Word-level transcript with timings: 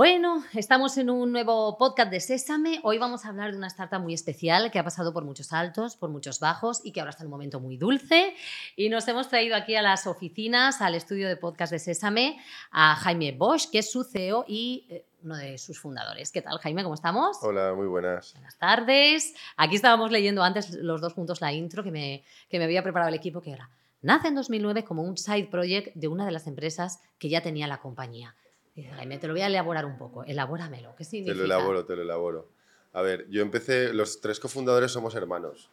Bueno, 0.00 0.42
estamos 0.54 0.96
en 0.96 1.10
un 1.10 1.30
nuevo 1.30 1.76
podcast 1.76 2.10
de 2.10 2.20
Sésame. 2.20 2.80
Hoy 2.84 2.96
vamos 2.96 3.26
a 3.26 3.28
hablar 3.28 3.50
de 3.50 3.58
una 3.58 3.66
startup 3.66 4.00
muy 4.00 4.14
especial 4.14 4.70
que 4.70 4.78
ha 4.78 4.82
pasado 4.82 5.12
por 5.12 5.26
muchos 5.26 5.52
altos, 5.52 5.94
por 5.94 6.08
muchos 6.08 6.40
bajos 6.40 6.80
y 6.82 6.92
que 6.92 7.00
ahora 7.00 7.10
está 7.10 7.22
en 7.22 7.26
un 7.26 7.32
momento 7.32 7.60
muy 7.60 7.76
dulce. 7.76 8.34
Y 8.76 8.88
nos 8.88 9.06
hemos 9.08 9.28
traído 9.28 9.54
aquí 9.56 9.74
a 9.74 9.82
las 9.82 10.06
oficinas, 10.06 10.80
al 10.80 10.94
estudio 10.94 11.28
de 11.28 11.36
podcast 11.36 11.70
de 11.70 11.78
Sésame, 11.78 12.40
a 12.70 12.96
Jaime 12.96 13.32
Bosch, 13.32 13.68
que 13.70 13.80
es 13.80 13.92
su 13.92 14.02
CEO 14.02 14.46
y 14.48 14.86
eh, 14.88 15.04
uno 15.22 15.36
de 15.36 15.58
sus 15.58 15.78
fundadores. 15.78 16.32
¿Qué 16.32 16.40
tal, 16.40 16.56
Jaime? 16.60 16.82
¿Cómo 16.82 16.94
estamos? 16.94 17.36
Hola, 17.42 17.74
muy 17.74 17.86
buenas. 17.86 18.32
Buenas 18.32 18.56
tardes. 18.56 19.34
Aquí 19.58 19.76
estábamos 19.76 20.10
leyendo 20.10 20.42
antes 20.42 20.72
los 20.76 21.02
dos 21.02 21.12
juntos 21.12 21.42
la 21.42 21.52
intro 21.52 21.84
que 21.84 21.90
me, 21.90 22.24
que 22.48 22.56
me 22.56 22.64
había 22.64 22.82
preparado 22.82 23.10
el 23.10 23.16
equipo, 23.16 23.42
que 23.42 23.50
era, 23.50 23.68
nace 24.00 24.28
en 24.28 24.34
2009 24.34 24.82
como 24.82 25.02
un 25.02 25.18
side 25.18 25.48
project 25.50 25.94
de 25.94 26.08
una 26.08 26.24
de 26.24 26.32
las 26.32 26.46
empresas 26.46 27.02
que 27.18 27.28
ya 27.28 27.42
tenía 27.42 27.66
la 27.66 27.82
compañía. 27.82 28.34
Dice, 28.80 28.94
Jaime, 28.94 29.18
te 29.18 29.26
lo 29.26 29.34
voy 29.34 29.42
a 29.42 29.46
elaborar 29.48 29.84
un 29.84 29.98
poco. 29.98 30.24
Elabóramelo. 30.24 30.94
¿Qué 30.96 31.04
significa? 31.04 31.34
Te 31.34 31.38
lo 31.38 31.44
elaboro, 31.44 31.84
te 31.84 31.96
lo 31.96 32.02
elaboro. 32.02 32.48
A 32.94 33.02
ver, 33.02 33.28
yo 33.28 33.42
empecé, 33.42 33.92
los 33.92 34.22
tres 34.22 34.40
cofundadores 34.40 34.90
somos 34.90 35.14
hermanos. 35.14 35.68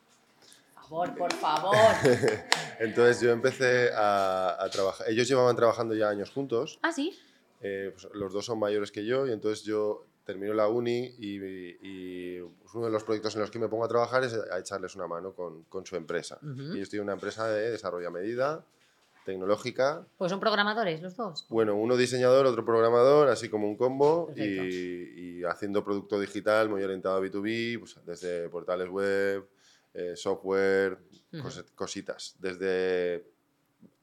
Por 0.75 0.83
favor, 0.83 1.17
por 1.17 1.33
favor. 1.33 1.75
Entonces 2.79 3.21
yo 3.21 3.31
empecé 3.31 3.91
a, 3.93 4.61
a 4.61 4.69
trabajar, 4.69 5.09
ellos 5.09 5.27
llevaban 5.27 5.55
trabajando 5.55 5.95
ya 5.95 6.09
años 6.09 6.31
juntos, 6.31 6.79
ah, 6.81 6.91
sí. 6.91 7.17
eh, 7.61 7.91
pues 7.93 8.07
los 8.13 8.33
dos 8.33 8.45
son 8.45 8.59
mayores 8.59 8.91
que 8.91 9.05
yo 9.05 9.25
y 9.25 9.31
entonces 9.31 9.65
yo 9.65 10.05
termino 10.25 10.53
la 10.53 10.67
uni 10.67 11.15
y, 11.17 11.39
y, 11.81 12.39
uno 12.39 12.85
de 12.85 12.91
los 12.91 13.03
proyectos 13.03 13.35
en 13.35 13.41
los 13.41 13.51
que 13.51 13.59
me 13.59 13.67
pongo 13.67 13.85
a 13.85 13.87
trabajar 13.87 14.23
es 14.23 14.33
a 14.33 14.59
echarles 14.59 14.95
una 14.95 15.07
mano 15.07 15.33
con, 15.33 15.63
con 15.63 15.85
su 15.85 15.95
empresa. 15.95 16.39
Ujú. 16.41 16.73
Y 16.73 16.77
yo 16.77 16.83
estoy 16.83 16.99
en 16.99 17.03
una 17.03 17.13
empresa 17.13 17.47
de 17.47 17.71
desarrollo 17.71 18.09
a 18.09 18.11
medida, 18.11 18.65
tecnológica, 19.27 20.07
Pues 20.17 20.31
son 20.31 20.39
programadores 20.39 21.01
los 21.01 21.15
dos. 21.15 21.45
Bueno, 21.49 21.75
uno 21.75 21.95
diseñador, 21.97 22.45
otro 22.47 22.63
programador, 22.65 23.27
así 23.27 23.49
como 23.49 23.67
un 23.67 23.75
combo 23.77 24.31
y, 24.35 25.39
y 25.39 25.43
haciendo 25.43 25.83
producto 25.83 26.19
digital 26.19 26.69
muy 26.69 26.81
orientado 26.81 27.17
a 27.17 27.21
B2B, 27.21 27.77
pues, 27.79 27.99
desde 28.05 28.49
portales 28.49 28.89
web, 28.89 29.45
eh, 29.93 30.13
software, 30.15 30.97
Ujú. 31.33 31.43
cos- 31.47 31.65
cositas, 31.75 32.35
desde 32.39 33.27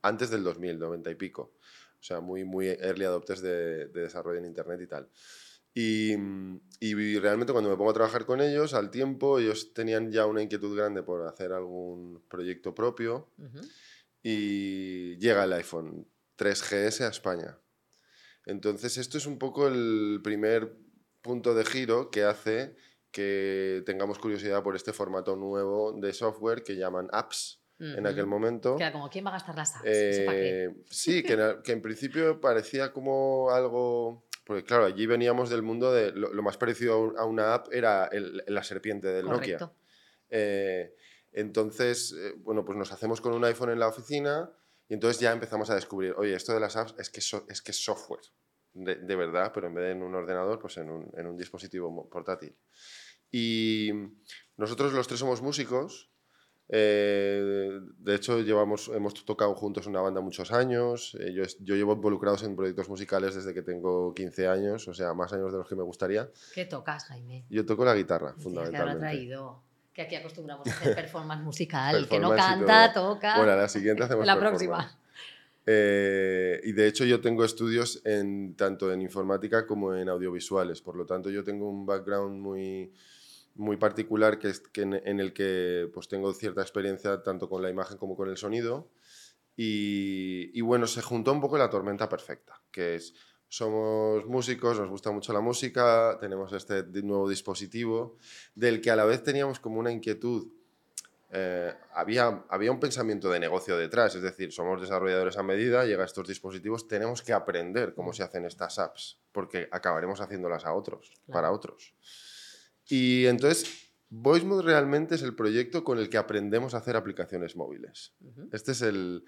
antes 0.02 0.28
del 0.30 0.44
2000, 0.44 0.78
90 0.78 1.10
y 1.10 1.14
pico. 1.14 1.52
O 1.98 2.02
sea, 2.06 2.20
muy, 2.20 2.44
muy 2.44 2.68
early 2.68 3.04
adopters 3.06 3.40
de, 3.40 3.86
de 3.88 4.00
desarrollo 4.02 4.38
en 4.38 4.44
Internet 4.44 4.80
y 4.82 4.86
tal. 4.86 5.08
Y, 5.76 6.12
y 6.80 7.18
realmente 7.18 7.52
cuando 7.52 7.70
me 7.70 7.76
pongo 7.76 7.90
a 7.90 7.94
trabajar 7.94 8.26
con 8.26 8.40
ellos, 8.40 8.74
al 8.74 8.90
tiempo, 8.90 9.38
ellos 9.38 9.72
tenían 9.72 10.12
ya 10.12 10.26
una 10.26 10.42
inquietud 10.42 10.76
grande 10.76 11.02
por 11.02 11.26
hacer 11.26 11.52
algún 11.52 12.22
proyecto 12.28 12.74
propio 12.74 13.28
Ujú. 13.38 13.60
Y 14.24 15.16
llega 15.18 15.44
el 15.44 15.52
iPhone 15.52 16.08
3GS 16.38 17.02
a 17.02 17.08
España. 17.08 17.58
Entonces, 18.46 18.96
esto 18.98 19.18
es 19.18 19.26
un 19.26 19.38
poco 19.38 19.68
el 19.68 20.20
primer 20.24 20.74
punto 21.22 21.54
de 21.54 21.64
giro 21.64 22.10
que 22.10 22.24
hace 22.24 22.74
que 23.10 23.82
tengamos 23.86 24.18
curiosidad 24.18 24.62
por 24.62 24.74
este 24.76 24.92
formato 24.92 25.36
nuevo 25.36 25.92
de 25.92 26.12
software 26.12 26.64
que 26.64 26.74
llaman 26.76 27.08
apps 27.12 27.60
en 27.78 28.06
aquel 28.06 28.26
momento. 28.26 28.76
Que 28.76 28.84
era 28.84 28.92
como, 28.92 29.10
¿quién 29.10 29.24
va 29.26 29.30
a 29.30 29.32
gastar 29.34 29.56
las 29.56 29.76
apps? 29.76 29.84
Eh, 29.86 30.68
sí, 30.90 31.22
que, 31.22 31.34
en- 31.34 31.62
que 31.62 31.72
en 31.72 31.82
principio 31.82 32.40
parecía 32.40 32.92
como 32.92 33.50
algo... 33.50 34.26
Porque 34.46 34.64
claro, 34.64 34.84
allí 34.86 35.06
veníamos 35.06 35.48
del 35.50 35.62
mundo 35.62 35.92
de... 35.92 36.12
Lo, 36.12 36.32
lo 36.32 36.42
más 36.42 36.56
parecido 36.56 36.94
a 36.94 36.98
un- 36.98 37.18
a 37.18 37.24
una 37.24 37.54
app 37.54 37.68
era 37.72 38.06
el- 38.06 38.42
la 38.46 38.62
serpiente 38.62 39.08
del 39.08 39.26
Nokia. 39.26 39.58
Eh, 40.30 40.94
entonces, 41.34 42.12
eh, 42.18 42.34
bueno, 42.38 42.64
pues 42.64 42.78
nos 42.78 42.92
hacemos 42.92 43.20
con 43.20 43.32
un 43.34 43.44
iPhone 43.44 43.70
en 43.70 43.78
la 43.80 43.88
oficina 43.88 44.50
y 44.88 44.94
entonces 44.94 45.20
ya 45.20 45.32
empezamos 45.32 45.68
a 45.70 45.74
descubrir, 45.74 46.14
oye, 46.16 46.34
esto 46.34 46.52
de 46.54 46.60
las 46.60 46.76
apps 46.76 46.94
es 46.98 47.10
que, 47.10 47.20
so- 47.20 47.44
es, 47.48 47.60
que 47.62 47.70
es 47.72 47.82
software, 47.84 48.20
de, 48.72 48.96
de 48.96 49.16
verdad, 49.16 49.50
pero 49.54 49.66
en 49.68 49.74
vez 49.74 49.84
de 49.84 49.90
en 49.92 50.02
un 50.02 50.14
ordenador, 50.14 50.58
pues 50.58 50.76
en 50.78 50.90
un, 50.90 51.10
en 51.16 51.26
un 51.26 51.36
dispositivo 51.36 52.08
portátil. 52.08 52.56
Y 53.30 53.90
nosotros 54.56 54.92
los 54.92 55.06
tres 55.08 55.20
somos 55.20 55.42
músicos. 55.42 56.10
eh, 56.68 57.80
de 57.98 58.14
hecho, 58.14 58.40
llevamos, 58.40 58.88
hemos 58.94 59.24
tocado 59.24 59.54
juntos 59.54 59.86
una 59.86 60.00
banda 60.00 60.20
muchos 60.20 60.52
años. 60.52 61.16
eh, 61.20 61.32
yo, 61.34 61.42
yo 61.60 61.74
llevo 61.76 61.94
involucrados 61.94 62.42
en 62.42 62.56
proyectos 62.56 62.88
musicales 62.88 63.34
desde 63.34 63.52
que 63.52 63.62
tengo 63.62 64.14
15 64.14 64.46
años, 64.48 64.86
o 64.88 64.94
sea, 64.94 65.12
más 65.14 65.32
años 65.32 65.52
de 65.52 65.58
los 65.58 65.68
que 65.68 65.74
me 65.76 65.82
gustaría. 65.82 66.30
¿Qué 66.54 66.64
tocas, 66.64 67.04
Jaime? 67.06 67.46
Yo 67.50 67.66
toco 67.66 67.84
la 67.84 67.94
guitarra, 67.94 68.28
Tienes 68.34 68.36
que 68.38 68.42
fundamentalmente. 68.44 69.00
traído. 69.00 69.63
Que 69.94 70.02
aquí 70.02 70.16
acostumbramos 70.16 70.66
a 70.66 70.70
hacer 70.70 70.94
performance 70.94 71.42
musical. 71.42 71.96
El 71.96 72.08
que 72.08 72.18
no 72.18 72.34
canta, 72.34 72.92
todo. 72.92 73.14
toca. 73.14 73.36
Bueno, 73.36 73.56
la 73.56 73.68
siguiente 73.68 74.02
hacemos 74.04 74.26
la 74.26 74.38
próxima. 74.38 74.98
Eh, 75.66 76.60
y 76.64 76.72
de 76.72 76.86
hecho 76.86 77.04
yo 77.04 77.20
tengo 77.20 77.44
estudios 77.44 78.02
en, 78.04 78.54
tanto 78.54 78.92
en 78.92 79.00
informática 79.00 79.66
como 79.66 79.94
en 79.94 80.10
audiovisuales, 80.10 80.82
por 80.82 80.94
lo 80.94 81.06
tanto 81.06 81.30
yo 81.30 81.42
tengo 81.42 81.70
un 81.70 81.86
background 81.86 82.38
muy, 82.38 82.92
muy 83.54 83.78
particular 83.78 84.38
que 84.38 84.50
es, 84.50 84.60
que 84.60 84.82
en, 84.82 84.92
en 84.92 85.20
el 85.20 85.32
que 85.32 85.88
pues, 85.94 86.08
tengo 86.08 86.34
cierta 86.34 86.60
experiencia 86.60 87.22
tanto 87.22 87.48
con 87.48 87.62
la 87.62 87.70
imagen 87.70 87.96
como 87.96 88.16
con 88.16 88.28
el 88.28 88.36
sonido. 88.36 88.90
Y, 89.56 90.50
y 90.52 90.60
bueno, 90.62 90.88
se 90.88 91.00
juntó 91.00 91.32
un 91.32 91.40
poco 91.40 91.56
la 91.56 91.70
tormenta 91.70 92.08
perfecta, 92.08 92.60
que 92.72 92.96
es, 92.96 93.14
somos 93.54 94.26
músicos, 94.26 94.80
nos 94.80 94.88
gusta 94.88 95.12
mucho 95.12 95.32
la 95.32 95.40
música, 95.40 96.18
tenemos 96.20 96.52
este 96.52 96.82
nuevo 97.02 97.28
dispositivo, 97.28 98.16
del 98.56 98.80
que 98.80 98.90
a 98.90 98.96
la 98.96 99.04
vez 99.04 99.22
teníamos 99.22 99.60
como 99.60 99.78
una 99.78 99.92
inquietud 99.92 100.48
eh, 101.30 101.72
había, 101.94 102.44
había 102.48 102.72
un 102.72 102.80
pensamiento 102.80 103.30
de 103.30 103.38
negocio 103.38 103.76
detrás, 103.76 104.14
es 104.16 104.22
decir, 104.22 104.52
somos 104.52 104.80
desarrolladores 104.80 105.36
a 105.36 105.44
medida, 105.44 105.84
llega 105.84 106.02
a 106.02 106.06
estos 106.06 106.26
dispositivos, 106.26 106.88
tenemos 106.88 107.22
que 107.22 107.32
aprender 107.32 107.94
cómo 107.94 108.12
se 108.12 108.24
hacen 108.24 108.44
estas 108.44 108.78
apps, 108.80 109.18
porque 109.30 109.68
acabaremos 109.70 110.20
haciéndolas 110.20 110.64
a 110.64 110.74
otros, 110.74 111.12
para 111.30 111.52
otros. 111.52 111.94
Y 112.88 113.26
entonces, 113.26 113.92
VoiceMod 114.10 114.62
realmente 114.62 115.14
es 115.14 115.22
el 115.22 115.34
proyecto 115.34 115.82
con 115.82 115.98
el 115.98 116.08
que 116.08 116.18
aprendemos 116.18 116.74
a 116.74 116.78
hacer 116.78 116.96
aplicaciones 116.96 117.56
móviles. 117.56 118.14
Este 118.52 118.72
es 118.72 118.82
el, 118.82 119.24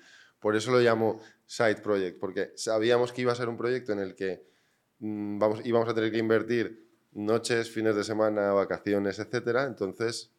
por 0.47 0.55
eso 0.55 0.71
lo 0.71 0.79
llamo 0.79 1.21
Side 1.45 1.81
Project, 1.83 2.21
porque 2.21 2.53
sabíamos 2.55 3.13
que 3.13 3.23
iba 3.23 3.33
a 3.33 3.35
ser 3.35 3.49
un 3.49 3.57
proyecto 3.57 3.93
en 3.93 3.99
el 3.99 4.15
que 4.15 4.47
mm, 5.01 5.41
vamos, 5.41 5.67
íbamos 5.67 5.89
a 5.89 5.93
tener 5.93 6.13
que 6.13 6.19
invertir 6.19 6.87
noches, 7.11 7.69
fines 7.69 7.97
de 7.97 8.05
semana, 8.05 8.53
vacaciones, 8.53 9.19
etcétera. 9.19 9.65
Entonces, 9.65 10.31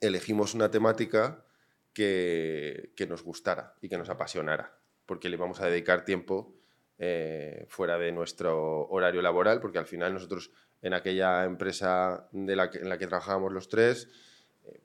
elegimos 0.00 0.54
una 0.54 0.70
temática 0.70 1.44
que, 1.92 2.94
nos 3.06 3.22
gustara 3.22 3.74
y 3.82 3.90
que 3.90 3.98
nos 3.98 4.08
apasionara, 4.08 4.78
porque 5.04 5.28
le 5.28 5.36
íbamos 5.36 5.60
a 5.60 5.66
dedicar 5.66 6.06
tiempo 6.06 6.54
eh, 6.96 7.66
fuera 7.68 7.98
de 7.98 8.12
nuestro 8.12 8.88
horario 8.88 9.20
laboral, 9.20 9.60
porque 9.60 9.76
al 9.76 9.86
final 9.86 10.14
nosotros 10.14 10.52
en 10.80 10.94
aquella 10.94 11.44
empresa 11.44 12.30
la 12.32 12.70
que- 12.70 12.78
en 12.78 12.88
la 12.88 12.96
que 12.96 13.08
trabajábamos 13.08 13.52
los 13.52 13.68
tres, 13.68 14.08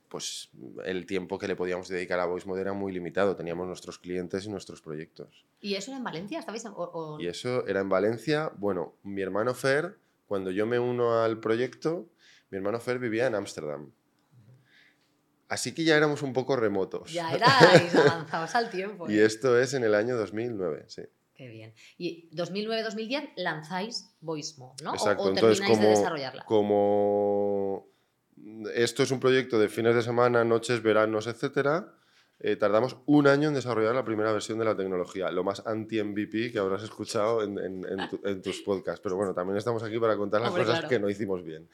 pues 0.09 0.49
el 0.85 1.05
tiempo 1.05 1.37
que 1.37 1.47
le 1.47 1.55
podíamos 1.55 1.87
dedicar 1.89 2.19
a 2.19 2.25
VoiceMod 2.25 2.57
era 2.59 2.73
muy 2.73 2.91
limitado, 2.93 3.35
teníamos 3.35 3.67
nuestros 3.67 3.99
clientes 3.99 4.45
y 4.45 4.49
nuestros 4.49 4.81
proyectos. 4.81 5.45
¿Y 5.59 5.75
eso 5.75 5.91
era 5.91 5.97
en 5.97 6.03
Valencia? 6.03 6.39
¿Estabais 6.39 6.63
en- 6.65 6.71
o- 6.71 6.91
o- 6.93 7.19
Y 7.19 7.27
eso 7.27 7.67
era 7.67 7.81
en 7.81 7.89
Valencia. 7.89 8.51
Bueno, 8.57 8.95
mi 9.03 9.21
hermano 9.21 9.53
Fer, 9.53 9.97
cuando 10.27 10.51
yo 10.51 10.65
me 10.65 10.79
uno 10.79 11.21
al 11.21 11.39
proyecto, 11.39 12.09
mi 12.49 12.57
hermano 12.57 12.79
Fer 12.79 12.99
vivía 12.99 13.27
en 13.27 13.35
Ámsterdam. 13.35 13.91
Así 15.49 15.73
que 15.73 15.83
ya 15.85 15.95
éramos 15.95 16.21
un 16.23 16.33
poco 16.33 16.55
remotos. 16.57 17.11
Ya 17.13 17.31
erais 17.33 17.95
avanzados 17.95 18.53
al 18.55 18.69
tiempo. 18.69 19.09
Y 19.09 19.19
¿eh? 19.19 19.25
esto 19.25 19.57
es 19.59 19.73
en 19.73 19.83
el 19.83 19.95
año 19.95 20.17
2009, 20.17 20.85
sí. 20.87 21.03
Qué 21.35 21.47
bien. 21.49 21.73
Y 21.97 22.29
2009-2010 22.35 23.33
lanzáis 23.37 24.09
VoiceMod, 24.21 24.81
¿no? 24.81 24.93
Exacto. 24.93 25.23
O, 25.23 25.29
Entonces, 25.29 25.59
termináis 25.59 25.79
de 25.79 25.85
como, 25.85 25.97
desarrollarla. 25.97 26.45
como 26.45 27.87
esto 28.73 29.03
es 29.03 29.11
un 29.11 29.19
proyecto 29.19 29.59
de 29.59 29.69
fines 29.69 29.95
de 29.95 30.01
semana, 30.01 30.43
noches, 30.43 30.81
veranos, 30.83 31.27
etcétera, 31.27 31.93
eh, 32.39 32.55
tardamos 32.55 32.97
un 33.07 33.27
año 33.27 33.47
en 33.47 33.55
desarrollar 33.55 33.95
la 33.95 34.05
primera 34.05 34.31
versión 34.31 34.59
de 34.59 34.65
la 34.65 34.75
tecnología, 34.77 35.31
lo 35.31 35.43
más 35.43 35.65
anti-MVP 35.65 36.51
que 36.51 36.59
habrás 36.59 36.83
escuchado 36.83 37.41
en, 37.43 37.57
en- 37.57 37.85
en 37.85 38.09
tu- 38.09 38.21
en 38.23 38.41
tus 38.43 38.61
podcasts. 38.61 39.01
Pero 39.01 39.15
bueno, 39.15 39.33
también 39.33 39.57
estamos 39.57 39.81
aquí 39.83 39.97
para 39.99 40.15
contar 40.15 40.41
las 40.41 40.51
Hombre, 40.51 40.63
cosas 40.65 40.79
claro. 40.81 40.89
que 40.89 40.99
no 40.99 41.09
hicimos 41.09 41.43
bien. 41.43 41.67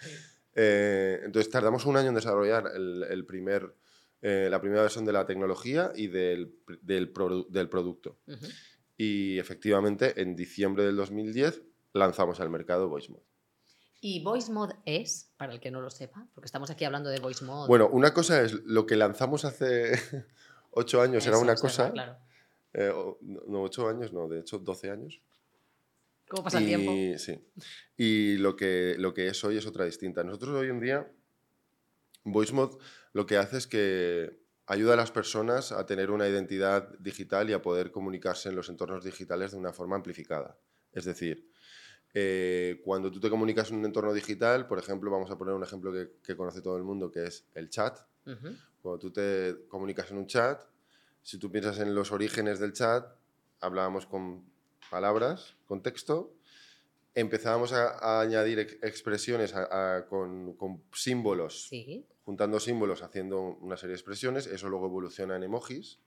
Eh, 0.56 1.20
entonces 1.26 1.52
tardamos 1.52 1.86
un 1.86 1.98
año 1.98 2.10
en 2.10 2.16
desarrollar 2.16 2.72
el, 2.76 3.04
el 3.10 3.26
primer, 3.26 3.74
eh, 4.22 4.48
la 4.50 4.62
primera 4.62 4.84
versión 4.84 5.04
de 5.04 5.12
la 5.12 5.26
tecnología 5.26 5.92
y 5.96 6.08
del, 6.08 6.56
del, 6.82 7.14
produ- 7.14 7.48
del 7.50 7.68
producto. 7.68 8.18
Ujú. 8.28 8.46
Y 8.96 9.40
efectivamente, 9.40 10.22
en 10.22 10.36
diciembre 10.36 10.86
del 10.86 10.96
2010 10.96 11.62
lanzamos 11.94 12.40
al 12.40 12.50
mercado 12.50 12.88
VoiceMod. 12.88 13.20
Y 14.06 14.22
VoiceMod 14.22 14.72
es, 14.84 15.32
para 15.38 15.54
el 15.54 15.62
que 15.62 15.72
no 15.72 15.80
lo 15.80 15.90
sepa, 15.90 16.28
porque 16.34 16.48
estamos 16.48 16.70
aquí 16.70 16.84
hablando 16.84 17.10
de 17.10 17.22
VoiceMod. 17.22 17.70
Bueno, 17.70 17.88
una 17.88 18.14
cosa 18.14 18.42
es 18.42 18.52
lo 18.66 18.86
que 18.86 18.98
lanzamos 18.98 19.46
hace 19.46 19.94
ocho 20.72 21.02
años 21.02 21.26
era 21.26 21.38
una 21.38 21.56
cosa. 21.56 21.84
verdad, 21.84 21.94
claro. 21.94 22.18
eh, 22.74 23.18
no, 23.22 23.62
ocho 23.62 23.88
años, 23.88 24.12
no, 24.12 24.28
de 24.28 24.42
hecho, 24.42 24.60
12 24.60 24.92
años. 24.92 25.22
¿Cómo 26.28 26.44
pasa 26.44 26.58
el 26.58 26.66
tiempo? 26.66 26.92
Sí. 27.18 27.40
y 27.96 28.36
lo 28.40 28.58
que, 28.58 28.98
lo 29.00 29.14
que 29.14 29.28
es 29.28 29.42
hoy 29.46 29.56
es 29.56 29.66
otra 29.66 29.86
distinta. 29.86 30.22
Nosotros 30.22 30.54
hoy 30.58 30.68
en 30.68 30.82
día, 30.82 31.10
VoiceMod 32.26 32.82
lo 33.14 33.26
que 33.26 33.38
hace 33.38 33.56
es 33.56 33.68
que 33.68 34.38
ayuda 34.66 34.96
a 34.96 34.98
las 34.98 35.12
personas 35.12 35.72
a 35.72 35.86
tener 35.86 36.12
una 36.12 36.28
identidad 36.28 36.90
digital 37.00 37.50
y 37.50 37.54
a 37.54 37.62
poder 37.62 37.94
comunicarse 37.94 38.50
en 38.50 38.56
los 38.58 38.68
entornos 38.68 39.06
digitales 39.06 39.52
de 39.52 39.60
una 39.60 39.72
forma 39.72 39.96
amplificada. 39.96 40.58
Es 40.92 41.06
decir, 41.06 41.53
eh, 42.14 42.82
cuando 42.84 43.12
tú 43.12 43.20
te 43.20 43.30
comunicas 43.30 43.72
en 43.72 43.78
un 43.78 43.86
entorno 43.86 44.14
digital, 44.14 44.68
por 44.68 44.78
ejemplo, 44.80 45.10
vamos 45.10 45.32
a 45.32 45.38
poner 45.38 45.54
un 45.56 45.64
ejemplo 45.64 45.92
que, 45.92 46.12
que 46.24 46.36
conoce 46.36 46.62
todo 46.62 46.78
el 46.78 46.84
mundo, 46.84 47.10
que 47.12 47.26
es 47.26 47.46
el 47.56 47.70
chat. 47.70 47.98
Cuando 48.82 49.00
tú 49.00 49.12
te 49.12 49.66
comunicas 49.68 50.12
en 50.12 50.18
un 50.18 50.28
chat, 50.28 50.62
si 51.22 51.38
tú 51.38 51.52
piensas 51.52 51.80
en 51.80 51.96
los 51.96 52.12
orígenes 52.12 52.60
del 52.60 52.74
chat, 52.74 53.06
hablábamos 53.62 54.06
con 54.06 54.44
palabras, 54.90 55.56
con 55.66 55.82
texto, 55.82 56.34
empezábamos 57.16 57.74
a, 57.74 57.98
a 58.00 58.22
añadir 58.22 58.60
ex- 58.60 58.78
expresiones 58.84 59.54
a- 59.56 59.96
a- 59.98 60.06
con, 60.08 60.54
con 60.54 60.84
símbolos, 60.94 61.68
Sí. 61.70 62.06
juntando 62.26 62.60
símbolos, 62.60 63.02
haciendo 63.04 63.42
una 63.42 63.78
serie 63.78 63.94
de 63.94 64.00
expresiones, 64.00 64.48
eso 64.48 64.70
luego 64.70 64.86
evoluciona 64.88 65.36
en 65.36 65.44
emojis, 65.44 66.00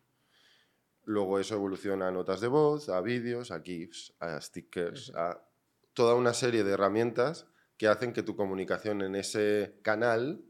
luego 1.05 1.39
eso 1.39 1.55
evoluciona 1.55 2.09
a 2.09 2.11
notas 2.11 2.41
de 2.41 2.49
voz, 2.49 2.89
a 2.89 3.01
vídeos, 3.01 3.51
a 3.51 3.61
GIFs, 3.61 4.13
a 4.21 4.41
stickers, 4.41 5.13
a 5.15 5.41
toda 5.97 6.15
una 6.15 6.35
serie 6.35 6.63
de 6.63 6.73
herramientas 6.73 7.47
que 7.79 7.89
hacen 7.89 8.13
que 8.13 8.23
tu 8.23 8.37
comunicación 8.37 9.01
en 9.01 9.17
ese 9.17 9.81
canal 9.83 10.45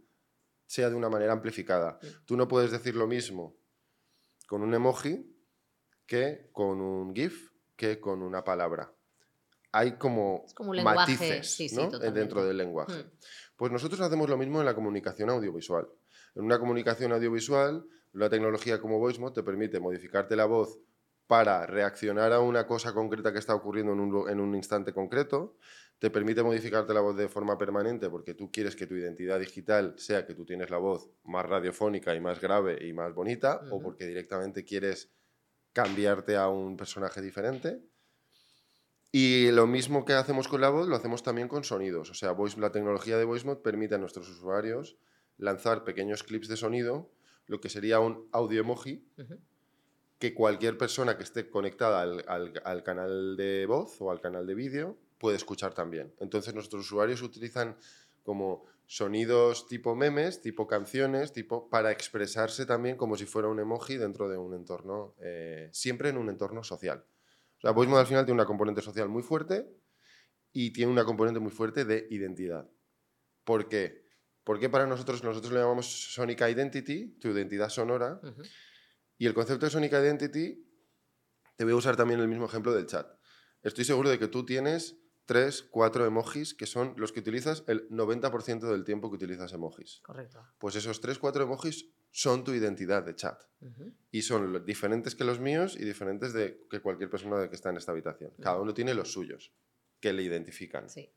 sea 0.67 0.91
de 0.91 0.97
una 0.97 1.09
manera 1.09 1.33
amplificada. 1.33 2.01
Tú 2.25 2.37
no 2.37 2.49
puedes 2.49 2.73
decir 2.73 2.97
lo 2.97 3.07
mismo 3.07 3.57
con 4.49 4.63
un 4.63 4.75
emoji 4.75 5.25
que 6.05 6.51
con 6.53 6.81
un 6.81 7.15
GIF, 7.15 7.53
que 7.77 8.01
con 8.01 8.23
una 8.23 8.43
palabra. 8.43 8.93
Hay 9.71 9.93
como, 9.93 10.43
Es 10.47 10.55
como 10.55 10.71
un 10.71 10.77
lenguaje, 10.77 11.13
matices 11.13 11.49
sí, 11.49 11.69
sí, 11.69 11.77
¿no? 11.77 11.91
dentro 11.97 12.45
del 12.45 12.57
lenguaje. 12.57 13.05
Mm. 13.05 13.11
Pues 13.57 13.71
nosotros 13.71 14.01
hacemos 14.01 14.29
lo 14.29 14.37
mismo 14.37 14.59
en 14.59 14.67
la 14.67 14.75
comunicación 14.75 15.31
audiovisual. 15.31 15.89
En 16.35 16.45
una 16.45 16.59
comunicación 16.59 17.13
audiovisual, 17.13 17.87
la 18.13 18.29
tecnología 18.29 18.81
como 18.81 18.99
VoiceMod 18.99 19.33
te 19.33 19.45
permite 19.45 19.79
modificarte 19.79 20.35
la 20.35 20.47
voz 20.47 20.81
para 21.27 21.67
reaccionar 21.67 22.33
a 22.33 22.41
una 22.41 22.67
cosa 22.67 22.93
concreta 22.95 23.33
que 23.33 23.39
está 23.39 23.55
ocurriendo 23.55 23.93
en 23.93 24.01
un, 24.01 24.11
lu- 24.11 24.29
en 24.29 24.41
un 24.41 24.55
instante 24.55 24.93
concreto. 24.93 25.57
Te 25.99 26.11
permite 26.11 26.43
modificarte 26.43 26.93
la 26.93 27.01
voz 27.01 27.17
de 27.17 27.29
forma 27.29 27.57
permanente 27.57 28.11
porque 28.11 28.35
tú 28.35 28.51
quieres 28.53 28.77
que 28.77 28.87
tu 28.87 28.95
identidad 28.95 29.39
digital 29.41 29.95
sea 29.97 30.27
que 30.27 30.35
tú 30.35 30.45
tienes 30.45 30.69
la 30.71 30.77
voz 30.77 31.09
más 31.25 31.47
radiofónica 31.47 32.15
y 32.15 32.21
más 32.21 32.41
grave 32.41 32.87
y 32.87 32.93
más 32.93 33.15
bonita, 33.15 33.61
o 33.71 33.81
porque 33.83 34.07
directamente 34.07 34.63
quieres 34.65 35.11
cambiarte 35.73 36.37
a 36.37 36.49
un 36.49 36.77
personaje 36.77 37.21
diferente. 37.23 37.81
Y 39.13 39.51
lo 39.53 39.67
mismo 39.67 40.05
que 40.05 40.13
hacemos 40.13 40.49
con 40.49 40.61
la 40.61 40.69
voz, 40.69 40.87
lo 40.89 40.97
hacemos 40.97 41.23
también 41.23 41.49
con 41.49 41.65
sonidos. 41.65 42.11
O 42.11 42.15
sea, 42.15 42.33
Voice- 42.33 42.59
la 42.61 42.71
tecnología 42.73 43.17
de 43.17 43.25
VoiceMod 43.25 43.59
permite 43.59 43.95
a 43.95 43.99
nuestros 43.99 44.29
usuarios 44.29 44.99
lanzar 45.39 45.85
pequeños 45.85 46.23
clips 46.23 46.49
de 46.49 46.57
sonido, 46.57 47.11
lo 47.47 47.61
que 47.61 47.69
sería 47.71 48.01
un 48.01 48.29
audio 48.33 48.61
emoji. 48.61 49.07
Que 50.19 50.35
cualquier 50.35 50.79
persona 50.79 51.17
que 51.17 51.23
esté 51.25 51.51
conectada 51.51 52.01
al, 52.03 52.25
al- 52.29 52.63
al 52.65 52.83
canal 52.83 53.37
de 53.37 53.67
voz 53.67 54.01
o 54.01 54.11
al 54.11 54.21
canal 54.21 54.47
de 54.47 54.55
vídeo 54.55 54.97
puede 55.19 55.37
escuchar 55.37 55.75
también. 55.75 56.15
Entonces 56.21 56.55
nuestros 56.55 56.85
usuarios 56.87 57.23
utilizan 57.23 57.77
como 58.23 58.65
sonidos 58.87 59.67
tipo 59.69 59.95
memes, 59.95 60.41
tipo 60.41 60.67
canciones, 60.67 61.33
tipo 61.33 61.69
para 61.69 61.91
expresarse 61.93 62.67
también 62.67 62.97
como 62.97 63.17
si 63.17 63.27
fuera 63.27 63.49
un 63.49 63.61
emoji 63.61 63.97
dentro 63.97 64.29
de 64.29 64.37
un 64.39 64.55
entorno, 64.55 65.15
eh, 65.21 65.69
siempre 65.73 66.09
en 66.11 66.17
un 66.19 66.29
entorno 66.31 66.63
social. 66.65 67.05
O 67.59 67.61
sea, 67.61 67.71
VoiceMod 67.73 67.99
al 68.01 68.07
final 68.07 68.25
tiene 68.25 68.41
una 68.41 68.47
componente 68.47 68.83
social 68.83 69.09
muy 69.09 69.23
fuerte 69.23 69.67
y 70.53 70.73
tiene 70.73 70.93
una 70.93 71.05
componente 71.05 71.41
muy 71.41 71.51
fuerte 71.51 71.85
de 71.85 72.07
identidad. 72.11 72.69
¿Por 73.45 73.69
qué? 73.69 74.05
Porque 74.45 74.69
para 74.69 74.87
nosotros, 74.87 75.23
nosotros 75.25 75.53
le 75.53 75.61
llamamos 75.61 75.87
Sonic 76.15 76.41
Identity, 76.41 77.19
tu 77.21 77.29
identidad 77.29 77.69
sonora. 77.69 78.21
Y 79.19 79.27
el 79.27 79.35
concepto 79.35 79.67
de 79.67 79.71
Sonic 79.71 79.93
Identity, 79.93 80.67
te 81.57 81.65
voy 81.65 81.73
a 81.73 81.77
usar 81.77 81.97
también 81.97 82.21
el 82.21 82.29
mismo 82.29 82.47
ejemplo 82.47 82.75
del 82.75 82.87
chat. 82.87 83.09
Estoy 83.63 83.85
seguro 83.85 84.11
de 84.11 84.19
que 84.19 84.29
tú 84.29 84.45
tienes 84.45 84.99
tres, 85.25 85.63
cuatro 85.63 86.07
emojis 86.07 86.55
que 86.55 86.67
son 86.67 86.95
los 86.97 87.13
que 87.13 87.21
utilizas 87.21 87.65
el 87.67 87.89
90% 87.89 88.71
del 88.71 88.85
tiempo 88.85 89.11
que 89.11 89.17
utilizas 89.17 89.53
emojis. 89.53 90.01
Correcto. 90.03 90.47
Pues 90.59 90.77
esos 90.77 91.01
tres, 91.01 91.19
cuatro 91.19 91.43
emojis 91.43 91.91
son 92.11 92.45
tu 92.45 92.53
identidad 92.53 93.03
de 93.03 93.15
chat. 93.15 93.43
Y 94.11 94.23
son 94.23 94.65
diferentes 94.65 95.15
que 95.15 95.25
los 95.25 95.41
míos 95.41 95.77
y 95.79 95.85
diferentes 95.85 96.33
de 96.33 96.65
que 96.71 96.81
cualquier 96.81 97.11
persona 97.11 97.49
que 97.49 97.57
está 97.57 97.71
en 97.71 97.77
esta 97.77 97.93
habitación. 97.93 98.33
Cada 98.41 98.61
uno 98.61 98.73
tiene 98.73 98.95
los 98.95 99.13
suyos, 99.13 99.53
que 100.01 100.13
le 100.13 100.23
identifican. 100.23 100.89
Sí. 100.89 101.13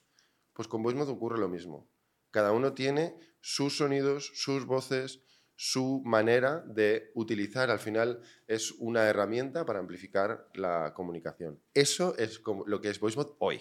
Pues 0.53 0.67
con 0.67 0.81
VoiceMod 0.83 1.09
ocurre 1.09 1.37
lo 1.37 1.47
mismo. 1.47 1.89
Cada 2.31 2.51
uno 2.51 2.73
tiene 2.73 3.15
sus 3.39 3.77
sonidos, 3.77 4.31
sus 4.33 4.65
voces, 4.65 5.21
su 5.61 6.01
manera 6.05 6.63
de 6.65 7.11
utilizar. 7.15 7.69
Al 7.69 7.79
final 7.79 8.21
es 8.47 8.71
una 8.79 9.09
herramienta 9.09 9.65
para 9.65 9.79
amplificar 9.79 10.47
la 10.53 10.93
comunicación. 10.93 11.59
Eso 11.73 12.15
es 12.17 12.39
como 12.39 12.65
lo 12.65 12.79
que 12.79 12.89
es 12.89 13.01
VoiceMod 13.01 13.31
hoy. 13.39 13.59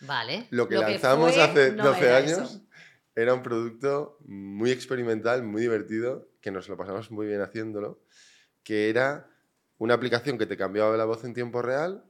Vale. 0.00 0.46
Lo 0.48 0.66
que 0.66 0.76
lanzamos 0.76 1.34
fue 1.34 1.42
hace 1.42 1.72
no 1.72 1.88
12 1.88 2.00
era 2.06 2.16
años 2.16 2.38
eso. 2.38 2.66
era 3.14 3.34
un 3.34 3.42
producto 3.42 4.16
muy 4.24 4.70
experimental, 4.70 5.42
muy 5.42 5.60
divertido, 5.60 6.26
que 6.40 6.50
nos 6.50 6.70
lo 6.70 6.78
pasamos 6.78 7.10
muy 7.10 7.26
bien 7.26 7.42
haciéndolo, 7.42 8.00
que 8.62 8.88
era 8.88 9.28
una 9.76 9.92
aplicación 9.92 10.38
que 10.38 10.46
te 10.46 10.56
cambiaba 10.56 10.96
la 10.96 11.04
voz 11.04 11.22
en 11.24 11.34
tiempo 11.34 11.60
real, 11.60 12.02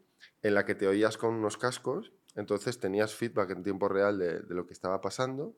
en 0.43 0.55
la 0.55 0.65
que 0.65 0.77
te 0.77 0.87
oías 0.87 1.19
con 1.19 1.35
unos 1.35 1.57
cascos, 1.57 2.13
entonces 2.37 2.79
tenías 2.79 3.13
feedback 3.13 3.51
en 3.51 3.65
tiempo 3.65 3.89
real 3.89 4.21
de, 4.21 4.39
de 4.39 4.55
lo 4.55 4.69
que 4.69 4.73
estaba 4.73 5.01
pasando 5.01 5.57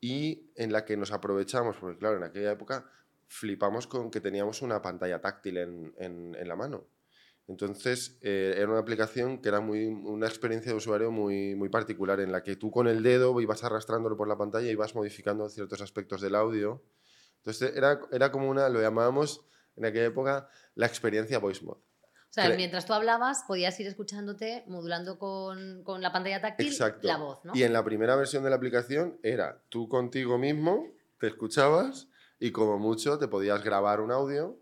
y 0.00 0.50
en 0.56 0.72
la 0.72 0.84
que 0.84 0.96
nos 0.96 1.12
aprovechamos, 1.12 1.76
porque 1.78 1.98
claro, 1.98 2.16
en 2.18 2.24
aquella 2.24 2.52
época 2.52 2.90
flipamos 3.28 3.86
con 3.86 4.10
que 4.10 4.20
teníamos 4.20 4.62
una 4.62 4.82
pantalla 4.82 5.20
táctil 5.20 5.58
en, 5.58 5.94
en- 5.98 6.48
la 6.48 6.56
mano. 6.56 6.86
Entonces, 7.46 8.18
eh, 8.22 8.54
era 8.56 8.68
una 8.70 8.78
aplicación 8.80 9.40
que 9.40 9.48
era 9.50 9.60
muy, 9.60 9.86
una 9.86 10.26
experiencia 10.26 10.72
de 10.72 10.78
usuario 10.78 11.10
muy, 11.10 11.54
muy 11.54 11.68
particular, 11.68 12.20
en 12.20 12.32
la 12.32 12.42
que 12.42 12.56
tú 12.56 12.70
con 12.70 12.88
el 12.88 13.02
dedo 13.02 13.38
ibas 13.40 13.64
arrastrándolo 13.64 14.16
por 14.16 14.28
la 14.28 14.38
pantalla 14.38 14.66
y 14.68 14.72
ibas 14.72 14.94
modificando 14.94 15.48
ciertos 15.50 15.80
aspectos 15.82 16.20
del 16.22 16.34
audio. 16.36 16.82
Entonces, 17.38 17.74
era, 17.76 18.00
era 18.12 18.32
como 18.32 18.48
una, 18.50 18.68
lo 18.70 18.80
llamábamos 18.80 19.46
en 19.76 19.84
aquella 19.86 20.06
época, 20.06 20.48
la 20.74 20.86
experiencia 20.86 21.38
voice 21.38 21.64
mod. 21.64 21.78
O 22.34 22.40
sea, 22.42 22.50
Cre- 22.50 22.56
mientras 22.56 22.84
tú 22.84 22.92
hablabas, 22.92 23.44
podías 23.46 23.78
ir 23.78 23.86
escuchándote, 23.86 24.64
modulando 24.66 25.20
con, 25.20 25.84
con 25.84 26.02
la 26.02 26.10
pantalla 26.10 26.40
táctil 26.40 26.66
Exacto. 26.66 27.06
la 27.06 27.16
voz, 27.16 27.44
¿no? 27.44 27.52
Y 27.54 27.62
en 27.62 27.72
la 27.72 27.84
primera 27.84 28.16
versión 28.16 28.42
de 28.42 28.50
la 28.50 28.56
aplicación 28.56 29.18
era 29.22 29.62
tú 29.68 29.88
contigo 29.88 30.36
mismo, 30.36 30.88
te 31.20 31.28
escuchabas 31.28 32.08
y 32.40 32.50
como 32.50 32.76
mucho 32.78 33.18
te 33.20 33.28
podías 33.28 33.62
grabar 33.62 34.00
un 34.00 34.10
audio 34.10 34.58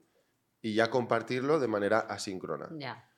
y 0.61 0.75
ya 0.75 0.91
compartirlo 0.91 1.59
de 1.61 1.69
manera 1.69 2.01
asíncrona. 2.01 2.69
Ya. 2.79 3.09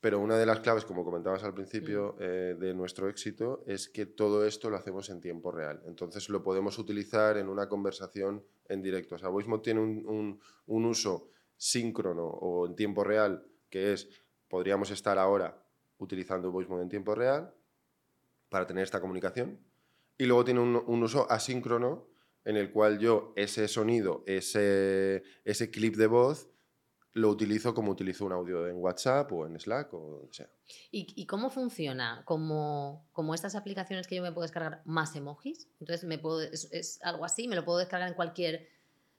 Pero 0.00 0.18
una 0.18 0.38
de 0.38 0.46
las 0.46 0.60
claves, 0.60 0.86
como 0.86 1.04
comentabas 1.04 1.44
al 1.44 1.52
principio, 1.52 2.14
Mm. 2.18 2.22
eh, 2.22 2.56
de 2.58 2.72
nuestro 2.72 3.06
éxito 3.10 3.62
es 3.66 3.86
que 3.90 4.06
todo 4.06 4.46
esto 4.46 4.70
lo 4.70 4.78
hacemos 4.78 5.10
en 5.10 5.20
tiempo 5.20 5.52
real. 5.52 5.82
Entonces 5.84 6.30
lo 6.30 6.42
podemos 6.42 6.78
utilizar 6.78 7.36
en 7.36 7.50
una 7.50 7.68
conversación 7.68 8.42
en 8.66 8.80
directo. 8.80 9.16
O 9.16 9.18
sea, 9.18 9.28
VoiceMod 9.28 9.60
tiene 9.60 9.80
un, 9.80 10.06
un- 10.06 10.40
un 10.68 10.84
uso 10.86 11.28
síncrono 11.58 12.24
o 12.24 12.66
en 12.66 12.74
tiempo 12.74 13.04
real, 13.04 13.44
que 13.70 13.92
es, 13.92 14.08
podríamos 14.48 14.90
estar 14.90 15.18
ahora 15.18 15.64
utilizando 15.98 16.50
VoiceMod 16.50 16.82
en 16.82 16.88
tiempo 16.88 17.14
real 17.14 17.54
para 18.48 18.66
tener 18.66 18.84
esta 18.84 19.00
comunicación. 19.00 19.58
Y 20.18 20.26
luego 20.26 20.44
tiene 20.44 20.60
un, 20.60 20.76
un 20.86 21.02
uso 21.02 21.30
asíncrono 21.30 22.08
en 22.44 22.56
el 22.56 22.70
cual 22.72 22.98
yo 22.98 23.32
ese 23.36 23.68
sonido, 23.68 24.22
ese, 24.26 25.22
ese 25.44 25.70
clip 25.70 25.96
de 25.96 26.06
voz, 26.06 26.48
lo 27.12 27.28
utilizo 27.28 27.74
como 27.74 27.90
utilizo 27.90 28.24
un 28.24 28.32
audio 28.32 28.68
en 28.68 28.76
WhatsApp 28.76 29.32
o 29.32 29.46
en 29.46 29.58
Slack 29.58 29.92
o 29.94 29.98
donde 29.98 30.32
sea. 30.32 30.48
¿Y, 30.92 31.12
y 31.16 31.26
cómo 31.26 31.50
funciona? 31.50 32.22
Como, 32.24 33.08
como 33.12 33.34
estas 33.34 33.56
aplicaciones 33.56 34.06
que 34.06 34.16
yo 34.16 34.22
me 34.22 34.30
puedo 34.32 34.42
descargar 34.42 34.82
más 34.84 35.16
emojis. 35.16 35.68
Entonces, 35.80 36.04
me 36.04 36.18
puedo, 36.18 36.40
es, 36.40 36.68
es 36.72 37.02
algo 37.02 37.24
así, 37.24 37.48
me 37.48 37.56
lo 37.56 37.64
puedo 37.64 37.78
descargar 37.78 38.08
en 38.08 38.14
cualquier 38.14 38.68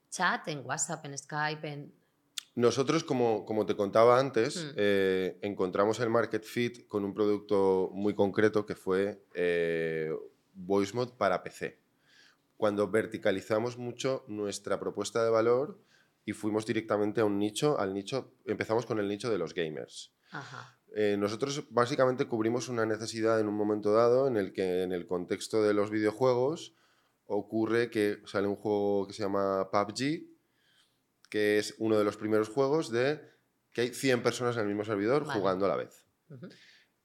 chat, 0.10 0.48
en 0.48 0.66
WhatsApp, 0.66 1.06
en 1.06 1.18
Skype, 1.18 1.68
en... 1.68 2.01
Nosotros, 2.56 3.04
como, 3.06 3.46
como 3.46 3.66
te 3.66 3.76
contaba 3.76 4.20
antes, 4.20 4.58
Mm. 4.58 4.70
eh, 4.76 5.38
encontramos 5.42 6.00
el 6.02 6.10
market 6.10 6.44
fit 6.44 6.86
con 6.88 7.06
un 7.06 7.14
producto 7.14 7.90
muy 7.94 8.14
concreto 8.14 8.66
que 8.66 8.76
fue 8.76 9.24
eh, 9.34 10.12
VoiceMod 10.54 11.14
para 11.18 11.44
PC. 11.44 11.80
Cuando 12.58 12.90
verticalizamos 12.90 13.78
mucho 13.78 14.26
nuestra 14.28 14.80
propuesta 14.80 15.24
de 15.24 15.30
valor 15.30 15.80
y 16.26 16.34
fuimos 16.34 16.66
directamente 16.66 17.22
a 17.22 17.26
un 17.26 17.40
nicho, 17.40 17.80
al 17.80 17.94
nicho, 17.94 18.34
empezamos 18.46 18.86
con 18.86 19.00
el 19.00 19.08
nicho 19.08 19.32
de 19.32 19.38
los 19.38 19.54
gamers. 19.54 20.12
Ajá. 20.32 20.78
Eh, 20.94 21.16
nosotros 21.18 21.64
básicamente 21.70 22.26
cubrimos 22.28 22.68
una 22.68 22.86
necesidad 22.86 23.40
en 23.40 23.48
un 23.48 23.56
momento 23.56 23.94
dado 23.94 24.28
en 24.28 24.36
el 24.36 24.52
que 24.52 24.84
en 24.84 24.92
el 24.92 25.08
contexto 25.08 25.64
de 25.64 25.74
los 25.74 25.90
videojuegos 25.90 26.76
ocurre 27.26 27.90
que 27.90 28.18
sale 28.26 28.48
un 28.48 28.58
juego 28.58 29.08
que 29.08 29.14
se 29.14 29.24
llama 29.24 29.70
PUBG, 29.72 30.28
que 31.32 31.58
es 31.58 31.74
uno 31.80 31.98
de 31.98 32.04
los 32.04 32.18
primeros 32.18 32.50
juegos 32.50 32.92
de 32.92 33.20
que 33.74 33.82
hay 33.82 33.94
100 33.94 34.22
personas 34.22 34.56
en 34.58 34.62
el 34.64 34.68
mismo 34.68 34.84
servidor 34.86 35.26
Vale. 35.26 35.40
jugando 35.40 35.66
a 35.66 35.70
la 35.70 35.76
vez. 35.78 36.06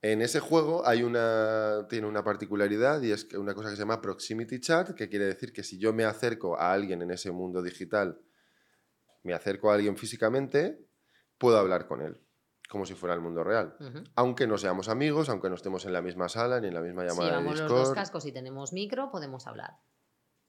En 0.02 0.20
ese 0.20 0.40
juego 0.40 0.86
hay 0.86 1.02
una, 1.02 1.86
tiene 1.88 2.06
una 2.06 2.22
particularidad 2.22 3.00
y 3.02 3.12
es 3.12 3.32
una 3.34 3.54
cosa 3.54 3.70
que 3.70 3.76
se 3.76 3.82
llama 3.82 4.00
proximity 4.02 4.60
chat, 4.60 4.94
que 4.94 5.08
quiere 5.08 5.24
decir 5.26 5.52
que 5.52 5.62
si 5.62 5.78
yo 5.78 5.92
me 5.94 6.04
acerco 6.04 6.58
a 6.58 6.72
alguien 6.72 7.00
en 7.02 7.10
ese 7.12 7.30
mundo 7.30 7.62
digital, 7.62 8.20
me 9.22 9.32
acerco 9.32 9.70
a 9.70 9.74
alguien 9.74 9.96
físicamente, 9.96 10.86
puedo 11.38 11.56
hablar 11.58 11.86
con 11.86 12.02
él. 12.02 12.20
como 12.68 12.84
si 12.84 12.94
fuera 12.94 13.14
el 13.14 13.20
mundo 13.20 13.44
real. 13.44 13.76
Aunque 14.16 14.48
no 14.48 14.58
seamos 14.58 14.88
amigos, 14.88 15.28
aunque 15.28 15.48
no 15.48 15.54
estemos 15.54 15.84
en 15.84 15.92
la 15.92 16.02
misma 16.02 16.28
sala 16.28 16.60
ni 16.60 16.66
en 16.66 16.74
la 16.74 16.80
misma 16.80 17.02
Si 17.02 17.08
llamada 17.08 17.24
de 17.30 17.36
llevamos 17.36 17.60
los 17.60 17.68
Discord. 17.68 17.86
dos 17.86 17.94
cascos 17.94 18.26
y 18.26 18.32
tenemos 18.32 18.72
micro, 18.72 19.08
podemos 19.12 19.46
hablar. 19.46 19.78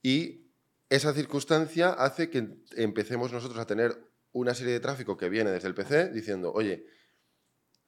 Y 0.01 0.46
esa 0.89 1.13
circunstancia 1.13 1.89
hace 1.89 2.29
que 2.29 2.57
empecemos 2.75 3.31
nosotros 3.31 3.59
a 3.59 3.67
tener 3.67 3.97
una 4.31 4.53
serie 4.53 4.73
de 4.73 4.79
tráfico 4.79 5.17
que 5.17 5.29
viene 5.29 5.51
desde 5.51 5.67
el 5.67 5.73
PC 5.73 6.11
diciendo, 6.11 6.51
oye, 6.53 6.85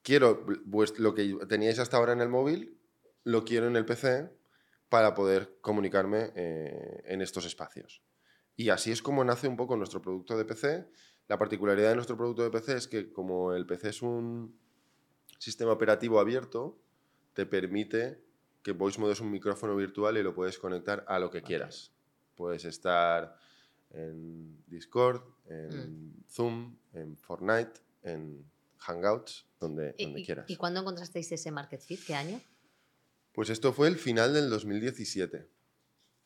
quiero 0.01 0.45
lo 0.97 1.13
que 1.13 1.37
teníais 1.47 1.79
hasta 1.79 1.97
ahora 1.97 2.13
en 2.13 2.21
el 2.21 2.29
móvil, 2.29 2.77
lo 3.23 3.45
quiero 3.45 3.67
en 3.67 3.75
el 3.75 3.85
PC 3.85 4.31
para 4.89 5.13
poder 5.13 5.57
comunicarme 5.61 6.31
eh, 6.35 7.03
en 7.05 7.21
estos 7.21 7.45
espacios. 7.45 8.01
Y 8.55 8.69
así 8.69 8.91
es 8.91 9.01
como 9.01 9.23
nace 9.23 9.47
un 9.47 9.55
poco 9.55 9.77
nuestro 9.77 10.01
producto 10.01 10.37
de 10.37 10.45
PC. 10.45 10.87
La 11.27 11.37
particularidad 11.37 11.89
de 11.89 11.95
nuestro 11.95 12.17
producto 12.17 12.43
de 12.43 12.49
PC 12.49 12.75
es 12.75 12.87
que 12.87 13.13
como 13.13 13.53
el 13.53 13.65
PC 13.65 13.89
es 13.89 14.01
un 14.01 14.59
sistema 15.37 15.71
operativo 15.71 16.19
abierto, 16.19 16.81
te 17.33 17.45
permite 17.45 18.21
que 18.63 18.73
VoiceMod 18.73 19.11
es 19.11 19.21
un 19.21 19.31
micrófono 19.31 19.75
virtual 19.75 20.17
y 20.17 20.23
lo 20.23 20.33
puedes 20.33 20.57
conectar 20.57 21.05
a 21.07 21.19
lo 21.19 21.29
que 21.29 21.41
quieras. 21.41 21.93
Puedes 22.39 22.63
estar 22.63 23.35
en 23.91 24.63
Discord, 24.67 25.21
en 25.49 26.13
Zoom, 26.29 26.73
en 26.93 27.17
Fortnite, 27.17 27.81
en 28.01 28.45
Hangouts, 28.77 29.45
donde, 29.59 29.93
¿Y, 29.97 30.05
donde 30.05 30.23
quieras. 30.23 30.45
¿Y 30.49 30.55
cuándo 30.55 30.79
encontrasteis 30.79 31.29
ese 31.33 31.51
Market 31.51 31.81
Fit? 31.81 31.99
¿Qué 32.07 32.15
año? 32.15 32.39
Pues 33.33 33.49
esto 33.49 33.73
fue 33.73 33.89
el 33.89 33.97
final 33.97 34.33
del 34.33 34.49
2017. 34.49 35.49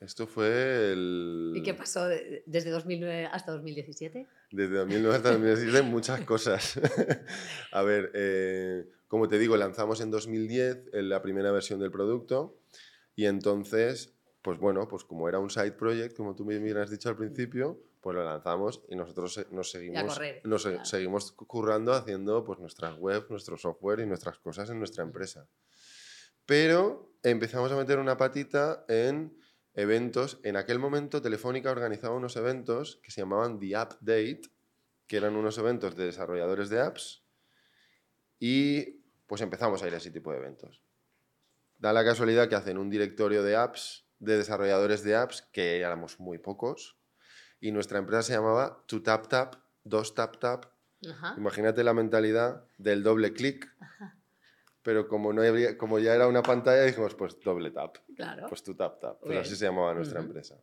Esto 0.01 0.27
fue 0.27 0.91
el... 0.91 1.53
¿Y 1.55 1.63
qué 1.63 1.73
pasó 1.73 2.07
de- 2.07 2.43
desde 2.45 2.69
2009 2.69 3.25
hasta 3.31 3.53
2017? 3.53 4.27
Desde 4.51 4.75
2009 4.75 5.15
hasta 5.15 5.31
2017 5.31 5.81
muchas 5.89 6.21
cosas. 6.25 6.79
A 7.71 7.81
ver, 7.81 8.11
eh, 8.13 8.87
como 9.07 9.27
te 9.27 9.39
digo, 9.39 9.57
lanzamos 9.57 9.99
en 9.99 10.11
2010 10.11 10.89
en 10.93 11.09
la 11.09 11.23
primera 11.23 11.51
versión 11.51 11.79
del 11.79 11.89
producto 11.89 12.59
y 13.15 13.25
entonces, 13.25 14.13
pues 14.43 14.59
bueno, 14.59 14.87
pues 14.87 15.03
como 15.03 15.27
era 15.27 15.39
un 15.39 15.49
side 15.49 15.71
project, 15.71 16.15
como 16.15 16.35
tú 16.35 16.45
me 16.45 16.55
has 16.79 16.91
dicho 16.91 17.09
al 17.09 17.15
principio, 17.17 17.79
pues 18.01 18.15
lo 18.15 18.23
lanzamos 18.23 18.83
y 18.89 18.95
nosotros 18.95 19.33
se- 19.33 19.47
nos 19.49 19.71
seguimos, 19.71 20.13
correr, 20.13 20.41
nos 20.43 20.63
claro. 20.63 20.85
seguimos 20.85 21.31
currando 21.31 21.93
haciendo 21.93 22.43
pues 22.43 22.59
nuestras 22.59 22.95
webs, 22.99 23.29
nuestro 23.31 23.57
software 23.57 24.01
y 24.01 24.05
nuestras 24.05 24.37
cosas 24.37 24.69
en 24.69 24.77
nuestra 24.77 25.03
empresa. 25.03 25.47
Pero 26.45 27.13
empezamos 27.23 27.71
a 27.71 27.77
meter 27.77 27.99
una 27.99 28.17
patita 28.17 28.83
en 28.89 29.35
eventos. 29.73 30.39
En 30.43 30.57
aquel 30.57 30.77
momento 30.77 31.21
Telefónica 31.21 31.71
organizaba 31.71 32.15
unos 32.15 32.35
eventos 32.35 32.97
que 33.01 33.11
se 33.11 33.21
llamaban 33.21 33.59
The 33.59 33.75
App 33.77 33.93
Date, 34.01 34.41
que 35.07 35.17
eran 35.17 35.35
unos 35.37 35.57
eventos 35.57 35.95
de 35.95 36.05
desarrolladores 36.05 36.69
de 36.69 36.81
apps 36.81 37.23
y 38.39 39.01
pues 39.27 39.41
empezamos 39.41 39.81
a 39.81 39.87
ir 39.87 39.93
a 39.93 39.97
ese 39.97 40.11
tipo 40.11 40.31
de 40.31 40.37
eventos. 40.39 40.81
Da 41.77 41.93
la 41.93 42.03
casualidad 42.03 42.49
que 42.49 42.55
hacen 42.55 42.77
un 42.77 42.89
directorio 42.89 43.43
de 43.43 43.55
apps, 43.55 44.02
de 44.23 44.37
desarrolladores 44.37 45.03
de 45.03 45.15
apps, 45.15 45.41
que 45.51 45.79
éramos 45.79 46.19
muy 46.19 46.37
pocos, 46.37 46.97
y 47.59 47.71
nuestra 47.71 47.99
empresa 47.99 48.23
se 48.23 48.33
llamaba 48.33 48.83
To 48.87 49.01
Tap 49.01 49.27
Tap, 49.27 49.55
Dos 49.83 50.15
Tap 50.15 50.37
Tap. 50.37 50.65
Ajá. 51.09 51.35
Imagínate 51.37 51.83
la 51.83 51.93
mentalidad 51.93 52.65
del 52.77 53.03
doble 53.03 53.33
clic, 53.33 53.69
pero 54.83 55.07
como, 55.07 55.33
no 55.33 55.41
habría, 55.41 55.77
como 55.77 55.99
ya 55.99 56.13
era 56.13 56.27
una 56.27 56.43
pantalla, 56.43 56.83
dijimos 56.83 57.15
pues 57.15 57.39
doble 57.39 57.71
tap. 57.71 57.97
Claro. 58.15 58.47
Pues 58.47 58.63
tu 58.63 58.75
tap 58.75 58.99
tap. 58.99 59.19
Pues 59.19 59.29
Bien. 59.31 59.41
así 59.41 59.55
se 59.55 59.65
llamaba 59.65 59.93
nuestra 59.93 60.19
empresa. 60.19 60.57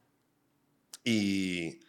Y 1.05 1.81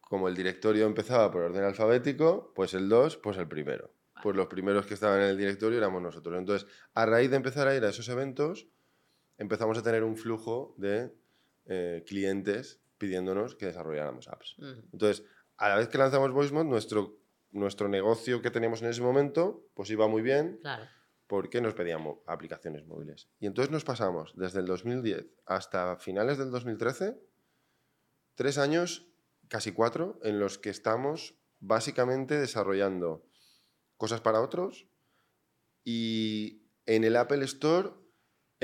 como 0.00 0.28
el 0.28 0.34
directorio 0.34 0.84
empezaba 0.84 1.30
por 1.30 1.40
orden 1.40 1.64
alfabético, 1.64 2.52
pues 2.54 2.74
el 2.74 2.88
2, 2.88 3.16
pues 3.16 3.38
el 3.38 3.48
primero. 3.48 3.90
Pues 4.22 4.36
los 4.36 4.46
primeros 4.46 4.84
que 4.84 4.92
estaban 4.92 5.22
en 5.22 5.28
el 5.28 5.38
directorio 5.38 5.78
éramos 5.78 6.02
nosotros. 6.02 6.38
Entonces, 6.38 6.68
a 6.92 7.06
raíz 7.06 7.30
de 7.30 7.36
empezar 7.36 7.66
a 7.66 7.74
ir 7.74 7.82
a 7.82 7.88
esos 7.88 8.08
eventos, 8.10 8.68
empezamos 9.38 9.78
a 9.78 9.82
tener 9.82 10.04
un 10.04 10.16
flujo 10.16 10.74
de 10.78 11.12
eh, 11.66 12.04
clientes 12.06 12.80
pidiéndonos 12.98 13.54
que 13.56 13.66
desarrolláramos 13.66 14.28
apps. 14.28 14.56
Entonces, 14.92 15.24
a 15.56 15.68
la 15.68 15.76
vez 15.76 15.88
que 15.88 15.98
lanzamos 15.98 16.30
VoiceMod, 16.32 16.64
nuestro, 16.64 17.18
nuestro 17.50 17.88
negocio 17.88 18.40
que 18.42 18.50
teníamos 18.50 18.82
en 18.82 18.88
ese 18.88 19.02
momento, 19.02 19.66
pues 19.74 19.90
iba 19.90 20.06
muy 20.08 20.22
bien, 20.22 20.58
Claro. 20.62 20.84
porque 21.26 21.60
nos 21.60 21.74
pedían 21.74 22.04
aplicaciones 22.26 22.86
móviles. 22.86 23.28
Y 23.40 23.46
entonces 23.46 23.70
nos 23.72 23.84
pasamos 23.84 24.32
desde 24.36 24.60
el 24.60 24.66
2010 24.66 25.26
hasta 25.46 25.96
finales 25.96 26.38
del 26.38 26.50
2013, 26.50 27.16
tres 28.34 28.58
años, 28.58 29.08
casi 29.48 29.72
cuatro, 29.72 30.18
en 30.22 30.38
los 30.38 30.58
que 30.58 30.70
estamos 30.70 31.34
básicamente 31.60 32.38
desarrollando 32.38 33.24
cosas 33.96 34.20
para 34.20 34.40
otros 34.40 34.88
y 35.84 36.62
en 36.86 37.04
el 37.04 37.16
Apple 37.16 37.44
Store 37.44 37.90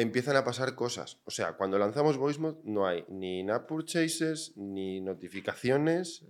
empiezan 0.03 0.37
a 0.37 0.45
pasar 0.45 0.75
cosas. 0.75 1.21
O 1.25 1.31
sea, 1.31 1.57
cuando 1.57 1.79
lanzamos 1.79 2.17
VoiceMod 2.17 2.63
no 2.65 2.87
hay 2.87 3.05
ni 3.09 3.41
in-app 3.41 3.67
purchases, 3.69 4.57
ni 4.57 5.01
notificaciones, 5.01 6.25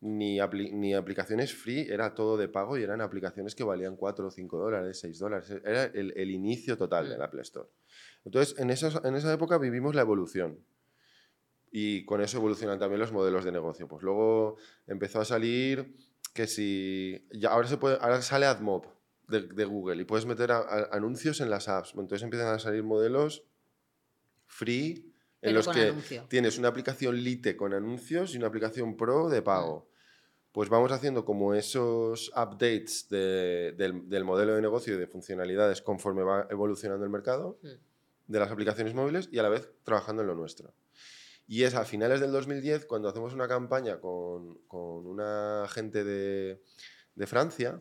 ni, 0.00 0.38
apli- 0.38 0.72
ni 0.72 0.92
aplicaciones 0.94 1.54
free, 1.54 1.86
era 1.88 2.14
todo 2.14 2.36
de 2.36 2.48
pago 2.48 2.76
y 2.76 2.82
eran 2.82 3.00
aplicaciones 3.00 3.54
que 3.54 3.64
valían 3.64 3.96
4 3.96 4.26
o 4.26 4.30
5 4.30 4.58
dólares, 4.58 4.98
6 5.00 5.18
dólares. 5.18 5.50
Era 5.64 5.84
el, 5.84 6.12
el 6.16 6.30
inicio 6.30 6.76
total 6.76 7.08
del 7.08 7.18
Mm. 7.18 7.22
Apple 7.22 7.42
Store. 7.42 7.68
Entonces, 8.24 8.58
en, 8.58 8.70
en 8.70 9.14
esa 9.16 9.32
época 9.32 9.56
vivimos 9.58 9.94
la 9.94 10.02
evolución. 10.02 10.58
Y 11.70 12.04
con 12.06 12.20
eso 12.20 12.38
evolucionan 12.38 12.78
también 12.78 13.00
los 13.00 13.12
modelos 13.12 13.44
de 13.44 13.52
negocio. 13.52 13.86
Pues 13.86 14.02
luego 14.02 14.56
empezó 14.86 15.20
a 15.20 15.24
salir 15.24 15.96
que 16.34 16.46
si... 16.46 17.26
Ya 17.32 17.50
ahora, 17.50 17.68
se 17.68 17.76
puede, 17.76 17.98
ahora 18.00 18.20
sale 18.22 18.46
AdMob 18.46 18.86
de, 19.28 19.42
de 19.42 19.64
Google 19.64 20.00
y 20.02 20.04
puedes 20.04 20.26
meter 20.26 20.52
a- 20.52 20.58
a- 20.58 20.88
anuncios 20.92 21.40
en 21.40 21.50
las 21.50 21.68
apps. 21.68 21.90
Entonces 21.90 22.22
empiezan 22.22 22.48
a 22.54 22.58
salir 22.58 22.82
modelos 22.82 23.44
free 24.46 25.12
en 25.42 25.52
Pero 25.52 25.54
los 25.54 25.68
que 25.68 25.82
anuncio. 25.88 26.26
tienes 26.28 26.58
una 26.58 26.68
aplicación 26.68 27.16
Lite 27.22 27.56
con 27.56 27.74
anuncios 27.74 28.34
y 28.34 28.38
una 28.38 28.46
aplicación 28.48 28.96
Pro 28.96 29.28
de 29.28 29.42
pago. 29.42 29.88
Pues 30.52 30.68
vamos 30.70 30.90
haciendo 30.92 31.24
como 31.24 31.54
esos 31.54 32.30
updates 32.30 33.08
de- 33.10 33.74
del, 33.76 34.08
del 34.08 34.24
modelo 34.24 34.54
de 34.54 34.62
negocio 34.62 34.94
y 34.94 34.98
de 34.98 35.06
funcionalidades 35.06 35.82
conforme 35.82 36.22
va 36.22 36.46
evolucionando 36.50 37.04
el 37.04 37.10
mercado 37.10 37.58
Mm. 37.62 37.68
de 38.32 38.38
las 38.38 38.50
aplicaciones 38.50 38.94
móviles 38.94 39.28
y 39.30 39.38
a 39.38 39.42
la 39.42 39.50
vez 39.50 39.70
trabajando 39.84 40.22
en 40.22 40.28
lo 40.28 40.34
nuestro. 40.34 40.72
Y 41.48 41.62
es 41.64 41.74
a 41.74 41.84
finales 41.84 42.20
del 42.20 42.32
2010 42.32 42.86
cuando 42.86 43.08
hacemos 43.08 43.34
una 43.34 43.46
campaña 43.46 44.00
con, 44.00 44.58
con 44.66 45.06
una 45.06 45.66
gente 45.68 46.02
de, 46.02 46.60
de 47.14 47.26
Francia 47.26 47.80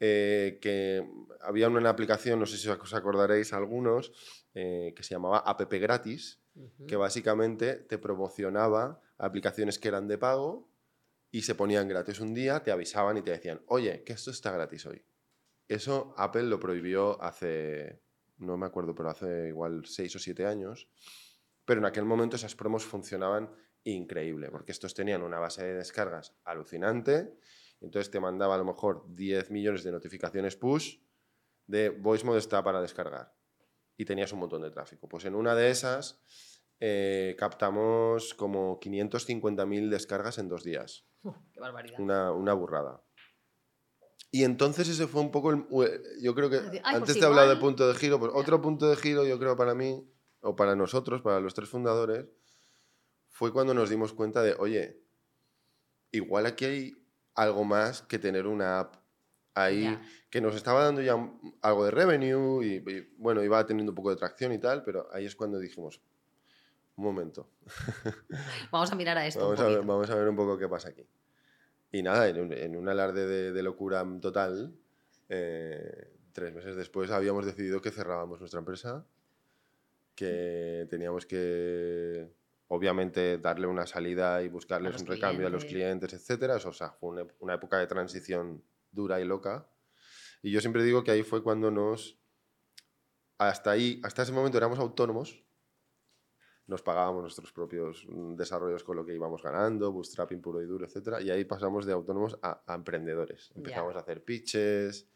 eh, 0.00 0.58
que 0.60 1.06
había 1.40 1.68
una 1.68 1.90
aplicación, 1.90 2.40
no 2.40 2.46
sé 2.46 2.56
si 2.56 2.68
os 2.68 2.94
acordaréis 2.94 3.52
algunos, 3.52 4.12
eh, 4.54 4.92
que 4.96 5.02
se 5.02 5.14
llamaba 5.14 5.38
App 5.38 5.60
Gratis, 5.70 6.40
Ujú. 6.54 6.86
que 6.86 6.96
básicamente 6.96 7.74
te 7.76 7.98
promocionaba 7.98 9.00
aplicaciones 9.18 9.78
que 9.78 9.88
eran 9.88 10.08
de 10.08 10.18
pago 10.18 10.68
y 11.30 11.42
se 11.42 11.54
ponían 11.54 11.86
gratis 11.86 12.18
un 12.18 12.34
día, 12.34 12.62
te 12.62 12.72
avisaban 12.72 13.16
y 13.18 13.22
te 13.22 13.30
decían, 13.30 13.62
oye, 13.66 14.02
que 14.02 14.14
esto 14.14 14.32
está 14.32 14.50
gratis 14.50 14.84
hoy. 14.86 15.04
Eso 15.68 16.12
Apple 16.16 16.42
lo 16.44 16.58
prohibió 16.58 17.22
hace, 17.22 18.00
no 18.38 18.56
me 18.56 18.66
acuerdo, 18.66 18.94
pero 18.94 19.10
hace 19.10 19.48
igual 19.48 19.86
6 19.86 20.16
o 20.16 20.18
7 20.18 20.44
años. 20.44 20.88
Pero 21.64 21.78
en 21.80 21.86
aquel 21.86 22.04
momento 22.04 22.34
esas 22.34 22.56
promos 22.56 22.84
funcionaban 22.84 23.54
increíble, 23.84 24.50
porque 24.50 24.72
estos 24.72 24.92
tenían 24.92 25.22
una 25.22 25.38
base 25.38 25.64
de 25.64 25.74
descargas 25.74 26.34
alucinante. 26.44 27.32
Entonces 27.80 28.10
te 28.10 28.20
mandaba 28.20 28.54
a 28.54 28.58
lo 28.58 28.64
mejor 28.64 29.04
10 29.14 29.50
millones 29.50 29.84
de 29.84 29.92
notificaciones 29.92 30.56
push 30.56 30.98
de 31.66 31.90
VoiceMod 31.90 32.36
está 32.36 32.62
para 32.62 32.80
descargar. 32.82 33.34
Y 33.96 34.04
tenías 34.04 34.32
un 34.32 34.40
montón 34.40 34.62
de 34.62 34.70
tráfico. 34.70 35.08
Pues 35.08 35.24
en 35.24 35.34
una 35.34 35.54
de 35.54 35.70
esas 35.70 36.20
eh, 36.78 37.36
captamos 37.38 38.34
como 38.34 38.80
550.000 38.80 39.88
descargas 39.88 40.38
en 40.38 40.48
dos 40.48 40.64
días. 40.64 41.06
Qué 41.52 41.60
barbaridad. 41.60 42.00
Una, 42.00 42.32
una 42.32 42.54
burrada. 42.54 43.02
Y 44.32 44.44
entonces 44.44 44.88
ese 44.88 45.06
fue 45.06 45.20
un 45.20 45.30
poco 45.30 45.50
el... 45.50 45.66
Yo 46.22 46.34
creo 46.34 46.48
que 46.48 46.56
Ay, 46.56 46.70
pues 46.70 46.82
antes 46.84 47.14
te 47.18 47.20
he 47.20 47.26
hablado 47.26 47.50
de 47.50 47.56
punto 47.56 47.88
de 47.88 47.94
giro, 47.94 48.18
pues 48.18 48.30
otro 48.34 48.60
punto 48.60 48.88
de 48.88 48.96
giro 48.96 49.26
yo 49.26 49.38
creo 49.38 49.56
para 49.56 49.74
mí, 49.74 50.08
o 50.40 50.54
para 50.54 50.76
nosotros, 50.76 51.20
para 51.20 51.40
los 51.40 51.54
tres 51.54 51.68
fundadores, 51.68 52.26
fue 53.28 53.52
cuando 53.52 53.74
nos 53.74 53.90
dimos 53.90 54.12
cuenta 54.12 54.42
de, 54.42 54.54
oye, 54.58 55.02
igual 56.12 56.46
aquí 56.46 56.64
hay 56.64 56.99
algo 57.40 57.64
más 57.64 58.02
que 58.02 58.18
tener 58.18 58.46
una 58.46 58.80
app 58.80 58.96
ahí 59.54 59.98
que 60.28 60.40
nos 60.40 60.54
estaba 60.54 60.84
dando 60.84 61.00
ya 61.00 61.16
algo 61.62 61.84
de 61.86 61.90
revenue 61.90 62.64
y, 62.64 62.74
y, 62.76 63.14
bueno, 63.16 63.42
iba 63.42 63.64
teniendo 63.64 63.92
un 63.92 63.96
poco 63.96 64.10
de 64.10 64.16
tracción 64.16 64.52
y 64.52 64.58
tal, 64.58 64.84
pero 64.84 65.08
ahí 65.12 65.24
es 65.24 65.34
cuando 65.34 65.58
dijimos, 65.58 66.00
un 66.96 67.04
momento, 67.04 67.48
Vamos 68.70 68.92
a 68.92 68.94
mirar 68.94 69.16
a 69.16 69.26
esto. 69.26 69.40
un 69.48 69.56
vamos 69.56 69.60
a, 69.60 69.68
ver, 69.68 69.82
vamos 69.82 70.10
a 70.10 70.14
ver 70.14 70.28
un 70.28 70.36
poco 70.36 70.58
qué 70.58 70.68
pasa 70.68 70.90
aquí. 70.90 71.06
Y 71.92 72.02
nada, 72.02 72.28
en 72.28 72.40
un, 72.40 72.52
en 72.52 72.76
un 72.76 72.88
alarde 72.88 73.26
de, 73.26 73.52
de 73.52 73.62
locura 73.62 74.06
total, 74.20 74.74
eh, 75.30 76.12
tres 76.32 76.54
meses 76.54 76.76
después 76.76 77.10
habíamos 77.10 77.46
decidido 77.46 77.80
que 77.80 77.90
cerrábamos 77.90 78.38
nuestra 78.38 78.58
empresa, 78.58 79.06
que 80.14 80.86
teníamos 80.90 81.24
que, 81.24 82.30
obviamente, 82.72 83.38
darle 83.38 83.66
una 83.66 83.84
salida 83.84 84.42
y 84.42 84.48
buscarles 84.48 85.00
un 85.00 85.06
recambio 85.06 85.48
a 85.48 85.50
los 85.50 85.64
clientes. 85.64 86.08
clientes, 86.10 86.30
etc. 86.30 86.64
O 86.66 86.72
sea, 86.72 86.92
fue 86.92 87.10
una, 87.10 87.26
una 87.40 87.54
época 87.54 87.78
de 87.78 87.88
transición 87.88 88.62
dura 88.92 89.20
y 89.20 89.24
loca. 89.24 89.68
Y 90.40 90.52
yo 90.52 90.60
siempre 90.60 90.84
digo 90.84 91.02
que 91.02 91.10
ahí 91.10 91.22
fue 91.24 91.42
cuando 91.42 91.70
nos... 91.70 92.16
Hasta 93.38 93.72
ahí, 93.72 94.00
hasta 94.04 94.22
ese 94.22 94.32
momento 94.32 94.58
éramos 94.58 94.78
autónomos, 94.78 95.42
nos 96.66 96.82
pagábamos 96.82 97.22
nuestros 97.22 97.52
propios 97.52 98.06
mm, 98.08 98.36
desarrollos 98.36 98.84
con 98.84 98.96
lo 98.96 99.04
que 99.04 99.14
íbamos 99.14 99.42
ganando, 99.42 99.90
bootstrapping 99.90 100.40
puro 100.40 100.62
y 100.62 100.66
duro, 100.66 100.86
etc. 100.86 101.20
Y 101.22 101.30
ahí 101.30 101.44
pasamos 101.44 101.86
de 101.86 101.92
autónomos 101.92 102.38
a, 102.42 102.62
a 102.66 102.74
emprendedores. 102.74 103.50
Empezamos 103.56 103.96
a 103.96 104.00
hacer 104.00 104.22
pitches, 104.24 105.08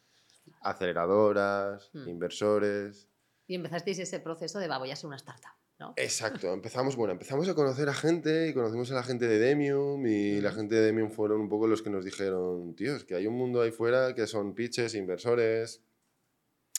aceleradoras, 0.62 1.90
Hmm. 1.92 2.08
inversores. 2.08 3.08
Y 3.46 3.54
empezasteis 3.54 3.98
ese 4.00 4.18
proceso 4.20 4.58
de, 4.58 4.66
va, 4.66 4.78
voy 4.78 4.90
a 4.90 4.96
ser 4.96 5.06
una 5.06 5.16
startup, 5.16 5.52
¿no? 5.84 5.94
Exacto, 5.96 6.52
empezamos, 6.52 6.96
bueno, 6.96 7.12
empezamos 7.12 7.48
a 7.48 7.54
conocer 7.54 7.88
a 7.88 7.94
gente 7.94 8.48
y 8.48 8.54
conocimos 8.54 8.90
a 8.90 8.94
la 8.94 9.02
gente 9.02 9.26
de 9.26 9.38
Demium 9.38 10.06
y 10.06 10.40
la 10.40 10.52
gente 10.52 10.74
de 10.74 10.82
Demium 10.82 11.10
fueron 11.10 11.40
un 11.40 11.48
poco 11.48 11.66
los 11.66 11.82
que 11.82 11.90
nos 11.90 12.04
dijeron, 12.04 12.74
tío, 12.74 12.96
es 12.96 13.04
que 13.04 13.14
hay 13.14 13.26
un 13.26 13.34
mundo 13.34 13.62
ahí 13.62 13.70
fuera 13.70 14.14
que 14.14 14.26
son 14.26 14.54
pitches, 14.54 14.94
inversores, 14.94 15.82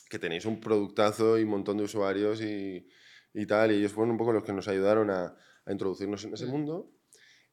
que 0.10 0.20
tenéis 0.20 0.46
un 0.46 0.60
productazo 0.60 1.38
y 1.38 1.44
un 1.44 1.50
montón 1.50 1.78
de 1.78 1.84
usuarios 1.84 2.42
y, 2.42 2.88
y 3.34 3.46
tal, 3.46 3.72
y 3.72 3.76
ellos 3.76 3.92
fueron 3.92 4.12
un 4.12 4.18
poco 4.18 4.34
los 4.34 4.44
que 4.44 4.54
nos 4.54 4.68
ayudaron 4.68 5.10
a, 5.10 5.36
a 5.66 5.72
introducirnos 5.72 6.24
en 6.24 6.34
ese 6.34 6.46
mundo. 6.46 6.92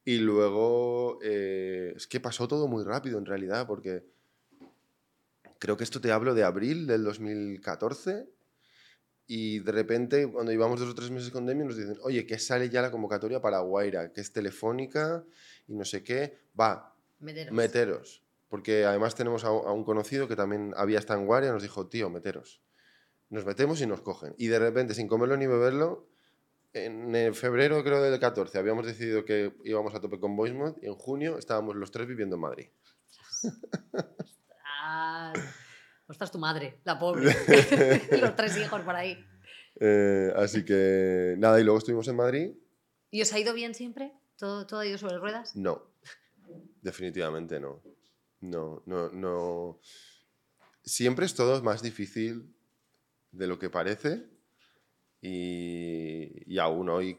Y 0.04 0.18
luego, 0.18 1.18
eh, 1.23 1.92
es 1.97 2.06
que 2.06 2.21
pasó 2.21 2.49
todo 2.49 2.66
muy 2.66 2.85
rápido 2.85 3.18
en 3.18 3.26
realidad, 3.26 3.66
porque 3.66 4.04
creo 5.59 5.76
que 5.76 5.85
esto 5.85 6.00
te 6.00 6.11
hablo 6.11 6.35
de 6.35 6.44
abril 6.44 6.87
del 6.87 7.04
2014 7.04 8.28
y 9.26 9.61
de 9.61 9.73
repente, 9.73 10.26
cuando 10.31 10.52
llevamos 10.52 10.81
dos 10.81 10.91
o 10.91 10.95
tres 10.95 11.11
meses 11.11 11.31
con 11.31 11.47
Demi, 11.47 11.64
nos 11.64 11.76
dicen, 11.76 11.97
oye, 12.02 12.26
que 12.26 12.38
sale 12.38 12.69
ya 12.69 12.83
la 12.83 12.91
convocatoria 12.91 13.41
para 13.41 13.61
Guaira, 13.61 14.12
que 14.12 14.21
es 14.21 14.33
telefónica 14.33 15.25
y 15.69 15.75
no 15.75 15.85
sé 15.85 16.02
qué. 16.02 16.38
Va, 16.59 16.95
Meteros. 17.21 17.55
meteros. 17.55 18.23
Porque 18.49 18.85
además 18.85 19.14
tenemos 19.14 19.45
a, 19.45 19.49
a 19.49 19.73
un 19.73 19.85
conocido 19.85 20.29
que 20.29 20.37
también 20.37 20.75
había 20.76 20.99
estado 20.99 21.21
en 21.21 21.26
Guaira 21.26 21.49
y 21.49 21.50
nos 21.50 21.62
dijo, 21.62 21.87
tío, 21.87 22.11
meteros. 22.11 22.61
Nos 23.31 23.47
metemos 23.47 23.81
y 23.81 23.87
nos 23.87 24.02
cogen. 24.02 24.35
Y 24.37 24.49
de 24.49 24.59
repente, 24.59 24.95
sin 24.95 25.09
comerlo 25.09 25.37
ni 25.38 25.47
beberlo, 25.47 26.07
en 26.75 27.14
el 27.14 27.35
febrero 27.35 27.83
creo 27.85 28.02
del 28.02 28.19
14 28.19 28.59
habíamos 28.59 28.87
decidido 28.87 29.25
que 29.25 29.55
íbamos 29.64 29.95
a 29.95 30.00
tope 30.00 30.19
con 30.19 30.37
VoiceMod 30.37 30.76
y 30.83 30.87
en 30.87 30.95
junio 30.95 31.38
estábamos 31.38 31.76
los 31.76 31.91
tres 31.91 32.07
viviendo 32.07 32.37
en 32.37 32.43
Madrid. 32.43 32.69
Ostras, 36.06 36.30
tu 36.30 36.38
madre, 36.38 36.78
la 36.85 36.99
pobre. 36.99 37.25
Los 38.21 38.37
tres 38.37 38.56
hijos 38.59 38.80
por 38.82 38.94
ahí. 38.94 39.25
Eh, 39.80 40.32
así 40.37 40.64
que 40.64 41.35
nada, 41.38 41.61
y 41.61 41.64
luego 41.64 41.78
estuvimos 41.78 42.06
en 42.09 42.16
Madrid. 42.16 42.54
¿Y 43.11 43.23
os 43.23 43.32
ha 43.32 43.38
ido 43.38 43.54
bien 43.54 43.75
siempre? 43.75 44.12
¿Todo, 44.37 44.66
todo 44.66 44.80
ha 44.80 44.87
ido 44.87 44.99
sobre 44.99 45.18
ruedas? 45.18 45.54
No, 45.56 45.82
definitivamente 46.82 47.61
no. 47.61 47.82
No, 48.40 48.82
no, 48.87 49.09
no. 49.11 49.80
Siempre 50.85 51.26
es 51.26 51.35
todo 51.35 51.62
más 51.62 51.80
difícil 51.82 52.52
de 53.30 53.47
lo 53.47 53.59
que 53.59 53.71
parece 53.71 54.25
y, 55.21 56.52
y 56.52 56.59
aún 56.59 56.88
hoy 56.88 57.18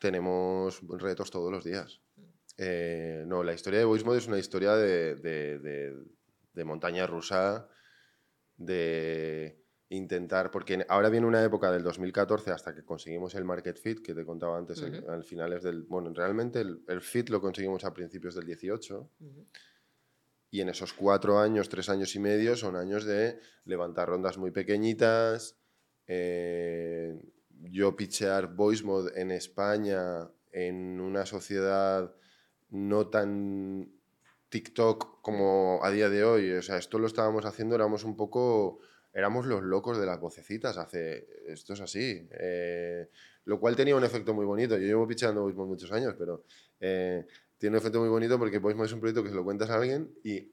tenemos 0.00 0.80
retos 0.88 1.30
todos 1.30 1.52
los 1.52 1.64
días. 1.64 2.00
Eh, 2.56 3.24
no, 3.26 3.42
la 3.42 3.52
historia 3.52 3.80
de 3.80 3.84
VoiceMod 3.84 4.16
es 4.16 4.26
una 4.26 4.38
historia 4.38 4.74
de, 4.74 5.14
de- 5.16 5.58
de- 5.58 5.96
de 6.54 6.64
montaña 6.64 7.06
rusa, 7.06 7.68
de 8.58 9.64
intentar, 9.88 10.50
porque 10.50 10.84
ahora 10.88 11.08
viene 11.08 11.26
una 11.26 11.42
época 11.42 11.72
del 11.72 11.82
2014 11.82 12.50
hasta 12.50 12.74
que 12.74 12.84
conseguimos 12.84 13.34
el 13.34 13.44
market 13.44 13.78
fit 13.78 14.02
que 14.02 14.14
te 14.14 14.26
contaba 14.26 14.58
antes, 14.58 14.82
el- 14.82 14.98
Ujú. 15.02 15.10
al 15.10 15.24
finales 15.24 15.62
del, 15.62 15.84
bueno, 15.84 16.12
realmente 16.12 16.60
el, 16.60 16.82
el 16.88 17.00
fit 17.00 17.30
lo 17.30 17.40
conseguimos 17.40 17.84
a 17.84 17.94
principios 17.94 18.34
del 18.34 18.44
18 18.44 19.10
Ujú. 19.18 19.46
y 20.50 20.60
en 20.60 20.68
esos 20.68 20.92
cuatro 20.92 21.38
años, 21.38 21.68
tres 21.70 21.88
años 21.88 22.14
y 22.14 22.18
medio 22.18 22.54
son 22.56 22.76
años 22.76 23.04
de 23.06 23.38
levantar 23.64 24.08
rondas 24.08 24.36
muy 24.36 24.50
pequeñitas, 24.50 25.56
eh, 26.06 27.18
yo 27.70 27.96
pitchear 27.96 28.54
VoiceMod 28.54 29.16
en 29.16 29.30
España 29.30 30.30
en 30.52 31.00
una 31.00 31.24
sociedad 31.26 32.14
no 32.70 33.08
tan 33.08 33.90
TikTok 34.48 35.20
como 35.22 35.80
a 35.82 35.90
día 35.90 36.08
de 36.08 36.24
hoy. 36.24 36.52
O 36.52 36.62
sea, 36.62 36.76
esto 36.78 36.98
lo 36.98 37.06
estábamos 37.06 37.44
haciendo, 37.44 37.74
éramos 37.74 38.04
un 38.04 38.16
poco, 38.16 38.80
éramos 39.12 39.46
los 39.46 39.62
locos 39.62 39.98
de 39.98 40.06
las 40.06 40.20
vocecitas. 40.20 40.76
Hace, 40.78 41.26
esto 41.46 41.72
es 41.74 41.80
así. 41.80 42.28
Eh, 42.38 43.08
lo 43.44 43.58
cual 43.60 43.76
tenía 43.76 43.96
un 43.96 44.04
efecto 44.04 44.34
muy 44.34 44.44
bonito. 44.46 44.76
Yo 44.76 44.86
llevo 44.86 45.06
pitcheando 45.06 45.42
VoiceMod 45.42 45.66
muchos 45.66 45.92
años, 45.92 46.14
pero 46.18 46.44
eh, 46.80 47.26
tiene 47.58 47.76
un 47.76 47.80
efecto 47.80 48.00
muy 48.00 48.08
bonito 48.08 48.38
porque 48.38 48.58
VoiceMod 48.58 48.84
es 48.86 48.92
un 48.92 49.00
proyecto 49.00 49.22
que 49.22 49.30
se 49.30 49.34
lo 49.34 49.44
cuentas 49.44 49.70
a 49.70 49.76
alguien 49.76 50.12
y 50.22 50.52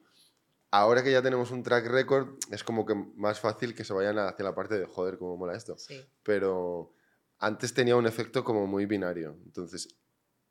ahora 0.71 1.03
que 1.03 1.11
ya 1.11 1.21
tenemos 1.21 1.51
un 1.51 1.63
track 1.63 1.87
record, 1.87 2.37
es 2.51 2.63
como 2.63 2.85
que 2.85 2.95
más 2.95 3.39
fácil 3.39 3.73
que 3.75 3.83
se 3.83 3.93
vayan 3.93 4.17
hacia 4.19 4.43
la 4.43 4.55
parte 4.55 4.77
de 4.77 4.85
joder, 4.85 5.17
cómo 5.17 5.37
mola 5.37 5.55
esto 5.55 5.77
Sí. 5.77 6.01
pero 6.23 6.93
antes 7.37 7.73
tenía 7.73 7.95
un 7.95 8.07
efecto 8.07 8.43
como 8.43 8.65
muy 8.65 8.85
binario. 8.85 9.37
Entonces, 9.45 9.95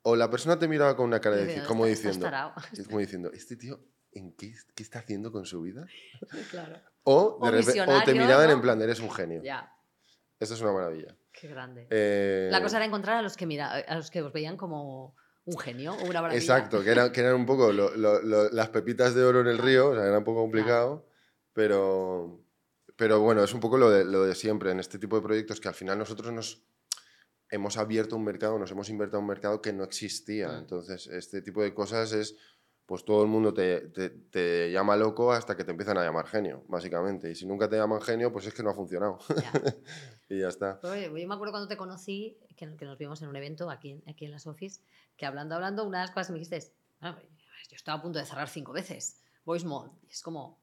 o 0.07 0.15
la 0.15 0.29
persona 0.29 0.57
te 0.59 0.67
miraba 0.67 0.95
con 0.95 1.05
una 1.07 1.19
cara 1.19 1.37
de, 1.37 1.63
como 1.63 1.85
"Estás- 1.87 2.13
estás 2.13 2.13
diciendo, 2.13 2.25
tarao". 2.27 2.53
es 2.73 2.85
como 2.87 2.99
diciendo, 2.99 3.31
este 3.33 3.55
tío, 3.55 3.79
¿en 4.11 4.33
qué, 4.33 4.53
qué 4.75 4.83
está 4.83 4.99
haciendo 4.99 5.31
con 5.31 5.45
su 5.45 5.61
vida? 5.61 5.85
claro. 6.51 6.75
O, 7.03 7.39
te 8.05 8.13
miraban 8.13 8.47
¿no? 8.47 8.53
en 8.53 8.61
plan, 8.61 8.81
eres 8.81 8.99
un 8.99 9.11
genio. 9.11 9.41
Ya, 9.43 9.71
Eso 10.39 10.53
es 10.53 10.61
una 10.61 10.71
maravilla. 10.73 11.15
qué 11.31 11.47
grande. 11.47 11.87
Eh, 11.89 12.49
La 12.51 12.61
cosa 12.61 12.77
era 12.77 12.85
encontrar 12.85 13.17
a 13.17 13.21
los 13.21 13.35
que 13.37 13.45
mira, 13.45 13.71
a 13.73 13.95
los 13.95 14.09
que 14.11 14.21
os 14.21 14.31
veían 14.33 14.57
como 14.57 15.15
un 15.45 15.57
genio 15.59 15.93
o 15.93 16.03
una 16.05 16.21
maravilla. 16.21 16.39
Exacto, 16.41 16.83
que, 16.83 16.89
era- 16.91 17.11
que 17.11 17.21
eran 17.21 17.35
un 17.35 17.45
poco 17.45 17.71
lo- 17.71 17.95
lo- 17.95 18.21
lo- 18.21 18.49
las 18.49 18.69
pepitas 18.69 19.13
de 19.15 19.23
oro 19.23 19.41
en 19.41 19.47
el 19.47 19.57
río, 19.59 19.89
o 19.89 19.95
sea, 19.95 20.05
era 20.05 20.17
un 20.19 20.23
poco 20.23 20.41
complicado, 20.41 21.07
pero, 21.53 22.41
pero 22.95 23.19
bueno, 23.21 23.43
es 23.43 23.53
un 23.53 23.59
poco 23.59 23.77
lo 23.77 23.89
de, 23.89 24.03
lo 24.05 24.23
de 24.23 24.33
siempre 24.35 24.71
en 24.71 24.79
este 24.79 24.97
tipo 24.99 25.15
de 25.17 25.21
proyectos 25.21 25.59
que 25.59 25.67
al 25.67 25.73
final 25.75 25.97
nosotros 25.99 26.31
nos 26.31 26.63
hemos 27.55 27.77
abierto 27.77 28.15
un 28.15 28.23
mercado, 28.23 28.57
nos 28.59 28.71
hemos 28.71 28.89
invertido 28.89 29.17
en 29.19 29.23
un 29.23 29.29
mercado 29.29 29.61
que 29.61 29.73
no 29.73 29.83
existía. 29.83 30.49
Mm. 30.49 30.57
Entonces, 30.59 31.07
este 31.07 31.41
tipo 31.41 31.61
de 31.63 31.73
cosas 31.73 32.11
es, 32.13 32.35
pues 32.85 33.03
todo 33.03 33.23
el 33.23 33.27
mundo 33.29 33.53
te, 33.53 33.87
te- 33.89 34.09
te 34.11 34.71
llama 34.71 34.95
loco 34.95 35.31
hasta 35.31 35.57
que 35.57 35.63
te 35.63 35.71
empiezan 35.71 35.97
a 35.97 36.03
llamar 36.03 36.27
genio, 36.27 36.63
básicamente. 36.67 37.31
Y 37.31 37.35
si 37.35 37.45
nunca 37.47 37.67
te 37.67 37.77
llaman 37.77 37.99
genio, 38.01 38.31
pues 38.31 38.45
es 38.45 38.53
que 38.53 38.61
no 38.61 38.69
ha 38.69 38.75
funcionado. 38.75 39.17
Ya. 39.29 39.51
y 40.29 40.39
ya 40.41 40.49
está. 40.49 40.79
Oye, 40.83 41.05
yo 41.05 41.27
me 41.27 41.33
acuerdo 41.33 41.51
cuando 41.51 41.67
te 41.67 41.77
conocí, 41.77 42.37
que, 42.55 42.75
que 42.77 42.85
nos 42.85 42.97
vimos 42.97 43.21
en 43.23 43.29
un 43.29 43.35
evento 43.35 43.69
aquí, 43.71 43.91
en- 43.91 44.03
aquí 44.07 44.25
en 44.25 44.31
las 44.31 44.45
office, 44.45 44.81
que 45.17 45.25
hablando, 45.25 45.55
hablando, 45.55 45.83
una 45.83 45.99
de 45.99 46.03
las 46.05 46.11
cosas 46.11 46.27
que 46.27 46.33
me 46.33 46.39
dijiste 46.39 46.57
es, 46.57 46.71
"Bueno, 47.01 47.17
yo 47.69 47.75
estaba 47.75 47.97
a 47.97 48.01
punto 48.01 48.19
de 48.19 48.25
cerrar 48.25 48.49
cinco 48.49 48.71
veces, 48.71 49.19
Voice 49.45 49.65
Mod, 49.65 49.89
y 50.07 50.11
es 50.11 50.21
como, 50.21 50.59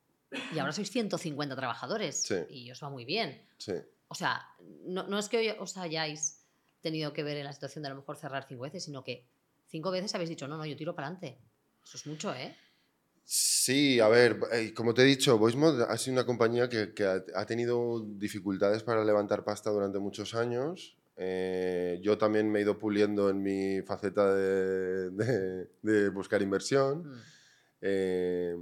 y 0.55 0.59
ahora 0.61 0.73
sois 0.73 0.91
150 0.91 1.57
trabajadores, 1.57 2.23
Sí. 2.23 2.37
y 2.51 2.71
os 2.71 2.81
va 2.83 2.89
muy 2.91 3.05
bien. 3.05 3.45
Sí. 3.59 3.73
O 4.09 4.15
sea, 4.15 4.47
no, 4.85 5.05
no 5.09 5.19
es 5.19 5.29
que 5.29 5.57
os 5.59 5.77
hayáis 5.77 6.42
tenido 6.83 7.13
que 7.13 7.23
ver 7.23 7.37
en 7.39 7.45
la 7.45 7.53
situación 7.53 7.83
de 7.83 7.89
a 7.89 7.91
lo 7.91 7.97
mejor 8.01 8.17
cerrar 8.17 8.45
cinco 8.47 8.63
veces, 8.63 8.85
sino 8.85 9.03
que 9.03 9.27
cinco 9.69 9.91
veces 9.91 10.15
habéis 10.15 10.31
dicho, 10.31 10.47
no, 10.49 10.57
no, 10.57 10.67
yo 10.67 10.77
tiro 10.77 10.95
para 10.95 11.09
adelante. 11.09 11.39
Eso 11.85 11.97
es 11.97 12.07
mucho, 12.07 12.35
¿eh? 12.35 12.55
Sí, 13.25 14.01
a 14.01 14.09
ver, 14.09 14.39
eh, 14.53 14.75
como 14.75 14.93
te 14.93 15.03
he 15.03 15.05
dicho, 15.05 15.39
VoiceMod 15.39 15.83
ha 15.83 15.97
sido 15.97 16.15
una 16.15 16.27
compañía 16.27 16.69
que, 16.69 16.93
que 16.93 17.05
ha, 17.05 17.47
tenido 17.47 18.05
dificultades 18.05 18.83
para 18.83 19.05
levantar 19.05 19.45
pasta 19.45 19.71
durante 19.71 19.99
muchos 19.99 20.35
años. 20.35 20.99
Eh, 21.17 22.01
yo 22.03 22.19
también 22.19 22.51
me 22.51 22.59
he 22.59 22.63
ido 22.63 22.79
puliendo 22.79 23.31
en 23.31 23.43
mi 23.43 23.81
faceta 23.83 24.35
de, 24.35 25.11
de- 25.11 25.71
de 25.83 26.09
buscar 26.11 26.43
inversión. 26.43 27.05
Mm. 27.05 27.21
Eh, 27.83 28.57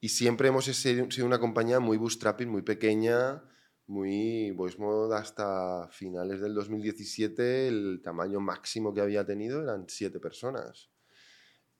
y 0.00 0.08
siempre 0.08 0.48
hemos 0.48 0.64
sido 0.64 1.26
una 1.26 1.38
compañía 1.38 1.80
muy 1.80 1.96
bootstrapping, 1.96 2.48
muy 2.48 2.62
pequeña, 2.62 3.42
muy 3.86 4.50
VoiceMod 4.50 5.12
hasta 5.12 5.88
finales 5.90 6.40
del 6.40 6.54
2017 6.54 7.68
el 7.68 8.00
tamaño 8.02 8.40
máximo 8.40 8.92
que 8.92 9.00
había 9.00 9.24
tenido 9.24 9.62
eran 9.62 9.84
siete 9.88 10.18
personas. 10.18 10.90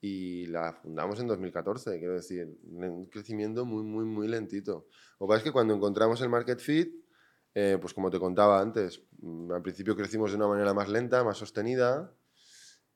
Y 0.01 0.47
la 0.47 0.73
fundamos 0.75 1.19
en 1.21 1.27
2014, 1.27 1.99
quiero 1.99 2.15
decir, 2.15 2.47
un 2.71 3.07
crecimiento 3.07 3.65
muy, 3.65 3.83
muy, 3.83 4.05
muy 4.05 4.29
lentito. 4.29 4.87
Lo 5.19 5.27
que 5.27 5.29
pasa 5.29 5.39
es 5.39 5.45
que 5.45 5.53
cuando 5.53 5.75
encontramos 5.75 6.21
el 6.21 6.29
market 6.29 6.61
fit, 6.61 6.95
eh, 7.55 7.79
pues 7.81 7.95
como 7.95 8.11
te 8.11 8.21
contaba 8.21 8.61
antes, 8.61 9.03
mm, 9.19 9.51
al 9.53 9.63
principio 9.63 9.97
crecimos 9.97 10.31
de 10.31 10.37
una 10.37 10.49
manera 10.49 10.75
más 10.75 10.89
lenta, 10.89 11.25
más 11.25 11.39
sostenida, 11.39 12.15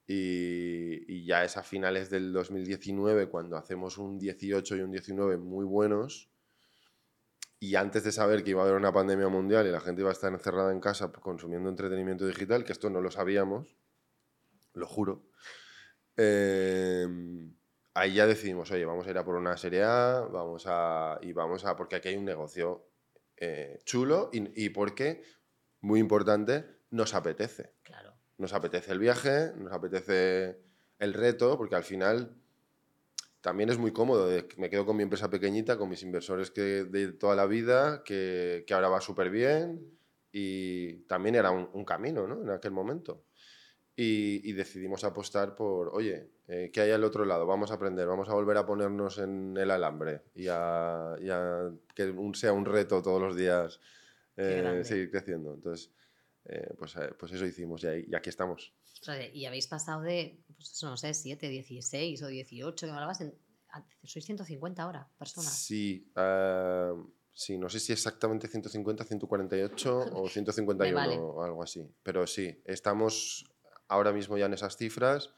y, 0.07 1.05
y 1.13 1.25
ya 1.25 1.45
es 1.45 1.57
a 1.57 1.63
finales 1.63 2.11
del 2.11 2.33
2019 2.33 3.29
cuando 3.29 3.57
hacemos 3.57 3.97
un 3.97 4.19
18 4.19 4.77
y 4.77 4.81
un 4.81 4.91
19 4.91 5.39
muy 5.39 5.65
buenos, 5.65 6.30
y 7.63 7.75
antes 7.75 8.03
de 8.05 8.11
saber 8.11 8.43
que 8.43 8.51
iba 8.51 8.63
a 8.63 8.65
haber 8.65 8.77
una 8.77 8.91
pandemia 8.91 9.29
mundial 9.29 9.67
y 9.67 9.71
la 9.71 9.81
gente 9.81 10.01
iba 10.01 10.09
a 10.09 10.15
estar 10.15 10.33
encerrada 10.33 10.73
en 10.73 10.81
casa 10.81 11.13
consumiendo 11.13 11.69
entretenimiento 11.69 12.27
digital, 12.27 12.65
que 12.65 12.73
esto 12.73 12.89
no 12.89 13.03
lo 13.03 13.11
sabíamos, 13.11 13.77
lo 14.73 14.87
juro, 14.87 15.29
eh, 16.17 17.07
ahí 17.93 18.15
ya 18.15 18.27
decidimos, 18.27 18.71
oye, 18.71 18.87
vamos 18.87 19.07
a 19.07 19.11
ir 19.11 19.19
a 19.19 19.25
por 19.25 19.35
una 19.35 19.59
serie 19.59 19.85
A, 19.85 20.27
vamos 20.33 20.65
a, 20.67 21.19
y 21.21 21.33
vamos 21.33 21.67
a, 21.67 21.77
porque 21.77 21.97
aquí 21.97 22.09
hay 22.09 22.17
un 22.17 22.25
negocio 22.25 22.89
eh, 23.37 23.79
chulo 23.85 24.31
y, 24.33 24.65
y 24.65 24.71
porque, 24.71 25.23
muy 25.83 26.01
importante, 26.01 26.65
nos 26.91 27.15
apetece. 27.15 27.75
Claro. 27.83 28.15
Nos 28.39 28.55
apetece 28.55 28.93
el 28.93 28.99
viaje, 28.99 29.53
nos 29.57 29.73
apetece 29.73 30.63
el 30.99 31.13
reto, 31.13 31.59
porque 31.59 31.77
al 31.77 31.85
final 31.85 32.35
también 33.41 33.71
es 33.71 33.79
muy 33.79 33.93
cómodo. 33.93 34.29
Me 34.57 34.71
quedo 34.71 34.87
con 34.87 34.97
mi 34.97 35.03
empresa 35.03 35.31
pequeñita, 35.31 35.79
con 35.79 35.89
mis 35.89 36.03
inversores 36.03 36.51
que 36.51 36.85
de 36.85 37.13
toda 37.13 37.35
la 37.35 37.47
vida, 37.47 38.03
que, 38.05 38.65
que 38.67 38.75
ahora 38.75 38.89
va 38.89 39.01
súper 39.01 39.31
bien 39.31 39.81
y 40.33 40.95
también 41.05 41.35
era 41.35 41.51
un, 41.51 41.69
un 41.73 41.85
camino 41.85 42.27
¿no? 42.27 42.43
en 42.43 42.51
aquel 42.51 42.73
momento. 42.73 43.25
Y, 43.97 44.49
y, 44.49 44.53
decidimos 44.53 45.05
apostar 45.05 45.55
por, 45.55 45.91
oye, 45.93 46.31
eh, 46.49 46.71
¿qué 46.73 46.81
hay 46.81 46.91
al 46.91 47.05
otro 47.05 47.27
lado? 47.27 47.47
Vamos 47.47 47.71
a 47.71 47.75
aprender, 47.75 48.07
vamos 48.07 48.31
a 48.31 48.35
volver 48.35 48.57
a 48.57 48.65
ponernos 48.65 49.19
en 49.19 49.55
el 49.59 49.71
alambre 49.71 50.23
y 50.35 50.47
a, 50.49 51.17
y 51.21 51.29
a 51.29 51.71
que 51.95 52.05
un, 52.05 52.35
sea 52.35 52.53
un 52.55 52.65
reto 52.65 53.03
todos 53.03 53.21
los 53.21 53.37
días 53.37 53.79
eh, 54.37 54.81
seguir 54.85 55.11
creciendo. 55.11 55.53
Entonces, 55.53 55.91
eh, 56.47 56.73
pues, 56.79 56.97
eh, 56.97 57.13
pues 57.19 57.33
eso 57.33 57.45
hicimos 57.45 57.85
y, 57.85 57.87
ahí, 57.89 58.05
y, 58.09 58.15
aquí 58.15 58.31
estamos. 58.31 58.73
Y 59.33 59.47
habéis 59.47 59.67
pasado 59.67 60.03
de, 60.03 60.45
pues 60.57 60.83
no 60.83 60.97
sé, 60.97 61.15
7, 61.15 61.49
16 61.49 62.23
o 62.23 62.27
18, 62.27 62.87
que 62.87 62.91
me 62.91 62.97
hablabas, 62.97 63.21
en, 63.23 63.35
sois 64.05 64.25
150 64.25 64.83
ahora, 64.83 65.09
personas. 65.19 65.53
Sí, 65.53 66.13
uh, 66.17 67.11
sí, 67.33 67.57
no 67.57 67.69
sé 67.69 67.81
si 67.81 67.93
exactamente 67.93 68.49
150, 68.49 69.05
148 69.05 69.99
o 70.15 70.29
151 70.29 70.95
vale. 70.95 71.17
o 71.19 71.43
algo 71.43 71.63
así. 71.63 71.89
Pero 72.03 72.27
sí, 72.27 72.63
estamos 72.65 73.45
ahora 73.89 74.13
mismo 74.13 74.37
ya 74.37 74.47
en 74.47 74.55
esas 74.55 74.77
cifras. 74.77 75.31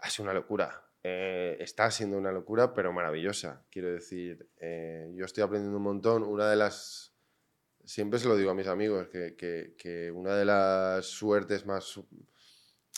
Ha 0.00 0.10
sido 0.10 0.24
una 0.24 0.34
locura. 0.34 0.82
Eh, 1.02 1.56
está 1.60 1.90
siendo 1.90 2.18
una 2.18 2.32
locura, 2.32 2.74
pero 2.74 2.92
maravillosa. 2.92 3.64
Quiero 3.70 3.92
decir, 3.92 4.50
eh, 4.56 5.12
yo 5.14 5.24
estoy 5.24 5.44
aprendiendo 5.44 5.76
un 5.76 5.84
montón. 5.84 6.24
Una 6.24 6.50
de 6.50 6.56
las 6.56 7.15
siempre 7.86 8.18
se 8.18 8.28
lo 8.28 8.36
digo 8.36 8.50
a 8.50 8.54
mis 8.54 8.66
amigos, 8.66 9.08
que, 9.08 9.34
que, 9.36 9.74
que 9.78 10.10
una 10.10 10.34
de 10.34 10.44
las 10.44 11.06
suertes 11.06 11.64
más... 11.64 11.98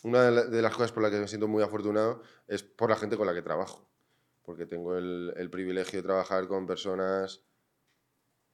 Una 0.05 0.31
de, 0.31 0.63
las 0.63 0.73
cosas 0.75 0.93
por 0.93 1.03
las 1.03 1.13
que 1.13 1.19
me 1.19 1.27
siento 1.27 1.49
muy 1.49 1.63
afortunado 1.63 2.23
es 2.47 2.63
por 2.63 2.89
la 2.89 2.97
gente 2.97 3.17
con 3.17 3.27
la 3.27 3.35
que 3.35 3.43
trabajo, 3.43 3.91
porque 4.45 4.65
tengo 4.65 4.97
el, 4.97 5.33
el 5.37 5.51
privilegio 5.51 5.99
de 5.99 6.05
trabajar 6.05 6.47
con 6.47 6.67
personas 6.67 7.43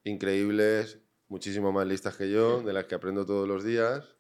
increíbles, 0.05 1.01
muchísimo 1.29 1.70
más 1.70 1.87
listas 1.87 2.16
que 2.16 2.31
yo, 2.31 2.62
de 2.62 2.73
las 2.73 2.87
que 2.87 2.94
aprendo 2.94 3.27
todos 3.27 3.47
los 3.47 3.62
días 3.62 4.16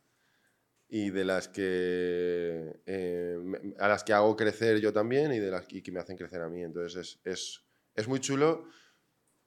y 0.88 1.10
de 1.10 1.24
las 1.24 1.48
que 1.48 2.80
eh, 2.86 3.38
a 3.78 3.88
las 3.88 4.04
que 4.04 4.12
hago 4.12 4.36
crecer 4.36 4.80
yo 4.80 4.92
también 4.92 5.32
y 5.32 5.38
de 5.38 5.50
las 5.50 5.66
y 5.70 5.82
que 5.82 5.90
me 5.90 6.00
hacen 6.00 6.16
crecer 6.16 6.42
a 6.42 6.48
mí. 6.48 6.62
Entonces 6.62 6.96
es, 6.96 7.20
es, 7.24 7.64
es 7.94 8.06
muy 8.06 8.20
chulo 8.20 8.68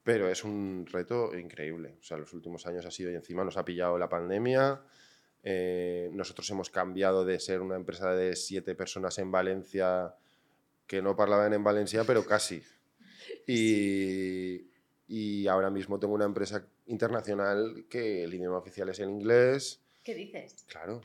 pero 0.08 0.30
es 0.30 0.46
un 0.46 0.86
reto 0.89 1.38
increíble. 1.38 1.98
O 2.00 2.02
sea, 2.02 2.15
los 2.15 2.32
últimos 2.32 2.65
años 2.65 2.86
ha 2.86 2.91
sido 2.91 3.12
y 3.12 3.15
encima 3.15 3.43
nos 3.43 3.58
ha 3.58 3.65
pillado 3.65 3.98
la 3.98 4.08
pandemia. 4.08 4.82
Eh, 5.43 6.10
nosotros 6.13 6.50
hemos 6.50 6.70
cambiado 6.70 7.26
de 7.26 7.38
ser 7.41 7.60
una 7.60 7.76
empresa 7.76 8.15
de 8.15 8.38
siete 8.38 8.74
personas 8.74 9.20
en 9.20 9.34
Valencia 9.34 10.15
que 10.86 11.02
no 11.02 11.17
parlaban 11.17 11.52
en 11.52 11.62
Valencia, 11.62 12.06
pero 12.06 12.26
casi. 12.26 12.63
Y, 13.46 14.70
y 15.10 15.48
ahora 15.48 15.70
mismo 15.70 16.00
tengo 16.00 16.13
una 16.13 16.24
empresa 16.24 16.65
internacional 16.86 17.86
que 17.89 18.24
el 18.24 18.34
idioma 18.34 18.60
oficial 18.60 18.88
es 18.88 19.00
el 19.00 19.10
inglés. 19.10 19.82
¿Qué 20.06 20.15
dices? 20.15 20.63
Claro. 20.70 21.02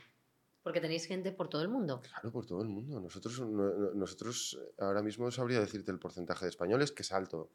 Porque 0.61 0.79
tenéis 0.79 1.07
gente 1.07 1.33
por 1.33 1.49
todo 1.49 1.61
el 1.61 1.67
mundo. 1.67 2.01
Claro, 2.01 2.31
por 2.31 2.45
todo 2.45 2.61
el 2.61 2.69
mundo. 2.69 3.01
Nosotros, 3.01 3.41
nosotros 3.41 4.57
ahora 4.77 5.01
mismo 5.01 5.29
sabría 5.31 5.59
decirte 5.59 5.91
el 5.91 5.99
porcentaje 5.99 6.45
de 6.45 6.49
españoles, 6.49 6.93
que 6.93 7.01
es 7.01 7.11
alto, 7.11 7.49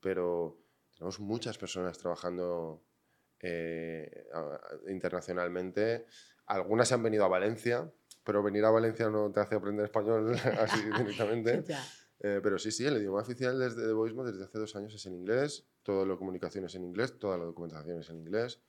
pero 0.00 0.58
tenemos 0.96 1.20
muchas 1.20 1.58
personas 1.58 1.98
trabajando 1.98 2.82
eh, 3.40 4.26
internacionalmente. 4.88 6.06
Algunas 6.46 6.88
se 6.88 6.94
han 6.94 7.02
venido 7.02 7.24
a 7.24 7.28
Valencia, 7.28 7.92
pero 8.24 8.42
venir 8.42 8.64
a 8.64 8.70
Valencia 8.70 9.10
no 9.10 9.30
te 9.30 9.40
hace 9.40 9.56
aprender 9.56 9.84
español 9.84 10.34
así 10.58 10.82
directamente. 10.84 11.64
eh, 12.20 12.40
pero 12.42 12.58
sí, 12.58 12.70
sí, 12.70 12.86
el 12.86 12.96
idioma 12.96 13.20
oficial 13.20 13.58
desde 13.58 13.92
Voismo 13.92 14.24
desde 14.24 14.44
hace 14.44 14.58
dos 14.58 14.74
años 14.76 14.94
es 14.94 15.04
en 15.06 15.14
inglés, 15.14 15.66
toda 15.82 16.06
la 16.06 16.16
comunicación 16.16 16.64
es 16.64 16.74
en 16.74 16.84
inglés, 16.84 17.18
toda 17.18 17.36
la 17.36 17.44
documentación 17.44 18.00
es 18.00 18.08
en 18.10 18.18
inglés. 18.18 18.62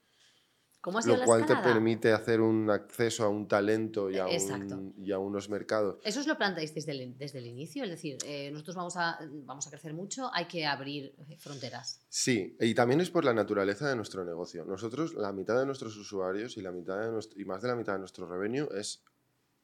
¿Cómo 0.82 1.00
ha 1.00 1.02
sido 1.02 1.18
lo 1.18 1.26
cual 1.26 1.46
te 1.46 1.56
permite 1.56 2.12
hacer 2.14 2.40
un 2.40 2.70
acceso 2.70 3.24
a 3.24 3.30
un 3.30 3.48
talento 3.48 4.10
y 4.10 4.18
a, 4.18 4.26
un, 4.26 4.94
y 4.98 5.12
a 5.12 5.20
unos 5.20 5.50
mercados. 5.50 6.00
¿Eso 6.04 6.20
os 6.20 6.28
lo 6.28 6.38
planteáis 6.38 6.74
desde 6.74 6.92
el, 6.92 7.18
desde 7.18 7.40
el 7.40 7.48
inicio? 7.48 7.84
Es 7.84 7.90
decir, 7.90 8.18
eh, 8.26 8.52
nosotros 8.52 8.76
vamos 8.76 8.96
a, 8.96 9.20
vamos 9.44 9.66
a 9.68 9.70
crecer 9.70 9.94
mucho, 9.94 10.30
hay 10.34 10.46
que 10.46 10.66
abrir 10.66 11.16
fronteras. 11.40 12.06
Sí, 12.10 12.56
y 12.60 12.74
también 12.76 13.02
es 13.02 13.10
por 13.10 13.26
la 13.26 13.34
naturaleza 13.34 13.90
de 13.90 13.96
nuestro 13.96 14.24
negocio. 14.24 14.66
Nosotros, 14.66 15.16
la 15.16 15.34
mitad 15.34 15.60
de 15.60 15.66
nuestros 15.66 15.98
usuarios 15.98 16.58
y, 16.58 16.62
la 16.62 16.72
mitad 16.72 17.00
de 17.00 17.12
nuestro, 17.12 17.42
y 17.42 17.46
más 17.46 17.62
de 17.62 17.70
la 17.70 17.76
mitad 17.76 17.94
de 17.94 18.00
nuestro 18.00 18.28
revenue 18.28 18.68
es 18.78 19.04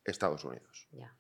Estados 0.04 0.44
Unidos. 0.44 0.88
Ya. 0.92 1.16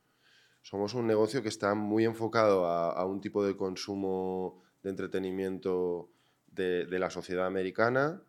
Somos 0.63 0.95
un 0.95 1.05
negocio 1.05 1.43
que 1.43 1.49
está 1.49 1.75
muy 1.75 2.05
enfocado 2.05 2.65
a, 2.65 2.91
a 2.91 3.05
un 3.05 3.21
tipo 3.21 3.45
de 3.45 3.55
consumo 3.55 4.63
de 4.81 4.89
entretenimiento 4.89 6.09
de, 6.47 6.85
de 6.87 6.99
la 6.99 7.09
sociedad 7.09 7.45
americana 7.45 8.21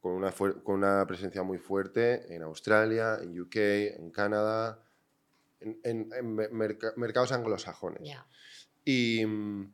con 0.00 0.12
una, 0.12 0.32
con 0.32 0.74
una 0.74 1.06
presencia 1.06 1.42
muy 1.42 1.58
fuerte 1.58 2.34
en 2.34 2.42
Australia, 2.42 3.18
en 3.20 3.40
UK, 3.40 3.56
en 3.56 4.10
Canadá, 4.10 4.82
en, 5.60 5.78
en, 5.82 6.10
en 6.12 6.34
merc 6.34 6.96
mercados 6.96 7.32
anglosajones. 7.32 8.02
Yeah. 8.02 8.26
Y 8.84 9.26
mm, 9.26 9.72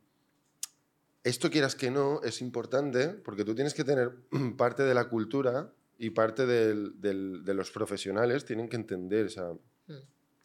esto, 1.23 1.49
quieras 1.49 1.75
que 1.75 1.91
no, 1.91 2.21
es 2.23 2.41
importante 2.41 3.09
porque 3.09 3.45
tú 3.45 3.55
tienes 3.55 3.73
que 3.73 3.83
tener 3.83 4.11
parte 4.57 4.83
de 4.83 4.93
la 4.93 5.07
cultura 5.07 5.71
y 5.97 6.09
parte 6.09 6.45
del, 6.45 6.99
del, 6.99 7.45
de 7.45 7.53
los 7.53 7.71
profesionales 7.71 8.43
tienen 8.43 8.67
que 8.67 8.75
entender 8.75 9.27
esa, 9.27 9.53
mm. 9.53 9.93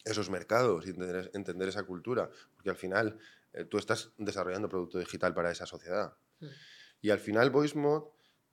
esos 0.05 0.31
mercados 0.31 0.87
y 0.87 0.91
entender, 0.91 1.31
entender, 1.35 1.69
esa 1.69 1.83
cultura, 1.83 2.31
porque 2.55 2.71
al 2.71 2.77
final 2.77 3.19
eh, 3.55 3.64
tú 3.64 3.79
estás 3.79 4.12
desarrollando 4.19 4.69
producto 4.69 4.99
digital 4.99 5.35
para 5.35 5.51
esa 5.51 5.67
sociedad. 5.67 6.14
Mm. 6.41 6.47
Y 7.01 7.11
al 7.11 7.19
final 7.19 7.51
VoiceMod 7.51 8.05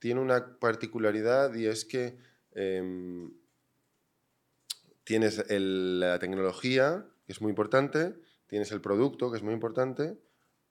tiene 0.06 0.22
una 0.22 0.60
particularidad 0.60 1.56
y 1.56 1.66
es 1.66 1.84
que 1.84 2.16
eh, 2.52 3.28
tienes 5.04 5.40
el, 5.50 6.00
la 6.00 6.20
tecnología, 6.20 7.08
que 7.26 7.32
es 7.32 7.42
muy 7.42 7.50
importante, 7.50 8.14
tienes 8.46 8.72
el 8.72 8.82
producto, 8.82 9.32
que 9.32 9.38
es 9.38 9.42
muy 9.42 9.56
importante, 9.56 10.16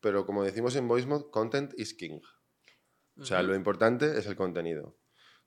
pero 0.00 0.24
como 0.24 0.44
decimos 0.44 0.76
en 0.76 0.86
VoiceMod, 0.86 1.30
content 1.30 1.72
is 1.76 1.94
king. 1.94 2.20
O 3.18 3.24
sea, 3.24 3.40
uh 3.40 3.42
-huh. 3.42 3.46
lo 3.48 3.54
importante 3.56 4.16
es 4.16 4.24
el 4.28 4.36
contenido. 4.36 4.96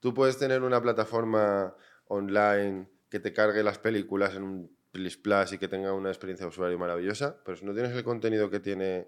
Tú 0.02 0.14
puedes 0.14 0.38
tener 0.38 0.64
una 0.64 0.82
plataforma 0.82 1.74
online 2.08 2.90
que 3.10 3.22
te 3.22 3.32
cargue 3.32 3.64
las 3.64 3.80
películas 3.80 4.36
en 4.36 4.44
un 4.44 4.78
Plus 4.92 5.16
Plus 5.16 5.54
y 5.54 5.60
que 5.60 5.70
tenga 5.70 5.94
una 5.94 6.10
experiencia 6.10 6.46
de 6.46 6.50
usuario 6.50 6.78
maravillosa, 6.78 7.42
pero 7.46 7.56
si 7.56 7.64
no 7.64 7.74
tienes 7.74 7.94
el 7.94 8.04
contenido 8.04 8.50
que 8.50 8.60
tiene 8.60 9.08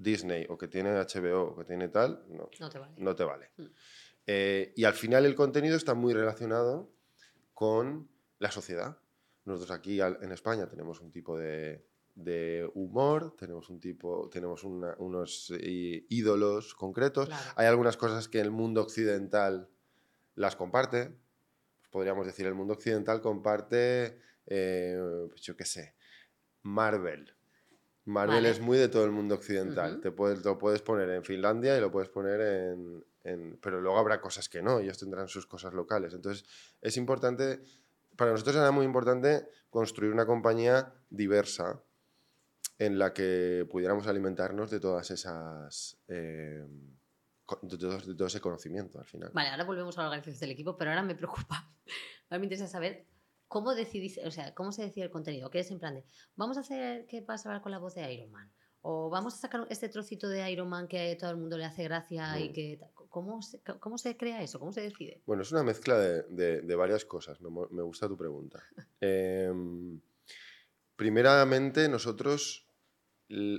Disney 0.00 0.46
o 0.48 0.56
que 0.56 0.68
tiene 0.68 0.90
HBO 0.92 1.52
o 1.52 1.56
que 1.56 1.64
tiene 1.64 1.88
tal, 1.88 2.24
no, 2.28 2.48
no 2.58 2.70
te 2.70 2.78
vale. 2.78 2.94
No 2.96 3.14
te 3.14 3.24
vale. 3.24 3.50
Mm. 3.56 3.64
Eh, 4.26 4.72
y 4.76 4.84
al 4.84 4.94
final 4.94 5.26
el 5.26 5.34
contenido 5.34 5.76
está 5.76 5.94
muy 5.94 6.14
relacionado 6.14 6.90
con 7.52 8.08
la 8.38 8.50
sociedad. 8.50 8.98
Nosotros 9.44 9.70
aquí 9.70 10.00
en 10.00 10.32
España 10.32 10.68
tenemos 10.68 11.00
un 11.00 11.10
tipo 11.10 11.36
de, 11.36 11.84
de 12.14 12.70
humor, 12.74 13.34
tenemos 13.36 13.68
un 13.70 13.80
tipo, 13.80 14.28
tenemos 14.30 14.64
una, 14.64 14.94
unos 14.98 15.52
eh, 15.58 16.06
ídolos 16.08 16.74
concretos. 16.74 17.28
Claro. 17.28 17.52
Hay 17.56 17.66
algunas 17.66 17.96
cosas 17.96 18.28
que 18.28 18.40
el 18.40 18.50
mundo 18.50 18.82
occidental 18.82 19.68
las 20.34 20.56
comparte. 20.56 21.14
Podríamos 21.90 22.24
decir, 22.24 22.46
el 22.46 22.54
mundo 22.54 22.74
occidental 22.74 23.20
comparte, 23.20 24.20
eh, 24.46 24.98
pues 25.28 25.42
yo 25.42 25.56
qué 25.56 25.64
sé, 25.64 25.96
Marvel. 26.62 27.34
Marvel 28.04 28.36
vale. 28.36 28.50
es 28.50 28.60
muy 28.60 28.78
de 28.78 28.88
todo 28.88 29.04
el 29.04 29.10
mundo 29.10 29.34
occidental. 29.34 29.94
Uh 29.94 29.96
-huh. 29.98 30.02
Te 30.02 30.10
puedes, 30.10 30.44
lo 30.44 30.58
puedes 30.58 30.82
poner 30.82 31.10
en 31.10 31.24
Finlandia 31.24 31.76
y 31.76 31.80
lo 31.80 31.90
puedes 31.90 32.08
poner 32.08 32.40
en, 32.40 33.04
en, 33.24 33.58
pero 33.60 33.80
luego 33.80 33.98
habrá 33.98 34.20
cosas 34.20 34.48
que 34.48 34.62
no, 34.62 34.78
ellos 34.78 34.98
tendrán 34.98 35.28
sus 35.28 35.46
cosas 35.46 35.74
locales. 35.74 36.14
Entonces, 36.14 36.44
es 36.80 36.96
importante, 36.96 37.62
para 38.16 38.32
nosotros 38.32 38.56
era 38.56 38.70
muy 38.70 38.84
importante 38.84 39.46
construir 39.68 40.12
una 40.12 40.26
compañía 40.26 40.92
diversa 41.10 41.82
en 42.78 42.98
la 42.98 43.12
que 43.12 43.66
pudiéramos 43.70 44.06
alimentarnos 44.06 44.70
de 44.70 44.80
todas 44.80 45.10
esas... 45.10 45.98
Eh, 46.08 46.66
de 47.62 47.78
todo, 47.78 47.98
de 47.98 48.14
todo, 48.14 48.28
ese 48.28 48.40
conocimiento 48.40 49.00
al 49.00 49.06
final. 49.06 49.30
Vale, 49.34 49.48
ahora 49.48 49.64
volvemos 49.64 49.98
a 49.98 50.02
la 50.02 50.08
organización 50.08 50.40
del 50.40 50.50
equipo, 50.52 50.76
pero 50.76 50.90
ahora 50.92 51.02
me 51.02 51.16
preocupa. 51.16 51.68
Ahora 52.30 52.38
me 52.38 52.44
interesa 52.44 52.68
saber 52.68 53.08
cómo 53.50 53.74
decidís, 53.74 54.16
o 54.24 54.30
sea, 54.30 54.54
cómo 54.54 54.70
se 54.70 54.82
decide 54.82 55.06
el 55.06 55.10
contenido. 55.10 55.50
¿Qué 55.50 55.58
es 55.58 55.70
en 55.72 55.80
plan 55.80 55.96
de, 55.96 56.04
vamos 56.36 56.56
a 56.56 56.60
hacer 56.60 57.04
que 57.06 57.20
vas 57.20 57.44
a 57.44 57.48
hablar 57.48 57.62
con 57.62 57.72
la 57.72 57.78
voz 57.78 57.96
de 57.96 58.14
Iron 58.14 58.30
Man? 58.30 58.48
O 58.80 59.10
vamos 59.10 59.34
a 59.34 59.38
sacar 59.38 59.66
este 59.68 59.88
trocito 59.88 60.28
de 60.28 60.48
Iron 60.52 60.68
Man 60.68 60.86
que 60.86 61.10
a 61.10 61.18
todo 61.18 61.32
el 61.32 61.36
mundo 61.36 61.58
le 61.58 61.64
hace 61.64 61.82
gracia 61.82 62.36
mm. 62.36 62.38
y 62.38 62.52
que... 62.52 62.80
¿cómo 63.08 63.42
se, 63.42 63.60
¿Cómo 63.80 63.98
se 63.98 64.16
crea 64.16 64.40
eso? 64.40 64.60
¿Cómo 64.60 64.72
se 64.72 64.82
decide? 64.82 65.20
Bueno, 65.26 65.42
es 65.42 65.50
una 65.50 65.64
mezcla 65.64 65.98
de, 65.98 66.22
de, 66.28 66.60
de 66.62 66.76
varias 66.76 67.04
cosas. 67.04 67.40
Me, 67.40 67.50
me, 67.72 67.82
gusta 67.82 68.06
tu 68.06 68.16
pregunta. 68.16 68.62
eh, 69.00 69.52
primeramente, 70.96 71.88
nosotros... 71.88 72.68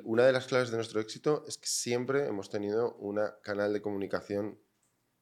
Una 0.04 0.26
de 0.26 0.34
las 0.34 0.48
claves 0.48 0.70
de 0.70 0.76
nuestro 0.76 1.00
éxito 1.00 1.46
es 1.48 1.58
que 1.58 1.68
siempre 1.68 2.28
hemos 2.28 2.50
tenido 2.50 2.96
un 2.96 3.22
canal 3.42 3.72
de 3.72 3.82
comunicación 3.82 4.60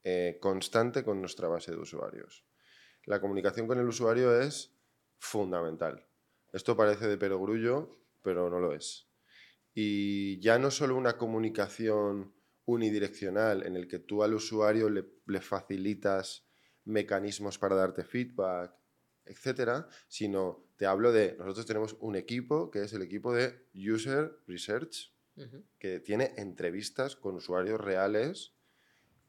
eh, 0.04 0.40
constante 0.42 1.04
con 1.04 1.22
nuestra 1.22 1.48
base 1.48 1.72
de 1.72 1.78
usuarios. 1.78 2.49
La 3.10 3.20
comunicación 3.20 3.66
con 3.66 3.80
el 3.80 3.88
usuario 3.88 4.40
es 4.40 4.72
fundamental. 5.18 6.06
Esto 6.54 6.78
parece 6.78 7.08
de 7.08 7.18
perogrullo, 7.18 7.98
pero 8.22 8.52
no 8.52 8.60
lo 8.60 8.72
es. 8.72 9.08
y 9.74 10.40
ya 10.40 10.60
no 10.60 10.70
solo 10.70 10.96
una 10.96 11.18
comunicación 11.18 12.32
unidireccional 12.66 13.66
en 13.66 13.76
el 13.76 13.88
que 13.88 13.98
tú 13.98 14.22
al 14.22 14.36
usuario 14.36 14.92
le, 14.92 15.06
le 15.26 15.42
facilitas 15.42 16.46
mecanismos 16.86 17.58
para 17.58 17.76
darte 17.76 18.04
feedback, 18.04 18.76
etcétera, 19.26 19.88
sino 20.08 20.68
te 20.76 20.86
hablo 20.86 21.12
de, 21.12 21.36
nosotros 21.40 21.66
tenemos 21.66 21.98
un 22.02 22.16
equipo 22.16 22.70
que 22.70 22.84
es 22.84 22.94
el 22.94 23.02
equipo 23.02 23.34
de 23.34 23.66
User 23.74 24.40
Research, 24.46 25.12
que 25.80 26.00
tiene 26.00 26.34
entrevistas 26.38 27.16
con 27.16 27.36
usuarios 27.36 27.82
reales 27.82 28.54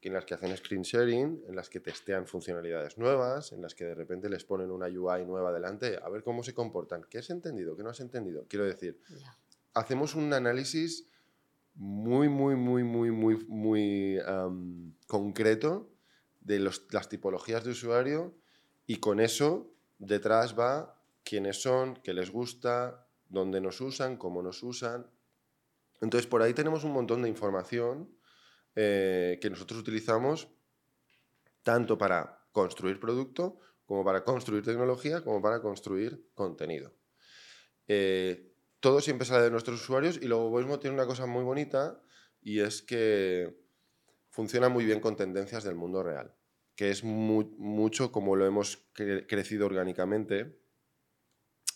en 0.07 0.13
las 0.13 0.25
que 0.25 0.33
hacen 0.33 0.55
screen 0.57 0.81
sharing, 0.81 1.43
en 1.47 1.55
las 1.55 1.69
que 1.69 1.79
testean 1.79 2.25
funcionalidades 2.25 2.97
nuevas, 2.97 3.51
en 3.51 3.61
las 3.61 3.75
que 3.75 3.85
de 3.85 3.95
repente 3.95 4.29
les 4.29 4.43
ponen 4.43 4.71
una 4.71 4.87
UI 4.87 5.25
nueva 5.25 5.53
delante, 5.53 5.99
a 6.01 6.09
ver 6.09 6.23
cómo 6.23 6.43
se 6.43 6.53
comportan, 6.53 7.05
qué 7.09 7.19
has 7.19 7.29
entendido, 7.29 7.75
qué 7.75 7.83
no 7.83 7.89
has 7.89 7.99
entendido. 7.99 8.45
Quiero 8.47 8.65
decir, 8.65 8.99
hacemos 9.73 10.15
un 10.15 10.33
análisis 10.33 11.07
muy, 11.75 12.29
muy, 12.29 12.55
muy, 12.55 12.83
muy, 12.83 13.11
muy, 13.11 13.45
muy 13.47 14.19
concreto 15.07 15.91
de 16.41 16.59
las 16.59 17.09
tipologías 17.09 17.63
de 17.63 17.71
usuario 17.71 18.33
y 18.87 18.97
con 18.97 19.19
eso 19.19 19.71
detrás 19.99 20.57
va 20.57 20.99
quiénes 21.23 21.61
son, 21.61 21.95
qué 22.03 22.13
les 22.13 22.31
gusta, 22.31 23.07
dónde 23.29 23.61
nos 23.61 23.79
usan, 23.81 24.17
cómo 24.17 24.41
nos 24.41 24.63
usan. 24.63 25.07
Entonces 26.01 26.27
por 26.27 26.41
ahí 26.41 26.53
tenemos 26.53 26.83
un 26.83 26.91
montón 26.91 27.21
de 27.21 27.29
información 27.29 28.09
eh, 28.75 29.39
que 29.41 29.49
nosotros 29.49 29.79
utilizamos 29.79 30.49
tanto 31.63 31.97
para 31.97 32.47
construir 32.51 32.99
producto, 32.99 33.59
como 33.85 34.03
para 34.05 34.23
construir 34.23 34.63
tecnología, 34.63 35.23
como 35.23 35.41
para 35.41 35.61
construir 35.61 36.29
contenido. 36.33 36.93
Eh, 37.87 38.53
todo 38.79 39.01
siempre 39.01 39.27
sale 39.27 39.43
de 39.43 39.51
nuestros 39.51 39.81
usuarios 39.81 40.17
y 40.21 40.27
luego 40.27 40.49
Voicemo 40.49 40.79
tiene 40.79 40.95
una 40.95 41.05
cosa 41.05 41.25
muy 41.25 41.43
bonita 41.43 42.01
y 42.41 42.59
es 42.61 42.81
que 42.81 43.55
funciona 44.29 44.69
muy 44.69 44.85
bien 44.85 44.99
con 44.99 45.15
tendencias 45.15 45.63
del 45.63 45.75
mundo 45.75 46.01
real, 46.01 46.33
que 46.75 46.89
es 46.89 47.03
mucho 47.03 48.11
como 48.11 48.35
lo 48.35 48.45
hemos 48.45 48.87
crecido 48.93 49.65
orgánicamente 49.65 50.57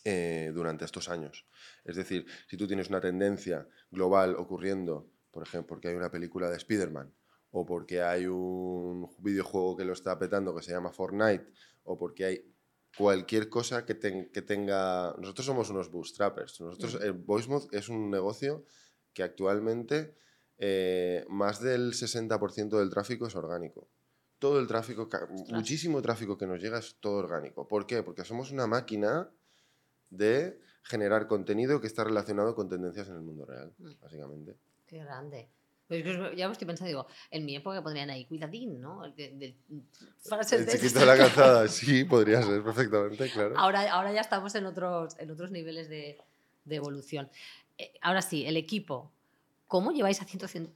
eh, 0.03 0.51
durante 0.53 0.85
estos 0.85 1.09
años. 1.09 1.45
Es 1.83 1.95
decir, 1.95 2.25
si 2.47 2.57
tú 2.57 2.67
tienes 2.67 2.89
una 2.89 3.01
tendencia 3.01 3.67
global 3.91 4.35
ocurriendo 4.35 5.11
por 5.35 5.43
ejemplo, 5.43 5.67
porque 5.67 5.89
hay 5.89 5.95
una 5.95 6.09
película 6.09 6.49
de 6.49 6.55
Spider-Man, 6.55 7.13
o 7.51 7.65
porque 7.65 8.01
hay 8.01 8.25
un 8.25 9.13
videojuego 9.19 9.75
que 9.75 9.83
lo 9.83 9.91
está 9.91 10.17
petando 10.17 10.55
que 10.55 10.63
se 10.63 10.71
llama 10.71 10.93
Fortnite, 10.93 11.51
o 11.83 11.97
porque 11.97 12.23
hay 12.23 12.55
cualquier 12.97 13.49
cosa 13.49 13.85
que, 13.85 13.99
que 14.31 14.41
tenga... 14.41 15.13
Nosotros 15.19 15.45
somos 15.45 15.69
unos 15.69 15.91
bootstrappers. 15.91 16.61
Nosotros, 16.61 16.99
el 17.01 17.11
VoiceMod 17.11 17.65
es 17.73 17.89
un 17.89 18.09
negocio 18.09 18.63
que 19.11 19.23
actualmente 19.23 20.15
eh, 20.57 21.25
más 21.27 21.59
del 21.59 21.91
60% 21.91 22.79
del 22.79 22.89
tráfico 22.89 23.27
es 23.27 23.35
orgánico. 23.35 23.89
Todo 24.39 24.61
el 24.61 24.67
tráfico, 24.67 25.09
muchísimo 25.49 26.01
tráfico 26.01 26.37
que 26.37 26.47
nos 26.47 26.61
llega 26.61 26.79
es 26.79 26.95
todo 27.01 27.17
orgánico. 27.17 27.67
¿Por 27.67 27.85
qué? 27.85 28.03
Porque 28.03 28.23
somos 28.23 28.53
una 28.53 28.67
máquina 28.67 29.29
de 30.09 30.61
generar 30.83 31.27
contenido 31.27 31.81
que 31.81 31.87
está 31.87 32.05
relacionado 32.05 32.55
con 32.55 32.69
tendencias 32.69 33.09
en 33.09 33.15
el 33.15 33.21
mundo 33.21 33.45
real, 33.45 33.73
mm. 33.77 33.99
básicamente. 33.99 34.55
Qué 34.95 35.03
grande. 35.03 35.49
Pues 35.89 36.05
ya 36.37 36.47
me 36.47 36.53
estoy 36.53 36.65
pensando, 36.65 36.87
digo, 36.87 37.07
en 37.29 37.43
mi 37.43 37.53
época 37.57 37.83
pondrían 37.83 38.09
ahí 38.09 38.23
cuidadín, 38.23 38.79
¿no? 38.79 39.03
El, 39.03 39.13
de, 39.13 39.25
el 39.25 40.67
chiquito 40.67 40.99
de 40.99 41.05
la 41.05 41.17
calzada, 41.17 41.67
sí, 41.67 42.05
podría 42.05 42.41
ser 42.41 42.63
perfectamente, 42.63 43.29
claro. 43.29 43.57
Ahora, 43.57 43.91
ahora 43.91 44.13
ya 44.13 44.21
estamos 44.21 44.55
en 44.55 44.65
otros, 44.65 45.19
en 45.19 45.31
otros 45.31 45.51
niveles 45.51 45.89
de, 45.89 46.17
de 46.63 46.75
evolución. 46.77 47.29
Eh, 47.77 47.91
ahora 48.01 48.21
sí, 48.21 48.45
el 48.45 48.55
equipo. 48.55 49.11
¿Cómo 49.67 49.91
lleváis 49.91 50.21
a 50.21 50.25
100, 50.25 50.71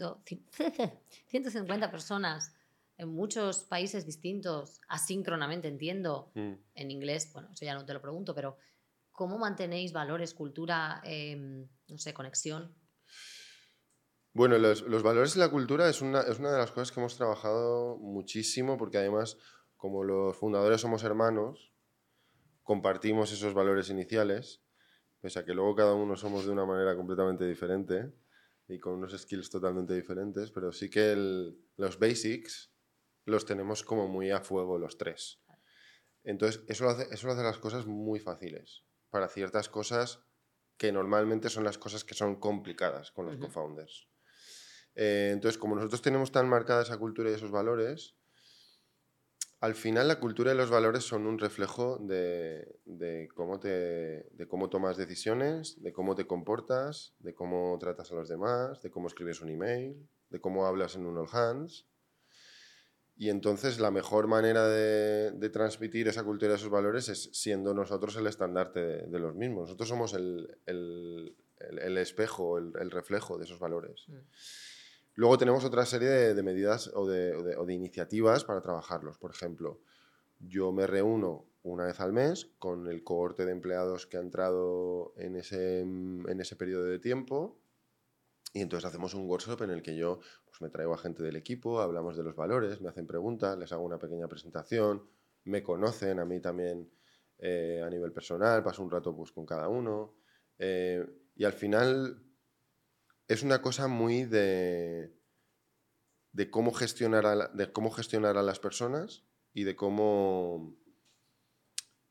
150 1.27 1.91
personas 1.91 2.53
en 2.97 3.07
muchos 3.07 3.59
países 3.59 4.05
distintos, 4.05 4.81
asíncronamente, 4.89 5.69
entiendo? 5.69 6.29
Mm. 6.35 6.55
En 6.75 6.91
inglés, 6.91 7.31
bueno, 7.31 7.47
eso 7.53 7.63
ya 7.63 7.73
no 7.73 7.85
te 7.85 7.93
lo 7.93 8.01
pregunto, 8.01 8.35
pero 8.35 8.57
¿cómo 9.13 9.37
mantenéis 9.37 9.93
valores, 9.93 10.33
cultura, 10.33 11.01
em, 11.05 11.65
no 11.87 11.97
sé, 11.97 12.13
conexión? 12.13 12.75
Bueno, 14.33 14.57
los, 14.59 15.03
valores 15.03 15.33
de 15.33 15.39
la 15.39 15.49
cultura 15.49 15.89
es 15.89 16.01
una, 16.01 16.21
es 16.21 16.39
una, 16.39 16.51
de 16.51 16.59
las 16.59 16.71
cosas 16.71 16.91
que 16.91 16.99
hemos 16.99 17.17
trabajado 17.17 17.97
muchísimo 17.97 18.77
porque 18.77 18.99
además, 18.99 19.37
como 19.75 20.03
los 20.03 20.37
fundadores 20.37 20.81
somos 20.81 21.03
hermanos, 21.03 21.73
compartimos 22.61 23.31
esos 23.31 23.55
valores 23.55 23.89
iniciales, 23.89 24.61
pese 25.19 25.39
a 25.39 25.45
que 25.45 25.55
luego 25.55 25.75
cada 25.75 25.95
uno 25.95 26.15
somos 26.15 26.45
de 26.45 26.51
una 26.51 26.65
manera 26.65 26.95
completamente 26.95 27.47
diferente 27.47 28.13
y 28.67 28.77
con 28.77 28.93
unos 28.93 29.17
skills 29.19 29.49
totalmente 29.49 29.95
diferentes, 29.95 30.51
pero 30.51 30.71
sí 30.71 30.89
que 30.91 31.15
los 31.75 31.97
basics 31.97 32.71
los 33.25 33.45
tenemos 33.45 33.83
como 33.83 34.07
muy 34.07 34.29
a 34.29 34.41
fuego 34.41 34.77
los 34.77 34.97
tres. 34.97 35.41
Entonces, 36.23 36.63
eso 36.67 36.87
hace, 36.87 37.07
eso 37.11 37.29
hace 37.29 37.41
las 37.41 37.57
cosas 37.57 37.87
muy 37.87 38.19
fáciles 38.19 38.85
para 39.09 39.27
ciertas 39.27 39.69
cosas 39.69 40.23
que 40.77 40.91
normalmente 40.91 41.49
son 41.49 41.63
las 41.63 41.79
cosas 41.79 42.03
que 42.03 42.13
son 42.13 42.39
complicadas 42.39 43.11
con 43.11 43.25
los 43.25 43.37
co-founders. 43.37 44.07
Eh, 45.01 45.29
entonces, 45.31 45.57
como 45.57 45.75
nosotros 45.75 46.01
tenemos 46.01 46.29
tan 46.29 46.49
marcada 46.49 46.81
esa 46.81 46.97
cultura 46.97 47.29
y 47.29 47.33
esos 47.33 47.51
valores, 47.51 48.15
al 49.61 49.73
final 49.73 50.09
la 50.09 50.19
cultura 50.19 50.53
y 50.53 50.57
los 50.57 50.69
valores 50.69 51.05
son 51.05 51.25
un 51.25 51.39
reflejo 51.39 51.99
de, 52.01 53.29
cómo 53.33 53.61
te, 53.61 53.69
de 53.69 54.47
cómo 54.49 54.69
tomas 54.69 54.97
decisiones, 54.97 55.81
de 55.81 55.93
cómo 55.93 56.15
te 56.15 56.27
comportas, 56.27 57.13
de 57.19 57.33
cómo 57.33 57.77
tratas 57.79 58.11
a 58.11 58.15
los 58.15 58.27
demás, 58.27 58.81
de 58.81 58.91
cómo 58.91 59.07
escribes 59.07 59.39
un 59.39 59.51
email, 59.51 60.05
de 60.31 60.41
cómo 60.41 60.65
hablas 60.65 60.97
en 60.97 61.05
un 61.05 61.17
all 61.17 61.29
hands. 61.31 61.87
Y 63.15 63.29
entonces 63.29 63.79
la 63.79 63.91
mejor 63.91 64.27
manera 64.27 64.67
de, 64.67 65.49
transmitir 65.49 66.09
esa 66.09 66.25
cultura 66.25 66.51
y 66.51 66.55
esos 66.55 66.69
valores 66.69 67.07
es 67.07 67.29
siendo 67.31 67.73
nosotros 67.73 68.17
el 68.17 68.27
estandarte 68.27 68.81
de, 69.07 69.19
los 69.19 69.33
mismos. 69.33 69.61
Nosotros 69.61 69.87
somos 69.87 70.13
el, 70.13 71.37
espejo, 71.97 72.57
el, 72.57 72.91
reflejo 72.91 73.37
de 73.37 73.45
esos 73.45 73.59
valores. 73.59 74.03
Mm. 74.09 74.17
Luego 75.19 75.37
tenemos 75.37 75.65
otra 75.65 75.85
serie 75.85 76.07
de, 76.33 76.43
medidas 76.43 76.89
o 76.95 77.05
de, 77.05 77.73
iniciativas 77.73 78.45
para 78.45 78.61
trabajarlos. 78.61 79.17
Por 79.17 79.31
ejemplo, 79.31 79.81
yo 80.39 80.71
me 80.71 80.87
reúno 80.87 81.45
una 81.61 81.83
vez 81.83 81.99
al 81.99 82.13
mes 82.13 82.45
con 82.57 82.87
el 82.87 83.03
cohorte 83.03 83.45
de 83.45 83.51
empleados 83.51 84.07
que 84.07 84.15
ha 84.15 84.21
entrado 84.21 85.11
en 85.17 85.35
ese, 85.35 85.81
en 85.81 86.39
ese 86.39 86.55
periodo 86.55 86.85
de 86.85 86.99
tiempo 86.99 87.59
y 88.53 88.61
entonces 88.61 88.87
hacemos 88.87 89.13
un 89.13 89.27
workshop 89.27 89.63
en 89.63 89.71
el 89.71 89.81
que 89.81 89.97
yo 89.97 90.21
pues, 90.45 90.61
me 90.61 90.69
traigo 90.69 90.93
a 90.93 90.97
gente 90.97 91.21
del 91.21 91.35
equipo, 91.35 91.81
hablamos 91.81 92.15
de 92.15 92.23
los 92.23 92.37
valores, 92.37 92.79
me 92.79 92.87
hacen 92.87 93.05
preguntas, 93.05 93.57
les 93.57 93.73
hago 93.73 93.83
una 93.83 93.99
pequeña 93.99 94.29
presentación, 94.29 95.03
me 95.43 95.61
conocen 95.61 96.19
a 96.19 96.25
mí 96.25 96.39
también 96.39 96.89
eh, 97.39 97.83
a 97.85 97.89
nivel 97.89 98.13
personal, 98.13 98.63
paso 98.63 98.81
un 98.83 98.89
rato 98.89 99.13
pues, 99.13 99.33
con 99.33 99.45
cada 99.45 99.67
uno. 99.67 100.15
Eh, 100.57 101.05
y 101.35 101.43
al 101.43 101.51
final 101.51 102.28
es 103.29 103.43
una 103.43 103.61
cosa 103.61 103.87
muy 103.87 104.25
de, 104.25 105.13
de, 106.33 106.49
cómo, 106.49 106.73
gestionar 106.73 107.25
a 107.27 107.47
de 107.49 107.71
cómo 107.71 107.91
gestionar 107.91 108.37
a 108.37 108.43
las 108.43 108.59
personas 108.59 109.23
y 109.53 109.63
de 109.63 109.75
cómo 109.75 110.75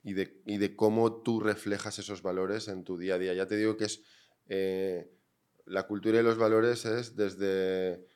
y 0.04 0.14
de, 0.14 0.40
y 0.46 0.58
de, 0.58 0.76
cómo 0.76 1.22
tú 1.22 1.40
reflejas 1.40 1.98
esos 1.98 2.22
valores 2.22 2.68
en 2.68 2.84
tu 2.84 2.96
día 2.96 3.16
a 3.16 3.18
día. 3.18 3.34
Ya 3.34 3.48
te 3.48 3.56
digo 3.56 3.76
que 3.76 3.86
es 3.86 4.04
eh, 4.46 5.12
la 5.66 5.88
cultura 5.88 6.20
y 6.20 6.22
los 6.22 6.38
valores 6.38 6.84
es 6.84 7.16
desde 7.16 8.06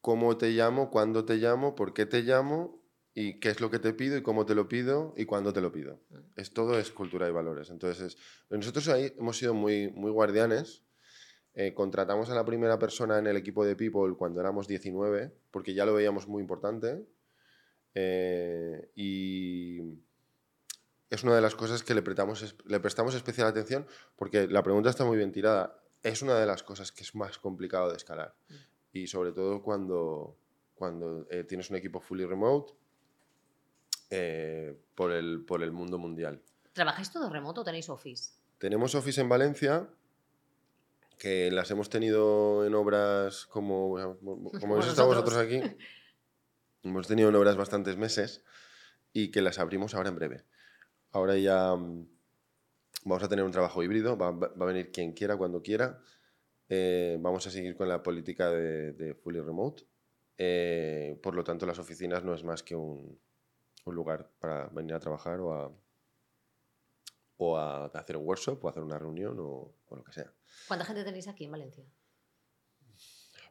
cómo 0.00 0.36
te 0.36 0.50
llamo, 0.50 0.90
cuándo 0.90 1.24
te 1.24 1.36
llamo, 1.36 1.76
por 1.76 1.94
qué 1.94 2.06
te 2.06 2.22
llamo 2.22 2.82
y 3.14 3.38
qué 3.38 3.50
es 3.50 3.60
lo 3.60 3.70
que 3.70 3.78
te 3.78 3.92
pido 3.94 4.16
y 4.16 4.22
cómo 4.22 4.46
te 4.46 4.56
lo 4.56 4.68
pido 4.68 5.14
y 5.16 5.26
cuándo 5.26 5.52
te 5.52 5.60
lo 5.60 5.70
pido. 5.70 6.02
Mm. 6.10 6.18
Es 6.34 6.52
todo 6.52 6.76
es 6.76 6.90
cultura 6.90 7.28
y 7.28 7.32
valores. 7.32 7.70
Entonces, 7.70 8.18
nosotros 8.50 8.88
ahí 8.88 9.14
hemos 9.16 9.38
sido 9.38 9.54
muy, 9.54 9.92
muy 9.92 10.10
guardianes 10.10 10.82
eh, 11.54 11.74
contratamos 11.74 12.30
a 12.30 12.34
la 12.34 12.44
primera 12.44 12.78
persona 12.78 13.18
en 13.18 13.26
el 13.26 13.36
equipo 13.36 13.64
de 13.64 13.74
People 13.74 14.14
cuando 14.16 14.40
éramos 14.40 14.68
19, 14.68 15.32
porque 15.50 15.74
ya 15.74 15.84
lo 15.84 15.94
veíamos 15.94 16.28
muy 16.28 16.40
importante. 16.40 17.04
Eh, 17.94 18.90
y 18.94 19.80
es 21.10 21.24
una 21.24 21.34
de 21.34 21.40
las 21.40 21.56
cosas 21.56 21.82
que 21.82 21.94
le, 21.94 22.02
prestamos, 22.02 22.56
le 22.64 22.80
prestamos 22.80 23.14
especial 23.14 23.48
atención, 23.48 23.86
porque 24.16 24.46
la 24.46 24.62
pregunta 24.62 24.90
está 24.90 25.04
muy 25.04 25.16
bien 25.16 25.32
tirada. 25.32 25.82
Es 26.02 26.22
una 26.22 26.38
de 26.38 26.46
las 26.46 26.62
cosas 26.62 26.92
que 26.92 27.02
es 27.02 27.14
más 27.14 27.38
complicado 27.38 27.90
de 27.90 27.96
escalar. 27.96 28.34
Mm. 28.48 28.54
Y 28.92 29.06
sobre 29.08 29.32
todo 29.32 29.62
cuando, 29.62 30.36
cuando 30.74 31.26
eh, 31.30 31.44
tienes 31.44 31.68
un 31.70 31.76
equipo 31.76 32.00
fully 32.00 32.26
remote 32.26 32.74
por, 34.94 35.12
el, 35.12 35.44
por 35.44 35.62
el 35.62 35.70
mundo 35.70 35.98
mundial. 35.98 36.42
¿Trabajáis 36.72 37.12
todo 37.12 37.30
remoto 37.30 37.60
o 37.60 37.64
tenéis 37.64 37.88
office? 37.88 38.32
Tenemos 38.58 38.94
office 38.94 39.20
en 39.20 39.28
Valencia, 39.28 39.88
que 41.20 41.50
las 41.50 41.70
hemos 41.70 41.90
tenido 41.90 42.64
en 42.64 42.74
obras 42.74 43.44
como, 43.44 43.92
como 44.22 44.74
hemos 44.74 44.88
estado 44.88 45.08
vosotros 45.08 45.36
aquí, 45.36 45.60
hemos 46.82 47.06
tenido 47.06 47.28
en 47.28 47.34
obras 47.36 47.56
bastantes 47.58 47.98
meses 47.98 48.42
y 49.12 49.30
que 49.30 49.42
las 49.42 49.58
abrimos 49.58 49.94
ahora 49.94 50.08
en 50.08 50.16
breve. 50.16 50.44
Ahora 51.12 51.36
ya 51.36 51.76
mm, 51.76 52.08
vamos 53.04 53.22
a 53.22 53.28
tener 53.28 53.44
un 53.44 53.52
trabajo 53.52 53.82
híbrido, 53.82 54.16
va, 54.16 54.28
a 54.28 54.64
venir 54.64 54.90
quien 54.92 55.12
quiera, 55.12 55.36
cuando 55.36 55.60
quiera. 55.60 56.00
eh, 56.70 57.18
vamos 57.20 57.46
a 57.46 57.50
seguir 57.50 57.76
con 57.76 57.88
la 57.88 58.02
política 58.02 58.50
de, 58.50 58.94
de 58.94 59.14
fully 59.14 59.40
remote. 59.40 59.84
Eh, 60.38 61.20
por 61.22 61.34
lo 61.34 61.44
tanto, 61.44 61.66
las 61.66 61.78
oficinas 61.78 62.24
no 62.24 62.32
es 62.34 62.44
más 62.44 62.62
que 62.62 62.74
un, 62.74 63.20
un 63.84 63.94
lugar 63.94 64.30
para 64.38 64.68
venir 64.68 64.94
a 64.94 65.00
trabajar 65.00 65.38
o 65.40 65.52
a, 65.52 65.70
o 67.42 67.56
a 67.56 67.86
hacer 67.86 68.16
un 68.16 68.26
workshop 68.26 68.62
o 68.64 68.68
hacer 68.68 68.82
una 68.82 68.98
reunión 68.98 69.36
o, 69.40 69.74
o 69.88 69.96
lo 69.96 70.04
que 70.04 70.12
sea. 70.12 70.32
¿Cuánta 70.68 70.84
gente 70.84 71.02
tenéis 71.04 71.26
aquí 71.28 71.44
en 71.44 71.52
Valencia? 71.52 71.84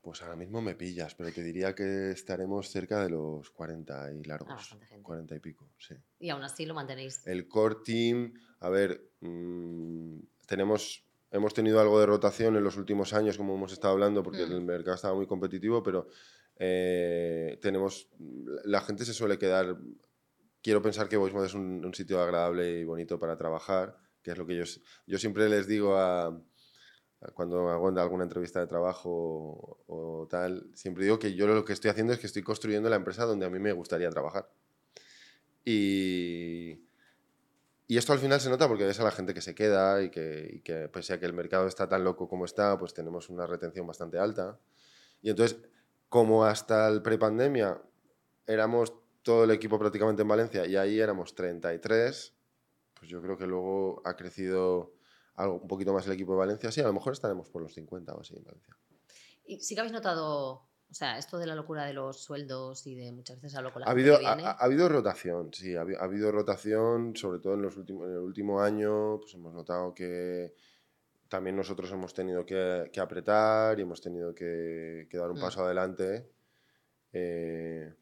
Pues 0.01 0.21
ahora 0.21 0.35
mismo 0.37 0.61
me 0.61 0.75
pillas, 0.75 1.13
pero 1.15 1.31
te 1.31 1.43
diría 1.43 1.75
que 1.75 2.11
estaremos 2.11 2.69
cerca 2.69 3.03
de 3.03 3.09
los 3.09 3.49
40 3.49 4.13
y 4.13 4.23
largos. 4.23 4.69
gente. 4.87 5.01
40 5.03 5.35
y 5.35 5.39
pico, 5.39 5.69
sí. 5.77 5.93
Y 6.19 6.29
aún 6.29 6.41
así 6.43 6.65
lo 6.65 6.73
mantenéis. 6.73 7.25
El 7.27 7.49
core 7.49 7.77
team, 7.83 8.33
a 8.59 8.69
ver, 8.69 9.11
mm, 9.19 10.19
tenemos, 10.47 11.03
hemos 11.31 11.53
tenido 11.53 11.81
algo 11.81 11.99
de 11.99 12.05
rotación 12.05 12.55
en 12.55 12.63
los 12.63 12.77
últimos 12.77 13.13
años, 13.13 13.37
como 13.37 13.55
hemos 13.55 13.73
estado 13.73 13.93
hablando, 13.93 14.23
porque 14.23 14.45
Mm. 14.45 14.51
el 14.51 14.61
mercado 14.61 14.95
estaba 14.95 15.15
muy 15.15 15.27
competitivo, 15.27 15.83
pero 15.83 16.07
eh, 16.61 17.57
tenemos, 17.61 18.07
la 18.63 18.79
gente 18.81 19.03
se 19.03 19.13
suele 19.13 19.37
quedar, 19.37 19.77
quiero 20.61 20.81
pensar 20.81 21.07
que 21.09 21.17
Voicemod 21.17 21.45
es 21.45 21.53
un, 21.53 21.83
un 21.85 21.93
sitio 21.93 22.21
agradable 22.21 22.79
y 22.79 22.83
bonito 22.83 23.19
para 23.19 23.37
trabajar, 23.37 23.97
que 24.21 24.31
es 24.31 24.37
lo 24.37 24.45
que 24.45 24.55
yo, 24.55 24.63
yo 25.07 25.17
siempre 25.17 25.49
les 25.49 25.67
digo 25.67 25.97
a, 25.97 26.27
a 26.27 27.31
cuando 27.33 27.69
hago 27.69 27.87
alguna 27.89 28.23
entrevista 28.23 28.59
de 28.59 28.67
trabajo 28.67 29.09
o, 29.09 30.21
o 30.21 30.27
tal, 30.27 30.69
siempre 30.73 31.03
digo 31.03 31.19
que 31.19 31.33
yo 31.35 31.47
lo 31.47 31.65
que 31.65 31.73
estoy 31.73 31.91
haciendo 31.91 32.13
es 32.13 32.19
que 32.19 32.27
estoy 32.27 32.43
construyendo 32.43 32.89
la 32.89 32.95
empresa 32.95 33.25
donde 33.25 33.45
a 33.45 33.49
mí 33.49 33.59
me 33.59 33.73
gustaría 33.73 34.09
trabajar. 34.09 34.49
Y, 35.65 36.81
y 37.87 37.97
esto 37.97 38.13
al 38.13 38.19
final 38.19 38.39
se 38.39 38.49
nota 38.49 38.67
porque 38.67 38.85
ves 38.85 38.99
a 38.99 39.03
la 39.03 39.11
gente 39.11 39.33
que 39.33 39.41
se 39.41 39.55
queda 39.55 40.01
y 40.01 40.09
que, 40.09 40.49
y 40.53 40.59
que 40.61 40.87
pese 40.89 41.13
a 41.13 41.19
que 41.19 41.25
el 41.25 41.33
mercado 41.33 41.67
está 41.67 41.89
tan 41.89 42.03
loco 42.03 42.27
como 42.29 42.45
está, 42.45 42.77
pues 42.77 42.93
tenemos 42.93 43.29
una 43.29 43.47
retención 43.47 43.85
bastante 43.87 44.19
alta. 44.19 44.59
Y 45.21 45.29
entonces, 45.29 45.59
como 46.07 46.45
hasta 46.45 46.87
el 46.87 47.01
prepandemia 47.01 47.81
éramos 48.47 48.93
todo 49.29 49.43
el 49.43 49.51
equipo 49.51 49.77
prácticamente 49.77 50.23
en 50.23 50.27
Valencia 50.27 50.65
y 50.65 50.75
ahí 50.75 50.99
éramos 50.99 51.35
33, 51.35 52.33
pues 52.95 53.11
yo 53.11 53.21
creo 53.21 53.37
que 53.37 53.45
luego 53.45 54.01
ha 54.03 54.15
crecido 54.15 54.95
algo, 55.35 55.59
un 55.59 55.67
poquito 55.67 55.93
más 55.93 56.07
el 56.07 56.13
equipo 56.13 56.31
de 56.31 56.39
Valencia. 56.39 56.71
Sí, 56.71 56.81
a 56.81 56.87
lo 56.87 56.93
mejor 56.93 57.13
estaremos 57.13 57.47
por 57.51 57.61
los 57.61 57.71
50 57.75 58.15
o 58.15 58.21
así 58.21 58.35
en 58.35 58.43
Valencia. 58.43 58.75
Y 59.45 59.59
sí 59.59 59.75
que 59.75 59.81
habéis 59.81 59.93
notado, 59.93 60.53
o 60.89 60.93
sea, 60.93 61.19
esto 61.19 61.37
de 61.37 61.45
la 61.45 61.53
locura 61.53 61.85
de 61.85 61.93
los 61.93 62.23
sueldos 62.23 62.87
y 62.87 62.95
de 62.95 63.11
muchas 63.11 63.39
veces 63.39 63.55
hablo 63.55 63.71
con 63.71 63.81
la 63.81 63.85
Ha 63.85 63.89
gente 63.91 64.01
habido, 64.01 64.17
que 64.17 64.25
viene. 64.25 64.43
ha- 64.47 64.51
ha 64.53 64.63
habido 64.65 64.89
rotación, 64.89 65.53
sí, 65.53 65.75
ha, 65.75 65.81
ha 65.81 66.03
habido 66.03 66.31
rotación, 66.31 67.15
sobre 67.15 67.37
todo 67.39 67.53
en, 67.53 67.61
los 67.61 67.77
últimos, 67.77 68.07
en 68.07 68.13
el 68.13 68.19
último 68.21 68.61
año, 68.61 69.19
pues 69.19 69.35
hemos 69.35 69.53
notado 69.53 69.93
que 69.93 70.55
también 71.27 71.55
nosotros 71.55 71.91
hemos 71.91 72.15
tenido 72.15 72.43
que, 72.47 72.89
que 72.91 72.99
apretar 72.99 73.77
y 73.77 73.83
hemos 73.83 74.01
tenido 74.01 74.33
que, 74.33 75.07
que 75.07 75.17
dar 75.19 75.29
un 75.29 75.37
Mm. 75.37 75.41
paso 75.41 75.63
adelante. 75.63 76.31
Eh, 77.13 77.93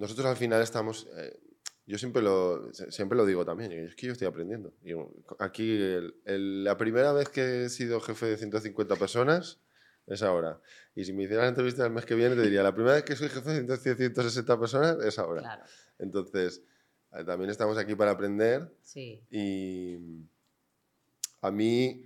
nosotros 0.00 0.26
al 0.26 0.36
final 0.36 0.62
estamos, 0.62 1.06
eh, 1.16 1.38
yo 1.86 1.98
siempre 1.98 2.22
lo, 2.22 2.72
siempre 2.72 3.16
lo 3.16 3.26
digo 3.26 3.44
también, 3.44 3.70
es 3.72 3.94
que 3.94 4.06
yo 4.06 4.12
estoy 4.12 4.26
aprendiendo. 4.26 4.72
Y 4.82 4.92
aquí, 5.38 5.70
el- 5.72 6.14
el- 6.24 6.64
la 6.64 6.76
primera 6.76 7.12
vez 7.12 7.28
que 7.28 7.64
he 7.64 7.68
sido 7.68 8.00
jefe 8.00 8.26
de 8.26 8.36
150 8.36 8.96
personas 8.96 9.60
es 10.06 10.22
ahora. 10.22 10.60
Y 10.94 11.04
si 11.04 11.12
me 11.12 11.24
hicieran 11.24 11.44
la 11.44 11.48
entrevista 11.50 11.84
el 11.86 11.92
mes 11.92 12.04
que 12.04 12.14
viene, 12.14 12.34
te 12.34 12.42
diría, 12.42 12.62
la 12.62 12.74
primera 12.74 12.94
vez 12.94 13.04
que 13.04 13.14
soy 13.16 13.28
jefe 13.28 13.62
de 13.62 13.76
160 13.76 14.58
personas 14.58 14.96
es 15.04 15.18
ahora. 15.18 15.42
Claro, 15.42 15.62
Entonces, 15.98 16.62
eh, 17.12 17.24
también 17.24 17.50
estamos 17.50 17.76
aquí 17.76 17.94
para 17.94 18.12
aprender 18.12 18.72
sí. 18.82 19.22
y 19.30 19.98
a 21.42 21.50
mí 21.50 22.02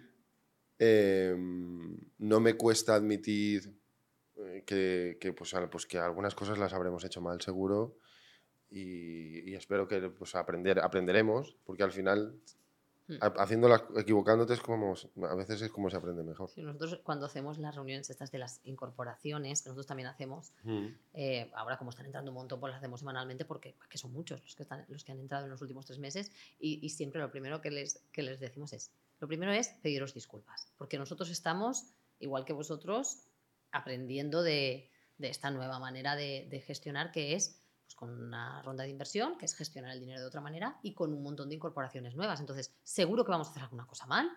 eh, 0.79 1.35
no 2.19 2.41
me 2.41 2.55
cuesta 2.55 2.95
admitir 2.95 3.73
que, 4.67 5.19
que, 5.21 5.33
pues, 5.33 5.55
pues 5.71 5.87
que 5.87 5.99
algunas 5.99 6.35
cosas 6.35 6.59
las 6.59 6.73
habremos 6.73 7.05
hecho 7.05 7.21
mal 7.21 7.41
seguro 7.41 7.97
y, 8.71 9.49
y 9.51 9.55
espero 9.55 9.87
que 9.89 10.01
pues, 10.11 10.35
aprender, 10.35 10.81
aprenderemos 10.81 11.57
porque 11.65 11.83
al 11.83 11.93
final 11.93 12.35
Hmm. 13.07 13.17
ha- 13.21 13.43
haciéndolas, 13.43 13.83
equivocándote 13.99 14.55
es 14.55 14.61
como, 14.61 14.95
a 15.29 15.35
veces 15.35 15.61
es 15.61 15.71
como 15.71 15.91
se 15.91 15.97
aprende 15.99 16.23
mejor. 16.23 16.49
Sí, 16.49 16.63
nosotros 16.63 17.01
cuando 17.05 17.27
hacemos 17.27 17.59
las 17.59 17.75
reuniones 17.75 18.09
estas 18.09 18.31
de 18.33 18.39
las 18.39 18.61
incorporaciones, 18.65 19.61
que 19.61 19.69
nosotros 19.69 19.87
también 19.87 20.07
hacemos, 20.09 20.53
Mm. 20.63 20.87
eh, 21.13 21.51
ahora 21.55 21.77
como 21.77 21.91
están 21.91 22.07
entrando 22.07 22.31
un 22.31 22.37
montón, 22.37 22.61
pues 22.61 22.71
las 22.71 22.79
hacemos 22.79 23.01
semanalmente 23.01 23.45
porque 23.45 23.75
que 23.91 23.99
son 23.99 24.11
muchos 24.15 24.43
los 24.43 24.57
que, 24.57 24.63
están, 24.63 24.87
los 24.89 25.05
que 25.05 25.13
han 25.13 25.21
entrado 25.21 25.45
en 25.45 25.51
los 25.51 25.61
últimos 25.61 25.85
tres 25.85 25.99
meses 25.99 26.33
y, 26.59 26.79
y 26.83 26.89
siempre 26.89 27.21
lo 27.21 27.31
primero 27.31 27.61
que 27.61 27.71
les, 27.71 28.01
que 28.11 28.23
les 28.23 28.41
decimos 28.41 28.73
es, 28.73 28.91
lo 29.21 29.29
primero 29.29 29.53
es 29.53 29.69
pediros 29.83 30.15
disculpas, 30.15 30.67
porque 30.79 30.97
nosotros 30.97 31.29
estamos, 31.29 31.85
igual 32.21 32.47
que 32.47 32.55
vosotros, 32.55 33.19
aprendiendo 33.75 34.43
de, 34.43 34.91
de 35.19 35.29
esta 35.29 35.51
nueva 35.51 35.79
manera 35.79 36.17
de, 36.17 36.47
de 36.51 36.61
gestionar 36.61 37.13
que 37.13 37.35
es 37.35 37.61
pues, 37.85 37.95
con 37.95 38.11
una 38.11 38.63
ronda 38.63 38.85
de 38.85 38.91
inversión, 38.91 39.37
que 39.37 39.45
es 39.45 39.55
gestionar 39.55 39.91
el 39.93 40.01
dinero 40.01 40.21
de 40.21 40.27
otra 40.27 40.41
manera 40.41 40.79
y 40.83 40.95
con 40.95 41.13
un 41.13 41.23
montón 41.23 41.49
de 41.49 41.57
incorporaciones 41.57 42.15
nuevas. 42.15 42.41
Entonces, 42.41 42.75
seguro 42.83 43.25
que 43.25 43.33
vamos 43.33 43.49
a 43.49 43.51
hacer 43.51 43.63
alguna 43.65 43.87
cosa 43.87 44.07
mal, 44.07 44.31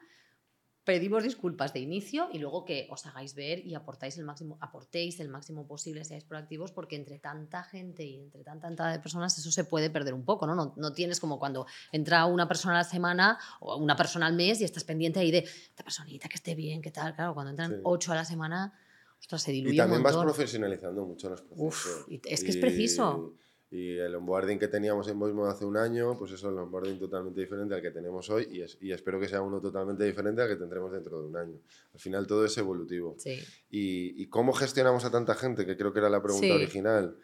pedimos 0.84 1.21
disculpas 1.23 1.73
de 1.73 1.82
inicio 1.82 2.30
y 2.32 2.39
luego 2.39 2.63
que 2.63 2.88
os 2.89 3.06
hagáis 3.06 3.36
ver 3.36 3.60
y 3.65 3.76
aportáis 3.76 4.17
el 4.17 4.23
máximo, 4.23 4.58
aportéis 4.62 5.19
el 5.19 5.28
máximo 5.28 5.67
posible, 5.67 6.06
seáis 6.06 6.23
proactivos, 6.23 6.71
porque 6.71 6.95
entre 6.95 7.19
tanta 7.19 7.63
gente 7.63 8.06
y 8.06 8.15
entre 8.15 8.45
tanta 8.45 8.69
entrada 8.69 8.93
de 8.93 9.00
personas 9.00 9.38
eso 9.38 9.52
se 9.52 9.65
puede 9.65 9.89
perder 9.89 10.13
un 10.13 10.23
poco, 10.23 10.47
¿no? 10.47 10.56
¿no? 10.56 10.73
No 10.78 10.93
tienes 10.93 11.19
como 11.19 11.39
cuando 11.39 11.65
entra 11.91 12.26
una 12.26 12.47
persona 12.47 12.76
a 12.76 12.78
la 12.78 12.84
semana 12.86 13.38
o 13.60 13.76
una 13.76 13.97
persona 13.97 14.28
al 14.28 14.34
mes 14.34 14.62
y 14.62 14.63
estás 14.63 14.86
pendiente 14.86 15.19
ahí 15.19 15.30
de 15.30 15.39
esta 15.39 15.84
personita 15.84 16.30
que 16.30 16.36
esté 16.36 16.56
bien, 16.56 16.82
qué 16.82 16.91
tal. 16.91 17.13
Claro, 17.15 17.34
cuando 17.34 17.50
entran 17.50 17.71
Sí. 17.71 17.82
ocho 17.84 18.13
a 18.13 18.15
la 18.15 18.23
semana, 18.23 18.73
ostras, 19.19 19.43
se 19.43 19.51
diluye 19.51 19.75
Y 19.75 19.77
también 19.77 19.99
un 19.99 20.03
vas 20.03 20.15
profesionalizando 20.17 21.06
mucho 21.06 21.30
los 21.30 21.41
procesos. 21.41 22.06
Uf, 22.08 22.08
es 22.25 22.43
que 22.43 22.49
es 22.51 22.58
preciso. 22.58 23.34
Y 23.69 23.97
el 23.97 24.15
onboarding 24.15 24.58
que 24.60 24.69
teníamos 24.69 25.10
en 25.10 25.19
Voicemod 25.19 25.49
hace 25.49 25.65
un 25.65 25.75
año, 25.75 26.17
pues 26.17 26.32
eso 26.32 26.47
es 26.47 26.53
el 26.53 26.60
onboarding 26.60 26.97
totalmente 26.99 27.41
diferente 27.41 27.75
al 27.75 27.82
que 27.82 27.91
tenemos 27.91 28.30
hoy 28.30 28.47
y, 28.49 28.62
es- 28.62 28.77
y 28.80 28.93
espero 28.93 29.19
que 29.19 29.27
sea 29.27 29.41
uno 29.41 29.60
totalmente 29.60 30.06
diferente 30.06 30.41
al 30.41 30.47
que 30.47 30.56
tendremos 30.56 30.89
dentro 30.93 31.19
de 31.21 31.27
un 31.27 31.36
año. 31.36 31.60
Al 31.93 31.99
final 31.99 32.25
todo 32.27 32.45
es 32.45 32.58
evolutivo. 32.58 33.15
Sí. 33.19 33.38
¿Y, 33.69 34.21
y 34.23 34.27
cómo 34.27 34.53
gestionamos 34.53 35.03
a 35.03 35.12
tanta 35.12 35.36
gente? 35.36 35.65
Que 35.65 35.75
creo 35.75 35.91
que 35.91 35.99
era 35.99 36.10
la 36.10 36.23
pregunta 36.23 36.47
Sí. 36.47 36.51
original. 36.53 37.17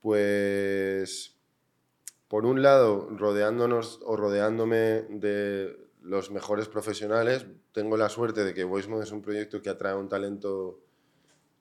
Pues, 0.00 1.36
por 2.28 2.46
un 2.46 2.62
lado, 2.62 3.08
rodeándonos 3.10 4.00
o 4.04 4.16
rodeándome 4.16 5.02
de 5.10 5.76
los 6.00 6.30
mejores 6.30 6.68
profesionales, 6.68 7.46
tengo 7.72 7.96
la 7.96 8.08
suerte 8.08 8.44
de 8.44 8.54
que 8.54 8.64
Voicemod 8.64 9.02
es 9.02 9.12
un 9.12 9.20
proyecto 9.22 9.60
que 9.60 9.70
atrae 9.70 9.94
un 9.94 10.08
talento 10.08 10.80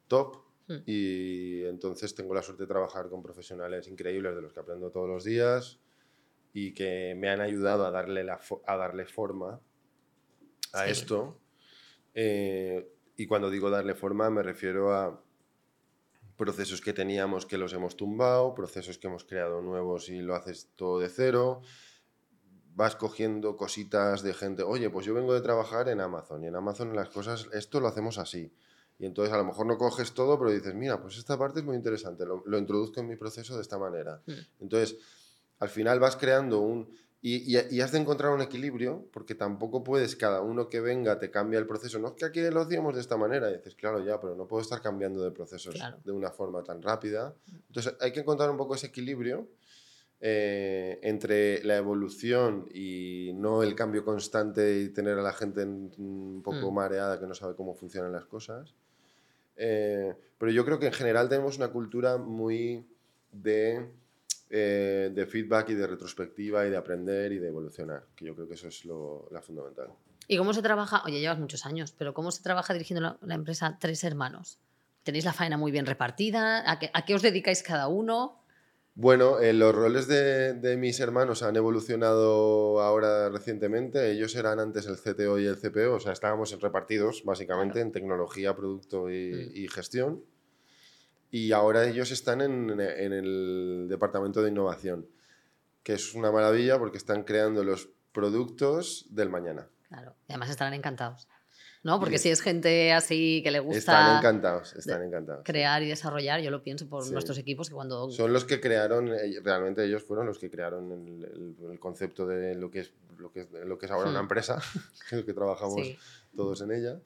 top 0.08 0.38
Hmm. 0.66 0.78
y 0.86 1.66
entonces 1.66 2.16
tengo 2.16 2.34
la 2.34 2.42
suerte 2.42 2.64
de 2.64 2.68
trabajar 2.68 3.10
con 3.10 3.22
profesionales 3.22 3.86
increíbles 3.90 4.34
de 4.34 4.42
los 4.42 4.54
que 4.54 4.62
aprendo 4.62 4.92
todos 4.92 5.10
los 5.10 5.26
días 5.26 5.82
y 6.54 6.74
que 6.74 7.16
me 7.18 7.30
han 7.30 7.42
ayudado 7.42 7.86
a 7.86 7.92
darle, 7.92 8.24
la 8.24 8.40
fo- 8.40 8.62
a 8.66 8.78
darle 8.78 9.06
forma 9.06 9.60
a 10.72 10.86
Sí. 10.86 10.92
esto. 10.92 11.38
Eh, 12.14 12.88
y 13.18 13.28
cuando 13.28 13.50
digo 13.50 13.70
darle 13.70 13.94
forma 13.94 14.30
me 14.30 14.42
refiero 14.42 14.94
a 14.94 15.22
procesos 16.38 16.80
que 16.80 16.94
teníamos 16.94 17.46
que 17.46 17.58
los 17.58 17.74
hemos 17.74 17.98
tumbado, 17.98 18.56
procesos 18.56 18.98
que 18.98 19.08
hemos 19.08 19.24
creado 19.26 19.62
nuevos 19.62 20.08
y 20.10 20.22
lo 20.22 20.34
haces 20.36 20.70
todo 20.78 21.00
de 21.00 21.10
cero. 21.10 21.62
Vas 22.76 22.96
cogiendo 22.96 23.56
cositas 23.58 24.24
de 24.24 24.34
gente, 24.34 24.64
oye, 24.64 24.90
pues 24.90 25.06
yo 25.06 25.14
vengo 25.14 25.34
de 25.34 25.42
trabajar 25.42 25.90
en 25.90 26.00
Amazon 26.00 26.44
y 26.44 26.48
en 26.48 26.56
Amazon 26.56 26.96
las 26.96 27.10
cosas, 27.10 27.48
esto 27.54 27.80
lo 27.82 27.88
hacemos 27.88 28.18
así. 28.18 28.52
Y 29.00 29.06
entonces 29.06 29.34
a 29.34 29.38
lo 29.38 29.44
mejor 29.46 29.66
no 29.66 29.78
coges 29.78 30.14
todo, 30.14 30.38
pero 30.40 30.52
dices, 30.52 30.74
mira, 30.76 31.02
pues 31.02 31.18
esta 31.18 31.38
parte 31.38 31.60
es 31.60 31.66
muy 31.66 31.76
interesante, 31.76 32.26
lo, 32.26 32.44
lo 32.46 32.58
introduzco 32.58 33.00
en 33.02 33.08
mi 33.08 33.16
proceso 33.16 33.56
de 33.56 33.62
esta 33.62 33.78
manera. 33.78 34.22
Mm. 34.26 34.32
Entonces, 34.62 34.98
al 35.60 35.70
final 35.70 36.00
vas 36.00 36.16
creando 36.16 36.60
un... 36.60 36.90
Y, 37.26 37.56
y- 37.58 37.68
y 37.78 37.80
has 37.80 37.94
de 37.94 38.00
encontrar 38.00 38.34
un 38.34 38.42
equilibrio, 38.42 39.08
porque 39.14 39.34
tampoco 39.34 39.82
puedes, 39.82 40.18
cada 40.18 40.42
uno 40.42 40.68
que 40.68 40.82
venga 40.82 41.20
te 41.20 41.32
cambia 41.32 41.58
el 41.58 41.66
proceso. 41.66 41.98
No 41.98 42.10
es 42.10 42.14
que 42.16 42.26
aquí 42.26 42.42
lo 42.42 42.60
hacíamos 42.62 42.96
de 42.96 43.00
esta 43.02 43.16
manera. 43.16 43.50
Y 43.50 43.54
dices, 43.58 43.76
claro, 43.76 44.04
ya, 44.04 44.20
pero 44.20 44.36
no 44.36 44.46
puedo 44.46 44.62
estar 44.62 44.82
cambiando 44.82 45.24
de 45.24 45.32
procesos 45.32 45.74
Claro. 45.74 45.98
de 46.04 46.12
una 46.12 46.32
forma 46.32 46.64
tan 46.66 46.82
rápida. 46.82 47.34
Entonces, 47.68 47.96
hay 48.02 48.12
que 48.12 48.20
encontrar 48.20 48.50
un 48.52 48.58
poco 48.58 48.76
ese 48.76 48.88
equilibrio 48.88 49.48
eh, 50.26 51.00
entre 51.02 51.64
la 51.64 51.76
evolución 51.78 52.68
y 52.74 53.32
no 53.36 53.64
el 53.64 53.76
cambio 53.76 54.06
constante 54.06 54.80
y 54.82 54.90
tener 54.90 55.18
a 55.18 55.22
la 55.22 55.34
gente 55.34 55.62
en- 55.64 55.92
un 55.98 56.42
poco 56.44 56.72
Mm. 56.72 56.76
mareada 56.76 57.20
que 57.20 57.28
no 57.28 57.34
sabe 57.34 57.56
cómo 57.56 57.74
funcionan 57.74 58.12
las 58.14 58.26
cosas. 58.26 58.74
Eh, 59.56 60.14
pero 60.38 60.52
yo 60.52 60.66
creo 60.66 60.80
que 60.80 60.88
en 60.88 60.94
general 60.94 61.30
tenemos 61.30 61.58
una 61.58 61.70
cultura 61.70 62.18
muy 62.18 62.86
de, 63.32 63.92
eh, 64.50 65.12
de 65.14 65.26
feedback 65.26 65.70
y 65.70 65.74
de 65.76 65.88
retrospectiva 65.88 66.66
y 66.66 66.70
de 66.70 66.78
aprender 66.78 67.32
y 67.32 67.40
de 67.40 67.48
evolucionar, 67.48 68.06
que 68.16 68.26
yo 68.26 68.36
creo 68.36 68.48
que 68.48 68.56
eso 68.56 68.68
es 68.68 68.86
lo 68.86 69.28
la 69.32 69.42
fundamental. 69.42 69.90
¿Y 70.28 70.38
cómo 70.38 70.54
se 70.54 70.62
trabaja? 70.62 71.04
Oye, 71.06 71.20
llevas 71.20 71.40
muchos 71.40 71.66
años, 71.66 71.94
pero 71.98 72.14
¿cómo 72.14 72.32
se 72.32 72.44
trabaja 72.44 72.74
dirigiendo 72.74 73.02
la, 73.02 73.18
la 73.22 73.36
empresa 73.36 73.78
Tres 73.80 74.04
Hermanos? 74.04 74.60
¿Tenéis 75.04 75.26
la 75.26 75.34
faena 75.34 75.58
muy 75.58 75.72
bien 75.72 75.86
repartida? 75.86 76.70
¿A 76.70 76.80
qué, 76.80 76.90
a 76.94 77.04
qué 77.04 77.14
os 77.14 77.22
dedicáis 77.22 77.62
cada 77.62 77.88
uno? 77.90 78.43
Bueno, 78.96 79.40
eh, 79.40 79.54
los 79.54 79.74
roles 79.74 80.08
de, 80.08 80.54
de 80.54 80.78
mis 80.78 81.00
hermanos 81.00 81.42
han 81.42 81.56
evolucionado 81.56 82.80
ahora 82.82 83.30
recientemente. 83.30 84.12
Ellos 84.12 84.36
eran 84.36 84.60
antes 84.60 84.86
el 84.86 84.98
CTO 84.98 85.40
y 85.40 85.46
el 85.48 85.58
CPO, 85.58 85.96
o 85.96 86.00
sea, 86.00 86.12
estábamos 86.14 86.52
repartidos 86.62 87.24
básicamente 87.26 87.80
en 87.82 87.92
tecnología, 87.92 88.56
producto 88.56 89.10
y, 89.10 89.32
Mm. 89.34 89.52
y 89.56 89.68
gestión. 89.68 90.24
Y 91.32 91.52
ahora 91.54 91.88
ellos 91.88 92.12
están 92.12 92.42
en, 92.42 92.80
en 92.80 93.14
el 93.14 93.88
departamento 93.90 94.44
de 94.44 94.52
innovación, 94.52 95.08
que 95.82 95.94
es 95.94 96.14
una 96.14 96.32
maravilla 96.32 96.78
porque 96.78 96.98
están 97.00 97.24
creando 97.24 97.64
los 97.64 97.90
productos 98.12 99.08
del 99.10 99.30
mañana. 99.32 99.68
Claro. 99.88 100.16
Y 100.28 100.34
además 100.34 100.52
estarán 100.52 100.76
encantados. 100.76 101.28
¿No? 101.84 102.00
Porque 102.00 102.16
Y- 102.16 102.20
si 102.20 102.30
es 102.30 102.42
gente 102.42 102.94
así 102.94 103.42
que 103.44 103.52
le 103.52 103.58
Están 103.58 103.68
gusta 103.74 104.18
encantados, 104.20 104.74
están 104.74 105.04
encantados. 105.04 105.44
crear 105.44 105.84
y 105.84 105.88
desarrollar, 105.90 106.40
yo 106.42 106.50
lo 106.50 106.64
pienso 106.64 106.88
por 106.88 107.04
Sí. 107.04 107.12
nuestros 107.12 107.38
equipos 107.38 107.68
que 107.70 107.76
cuando... 107.76 108.10
Son 108.10 108.32
los 108.32 108.46
que 108.46 108.62
crearon, 108.62 109.10
eh, 109.10 109.40
realmente 109.44 109.84
ellos 109.84 110.02
fueron 110.04 110.26
los 110.26 110.40
que 110.40 110.50
crearon 110.50 110.92
el, 110.92 111.26
el- 111.62 111.72
el 111.72 111.80
concepto 111.80 112.26
de 112.26 112.56
lo 112.56 112.72
que 112.72 112.80
es, 112.82 112.94
lo 113.18 113.32
que 113.32 113.42
es, 113.42 113.48
lo 113.66 113.78
que 113.78 113.86
es 113.88 113.92
ahora 113.92 114.10
una 114.10 114.20
Hmm. 114.20 114.24
empresa, 114.24 114.62
que 115.10 115.26
que 115.26 115.34
trabajamos 115.34 115.76
Sí. 115.76 115.98
todos 116.36 116.62
en 116.62 116.72
ella. 116.72 117.00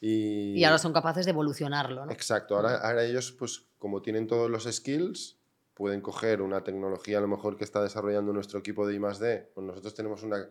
Y, 0.00 0.58
Y 0.58 0.64
ahora 0.64 0.78
son 0.78 0.92
capaces 0.92 1.24
de 1.26 1.30
evolucionarlo, 1.30 2.04
¿no? 2.04 2.12
Exacto, 2.12 2.56
ahora, 2.56 2.76
ahora 2.78 3.04
ellos, 3.04 3.32
pues 3.32 3.62
como 3.78 4.02
tienen 4.02 4.26
todos 4.26 4.50
los 4.50 4.64
skills, 4.64 5.38
pueden 5.74 6.00
coger 6.00 6.42
una 6.42 6.62
tecnología 6.64 7.18
a 7.18 7.20
lo 7.20 7.28
mejor 7.28 7.56
que 7.56 7.64
está 7.64 7.82
desarrollando 7.82 8.32
nuestro 8.32 8.58
equipo 8.58 8.86
de 8.86 8.94
I+.D. 8.96 9.50
Pues 9.54 9.66
nosotros 9.66 9.94
tenemos 9.94 10.22
una... 10.24 10.44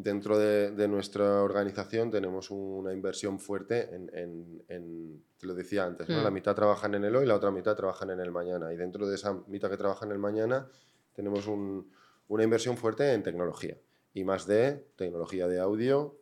Dentro 0.00 0.38
de, 0.38 0.70
de 0.70 0.86
nuestra 0.86 1.42
organización 1.42 2.08
tenemos 2.12 2.52
una 2.52 2.92
inversión 2.92 3.40
fuerte 3.40 3.92
en, 3.92 4.08
en- 4.14 4.62
en- 4.68 5.24
te 5.36 5.44
lo 5.48 5.54
decía 5.54 5.84
antes, 5.86 6.08
¿no? 6.08 6.20
Mm. 6.20 6.24
la 6.24 6.30
mitad 6.30 6.54
trabajan 6.54 6.94
en 6.94 7.04
el 7.04 7.16
hoy, 7.16 7.26
la 7.26 7.34
otra 7.34 7.50
mitad 7.50 7.74
trabajan 7.74 8.10
en 8.10 8.20
el 8.20 8.30
mañana. 8.30 8.72
Y 8.72 8.76
dentro 8.76 9.08
de 9.08 9.16
esa 9.16 9.32
mitad 9.48 9.68
que 9.68 9.76
trabaja 9.76 10.06
en 10.06 10.12
el 10.12 10.18
mañana 10.18 10.68
tenemos 11.14 11.48
un- 11.48 11.90
una 12.28 12.44
inversión 12.44 12.76
fuerte 12.76 13.12
en 13.12 13.24
tecnología. 13.24 13.76
Y 14.14 14.22
más 14.22 14.46
de 14.46 14.86
tecnología 14.94 15.48
de 15.48 15.58
audio, 15.58 16.16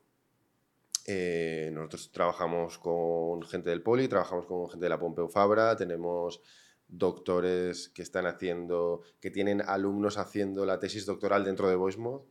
eh, 1.07 1.70
nosotros 1.74 2.11
trabajamos 2.12 2.79
con 2.79 3.43
gente 3.43 3.68
del 3.70 3.83
Poli, 3.83 4.09
trabajamos 4.09 4.47
con 4.47 4.70
gente 4.70 4.87
de 4.87 4.91
la 4.91 4.99
Pompeu 4.99 5.29
Fabra, 5.29 5.77
tenemos 5.77 6.41
doctores 6.89 7.91
que 7.91 8.03
están 8.03 8.27
haciendo, 8.27 9.03
que 9.20 9.31
tienen 9.31 9.61
alumnos 9.61 10.16
haciendo 10.18 10.64
la 10.64 10.79
tesis 10.79 11.05
doctoral 11.05 11.45
dentro 11.45 11.68
de 11.68 11.77
VoiceMod. 11.77 12.22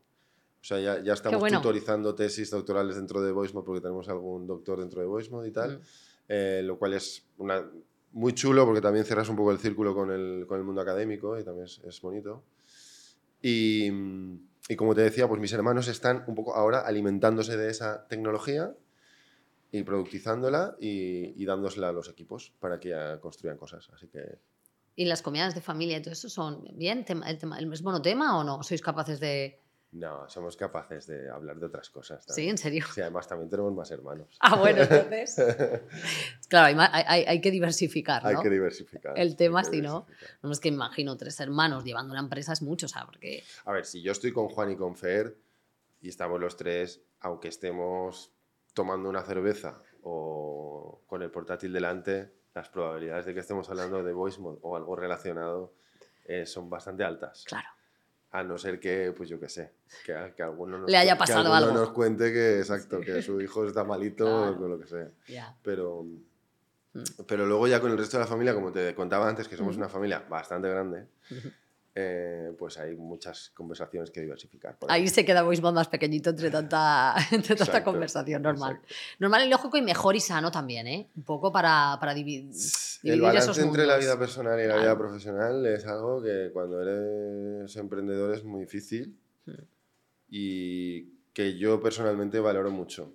O 0.66 0.68
sea, 0.68 0.80
ya, 0.80 1.00
ya 1.04 1.14
estamos 1.14 1.40
bueno. 1.40 1.60
tutorizando 1.62 2.16
tesis 2.16 2.50
doctorales 2.50 2.96
dentro 2.96 3.22
de 3.22 3.32
VoiceMod 3.32 3.64
porque 3.64 3.82
tenemos 3.82 4.10
algún 4.10 4.48
doctor 4.48 4.80
dentro 4.80 5.00
de 5.00 5.06
VoiceMod 5.06 5.46
y 5.46 5.52
tal, 5.52 5.78
Mm. 5.78 5.82
eh, 6.30 6.62
lo 6.64 6.80
cual 6.80 6.94
es 6.94 7.24
una, 7.38 7.70
muy 8.14 8.34
chulo 8.34 8.66
porque 8.66 8.82
también 8.82 9.06
cierras 9.06 9.30
un 9.30 9.36
poco 9.36 9.52
el 9.52 9.60
círculo 9.60 9.94
con 9.94 10.10
el, 10.10 10.46
con 10.48 10.58
el 10.58 10.64
mundo 10.64 10.82
académico 10.82 11.38
y 11.40 11.44
también 11.44 11.66
es, 11.68 11.80
es 11.86 12.02
bonito. 12.02 12.42
Y, 13.44 13.92
y 14.68 14.76
como 14.76 14.96
te 14.96 15.02
decía, 15.02 15.28
pues 15.28 15.40
mis 15.40 15.54
hermanos 15.54 15.88
están 15.88 16.24
un 16.26 16.34
poco 16.34 16.56
ahora 16.56 16.80
alimentándose 16.80 17.58
de 17.58 17.70
esa 17.70 18.08
tecnología 18.08 18.74
y 19.72 19.84
productizándola 19.84 20.78
y, 20.80 21.40
y 21.40 21.46
dándosela 21.46 21.90
a 21.90 21.92
los 21.92 22.10
equipos 22.10 22.54
para 22.60 22.80
que 22.80 22.90
ya 22.90 23.20
construyan 23.20 23.58
cosas. 23.60 23.88
Así 23.94 24.08
que 24.08 24.40
¿Y 24.96 25.06
las 25.06 25.22
comidas 25.22 25.54
de 25.54 25.62
familia 25.62 25.98
y 25.98 26.02
todo 26.02 26.14
eso 26.14 26.28
son 26.28 26.64
bien? 26.74 27.06
¿Tema- 27.06 27.30
¿El, 27.30 27.38
tema, 27.38 27.60
¿El 27.60 27.72
es 27.72 27.84
monotema 27.84 28.40
o 28.40 28.44
no? 28.44 28.64
¿Sois 28.64 28.82
capaces 28.82 29.20
de...? 29.20 29.60
No, 29.96 30.28
somos 30.28 30.58
capaces 30.58 31.08
de 31.08 31.30
hablar 31.30 31.58
de 31.58 31.68
otras 31.68 31.90
cosas. 31.90 32.26
Sí, 32.28 32.50
en 32.50 32.58
serio. 32.58 32.86
Sí, 32.94 33.00
además 33.00 33.28
también 33.30 33.50
tenemos 33.50 33.74
más 33.74 33.90
hermanos. 33.92 34.36
Ah, 34.42 34.58
bueno, 34.58 34.82
entonces... 34.82 35.36
claro, 36.50 36.68
hay, 36.82 37.04
hay- 37.06 37.24
hay- 37.26 37.42
que 37.42 37.50
diversificar, 37.50 38.22
¿no? 38.24 38.30
Hay 38.30 38.36
que 38.44 38.50
diversificar. 38.50 39.18
El 39.18 39.38
tema, 39.38 39.64
sí, 39.64 39.82
¿no? 39.82 40.06
No 40.44 40.52
es 40.52 40.60
que 40.60 40.68
imagino 40.68 41.16
tres 41.16 41.40
hermanos 41.40 41.86
llevando 41.86 42.12
una 42.12 42.20
empresa 42.22 42.52
es 42.52 42.62
mucho, 42.62 42.88
o 42.88 42.90
sea, 42.90 43.06
porque... 43.06 43.44
A 43.64 43.72
ver, 43.72 43.86
si 43.86 44.02
yo 44.02 44.12
estoy 44.12 44.34
con 44.34 44.50
Juan 44.50 44.72
y 44.72 44.76
con 44.76 44.96
Fer 44.98 45.38
y 46.02 46.10
estamos 46.10 46.42
los 46.42 46.58
tres, 46.58 47.02
aunque 47.22 47.48
estemos 47.48 48.32
tomando 48.74 49.08
una 49.08 49.24
cerveza 49.24 49.82
o 50.04 51.04
con 51.08 51.22
el 51.22 51.32
portátil 51.32 51.72
delante, 51.72 52.34
las 52.54 52.68
probabilidades 52.70 53.26
de 53.26 53.34
que 53.34 53.40
estemos 53.40 53.70
hablando 53.70 54.04
de 54.04 54.12
voice 54.12 54.42
mod 54.42 54.58
o 54.62 54.76
algo 54.76 54.96
relacionado 54.98 55.74
eh, 56.26 56.46
son 56.46 56.70
bastante 56.70 57.04
altas. 57.06 57.46
Claro. 57.48 57.68
A 58.38 58.44
no 58.44 58.58
ser 58.58 58.80
que, 58.80 59.14
pues 59.16 59.30
yo 59.30 59.40
qué 59.40 59.48
sé, 59.50 59.72
que, 60.06 60.34
que 60.36 60.44
alguno 60.44 60.78
nos, 60.80 60.90
Le 60.92 60.98
haya 60.98 61.18
que 61.18 61.32
alguno 61.32 61.54
algo. 61.54 61.72
nos 61.72 61.90
cuente 61.92 62.34
que, 62.34 62.60
exacto, 62.60 63.00
que 63.00 63.22
su 63.22 63.40
hijo 63.40 63.66
está 63.66 63.84
malito 63.84 64.26
Claro. 64.26 64.66
o 64.66 64.68
lo 64.68 64.80
que 64.80 64.88
sea. 64.88 65.10
Pero, 65.64 66.06
Mm. 66.94 67.04
pero 67.28 67.46
luego 67.46 67.68
ya 67.68 67.82
con 67.82 67.92
el 67.92 67.98
resto 67.98 68.16
de 68.18 68.24
la 68.24 68.28
familia, 68.28 68.54
como 68.54 68.72
te 68.72 68.96
contaba 68.96 69.28
antes, 69.28 69.50
que 69.50 69.58
somos 69.58 69.76
una 69.76 69.90
familia 69.90 70.24
bastante 70.30 70.70
grande. 70.70 71.08
Eh, 71.98 72.52
pues 72.60 72.78
hay 72.78 72.94
muchas 72.96 73.52
conversaciones 73.52 74.12
que 74.12 74.20
diversificar. 74.20 74.78
por 74.78 74.92
Ahí 74.92 75.08
se 75.08 75.24
queda 75.24 75.44
VoiceBot 75.44 75.74
más 75.74 75.88
pequeñito 75.88 76.30
entre 76.32 76.52
tanta, 76.52 77.16
entre 77.32 77.56
tanta 77.56 77.64
Exacto, 77.78 77.92
conversación 77.92 78.42
normal. 78.42 78.74
exacto. 78.74 78.94
Normal 79.20 79.48
y 79.48 79.50
lógico 79.50 79.78
y 79.78 79.82
mejor 79.82 80.16
y 80.16 80.20
sano 80.20 80.52
también, 80.52 80.88
¿eh? 80.88 81.08
Un 81.16 81.24
poco 81.24 81.52
para, 81.54 81.96
para 82.00 82.14
divi- 82.14 82.42
El 82.42 82.50
dividir 83.02 83.22
balance 83.22 83.52
esos 83.52 83.64
entre 83.64 83.86
la 83.86 83.98
vida 83.98 84.20
personal 84.20 84.60
y 84.60 84.64
la 84.64 84.74
Claro. 84.74 84.82
vida 84.82 84.98
profesional 84.98 85.66
es 85.66 85.86
algo 85.86 86.22
que 86.22 86.50
cuando 86.52 86.82
eres 86.82 87.76
emprendedor 87.78 88.34
es 88.36 88.44
muy 88.44 88.62
difícil 88.62 89.18
y 90.30 91.14
que 91.34 91.58
yo 91.58 91.82
personalmente 91.82 92.40
valoro 92.40 92.72
mucho, 92.72 93.14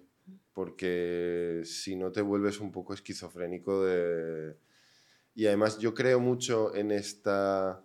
porque 0.52 1.62
si 1.64 1.96
no 1.96 2.12
te 2.12 2.20
vuelves 2.22 2.60
un 2.60 2.70
poco 2.72 2.94
esquizofrénico 2.94 3.84
de... 3.84 4.56
Y 5.34 5.46
además 5.46 5.78
yo 5.78 5.94
creo 5.94 6.20
mucho 6.20 6.74
en 6.74 6.90
esta... 6.90 7.82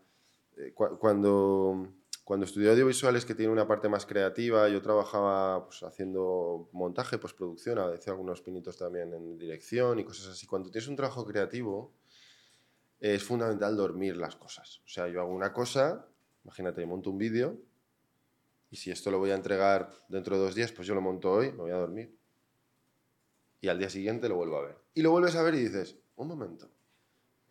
eh, 0.57 0.73
cu- 0.73 0.97
Cuando, 0.97 1.87
cuando 2.23 2.45
estudié 2.45 2.69
audiovisuales 2.71 3.25
que 3.25 3.35
tiene 3.35 3.51
una 3.51 3.67
parte 3.67 3.89
más 3.89 4.05
creativa, 4.05 4.67
yo 4.69 4.81
trabajaba 4.81 5.65
pues, 5.65 5.83
haciendo 5.83 6.69
montaje, 6.71 7.17
postproducción, 7.17 7.77
a 7.79 7.87
veces 7.87 8.07
algunos 8.07 8.41
pinitos 8.41 8.77
también 8.77 9.13
en 9.13 9.37
dirección 9.37 9.99
y 9.99 10.03
cosas 10.03 10.27
así. 10.27 10.47
Cuando 10.47 10.69
tienes 10.71 10.87
un 10.87 10.95
trabajo 10.95 11.25
creativo, 11.25 11.93
es 12.99 13.23
fundamental 13.23 13.75
dormir 13.75 14.17
las 14.17 14.35
cosas. 14.35 14.79
O 14.85 14.87
sea, 14.87 15.07
yo 15.07 15.21
hago 15.21 15.33
una 15.33 15.53
cosa, 15.53 16.07
imagínate, 16.43 16.81
yo 16.81 16.87
monto 16.87 17.09
un 17.11 17.17
vídeo 17.17 17.57
y 18.71 18.77
si 18.77 18.89
esto 18.91 19.11
lo 19.11 19.19
voy 19.19 19.31
a 19.31 19.35
entregar 19.35 19.89
dentro 20.09 20.37
de 20.37 20.43
dos 20.43 20.55
días, 20.55 20.71
pues 20.71 20.87
yo 20.87 20.95
lo 20.95 21.01
monto 21.01 21.31
hoy, 21.31 21.51
me 21.51 21.59
voy 21.59 21.71
a 21.71 21.75
dormir. 21.77 22.17
Y 23.61 23.67
al 23.67 23.79
día 23.79 23.89
siguiente 23.89 24.27
lo 24.29 24.35
vuelvo 24.35 24.57
a 24.57 24.63
ver. 24.63 24.77
Y 24.93 25.01
lo 25.01 25.11
vuelves 25.11 25.35
a 25.35 25.43
ver 25.43 25.55
y 25.55 25.59
dices, 25.59 25.97
un 26.15 26.27
momento, 26.27 26.69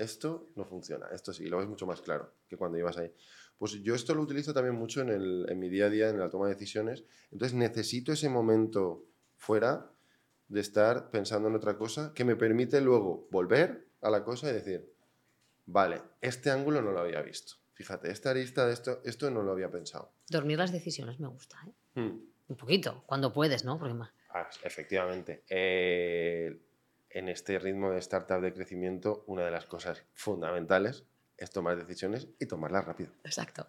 esto 0.04 0.48
no 0.56 0.64
funciona, 0.64 1.08
esto 1.12 1.32
sí, 1.32 1.46
lo 1.46 1.58
ves 1.58 1.66
mucho 1.68 1.86
más 1.86 2.00
claro 2.00 2.32
que 2.48 2.56
cuando 2.56 2.78
ibas 2.78 2.96
ahí. 2.98 3.12
Pues 3.58 3.72
yo 3.82 3.94
esto 3.94 4.14
lo 4.14 4.22
utilizo 4.22 4.52
también 4.54 4.74
mucho 4.76 5.00
en, 5.00 5.08
el- 5.10 5.46
en 5.48 5.58
mi 5.58 5.68
día 5.68 5.86
a 5.86 5.90
día, 5.90 6.08
en 6.08 6.18
la 6.18 6.28
toma 6.30 6.46
de 6.48 6.54
decisiones. 6.54 7.04
Entonces 7.30 7.56
necesito 7.56 8.12
ese 8.12 8.28
momento 8.28 9.04
fuera 9.36 9.90
de 10.48 10.60
estar 10.60 11.10
pensando 11.10 11.48
en 11.48 11.54
otra 11.54 11.76
cosa 11.76 12.12
que 12.14 12.24
me 12.24 12.36
permite 12.36 12.80
luego 12.80 13.26
volver 13.30 13.88
a 14.02 14.10
la 14.10 14.22
cosa 14.24 14.50
y 14.50 14.52
decir, 14.52 14.92
vale, 15.66 16.02
este 16.20 16.50
ángulo 16.50 16.82
no 16.82 16.92
lo 16.92 17.00
había 17.00 17.22
visto. 17.22 17.54
Fíjate, 17.72 18.10
esta 18.10 18.30
arista 18.30 18.66
de 18.66 18.72
esto, 18.72 19.00
esto 19.04 19.30
no 19.30 19.42
lo 19.42 19.52
había 19.52 19.70
pensado. 19.70 20.12
Dormir 20.28 20.58
las 20.58 20.70
decisiones 20.72 21.18
me 21.18 21.26
gusta, 21.28 21.56
¿eh? 21.66 22.00
Hmm. 22.00 22.20
Un 22.46 22.56
poquito, 22.56 23.02
cuando 23.06 23.32
puedes, 23.32 23.64
¿no? 23.64 23.78
Porque 23.78 23.94
más. 23.94 24.10
Ah, 24.30 24.48
efectivamente. 24.62 25.44
Eh, 25.48 26.56
en 27.14 27.28
este 27.28 27.58
ritmo 27.58 27.92
de 27.92 27.98
startup 28.00 28.40
de 28.40 28.52
crecimiento, 28.52 29.24
una 29.26 29.44
de 29.44 29.52
las 29.52 29.64
cosas 29.64 30.02
fundamentales 30.12 31.04
es 31.38 31.50
tomar 31.50 31.78
decisiones 31.78 32.28
y 32.38 32.46
tomarlas 32.46 32.84
rápido. 32.84 33.10
Exacto. 33.24 33.66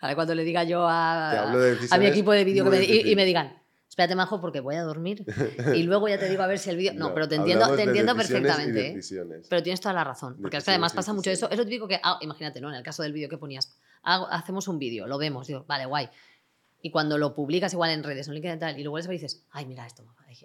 Ahora 0.00 0.14
cuando 0.14 0.34
le 0.34 0.44
diga 0.44 0.62
yo 0.64 0.86
a, 0.86 1.50
a 1.90 1.98
mi 1.98 2.06
equipo 2.06 2.32
de 2.32 2.44
vídeo 2.44 2.72
y, 2.74 3.10
y 3.10 3.16
me 3.16 3.24
digan, 3.24 3.62
espérate, 3.88 4.14
Majo, 4.14 4.40
porque 4.40 4.60
voy 4.60 4.76
a 4.76 4.82
dormir 4.82 5.24
y 5.74 5.82
luego 5.84 6.06
ya 6.08 6.18
te 6.18 6.28
digo 6.28 6.42
a 6.42 6.46
ver 6.46 6.58
si 6.58 6.68
el 6.68 6.76
vídeo... 6.76 6.92
No, 6.94 7.14
pero 7.14 7.28
te 7.28 7.36
entiendo, 7.36 7.74
te 7.74 7.82
entiendo 7.82 8.14
perfectamente. 8.14 8.90
¿eh? 8.90 9.42
Pero 9.48 9.62
tienes 9.62 9.80
toda 9.80 9.94
la 9.94 10.04
razón. 10.04 10.36
Porque 10.40 10.58
es 10.58 10.64
que 10.64 10.70
además 10.70 10.92
pasa 10.92 11.14
mucho 11.14 11.30
eso. 11.30 11.50
Es 11.50 11.56
lo 11.56 11.64
típico 11.64 11.88
que, 11.88 11.98
ah, 12.02 12.18
imagínate, 12.20 12.60
¿no? 12.60 12.68
En 12.68 12.74
el 12.74 12.82
caso 12.82 13.02
del 13.02 13.14
vídeo 13.14 13.30
que 13.30 13.38
ponías, 13.38 13.74
hacemos 14.02 14.68
un 14.68 14.78
vídeo, 14.78 15.06
lo 15.06 15.16
vemos, 15.16 15.46
digo, 15.46 15.64
vale, 15.66 15.86
guay. 15.86 16.10
Y 16.84 16.90
cuando 16.90 17.16
lo 17.16 17.34
publicas 17.34 17.72
igual 17.72 17.90
en 17.92 18.02
redes, 18.02 18.26
en 18.26 18.34
LinkedIn 18.34 18.58
tal, 18.58 18.78
y 18.78 18.82
luego 18.82 18.98
les 18.98 19.06
y 19.06 19.10
dices, 19.10 19.46
ay, 19.52 19.66
mira 19.66 19.86
esto, 19.86 20.04
ay, 20.26 20.36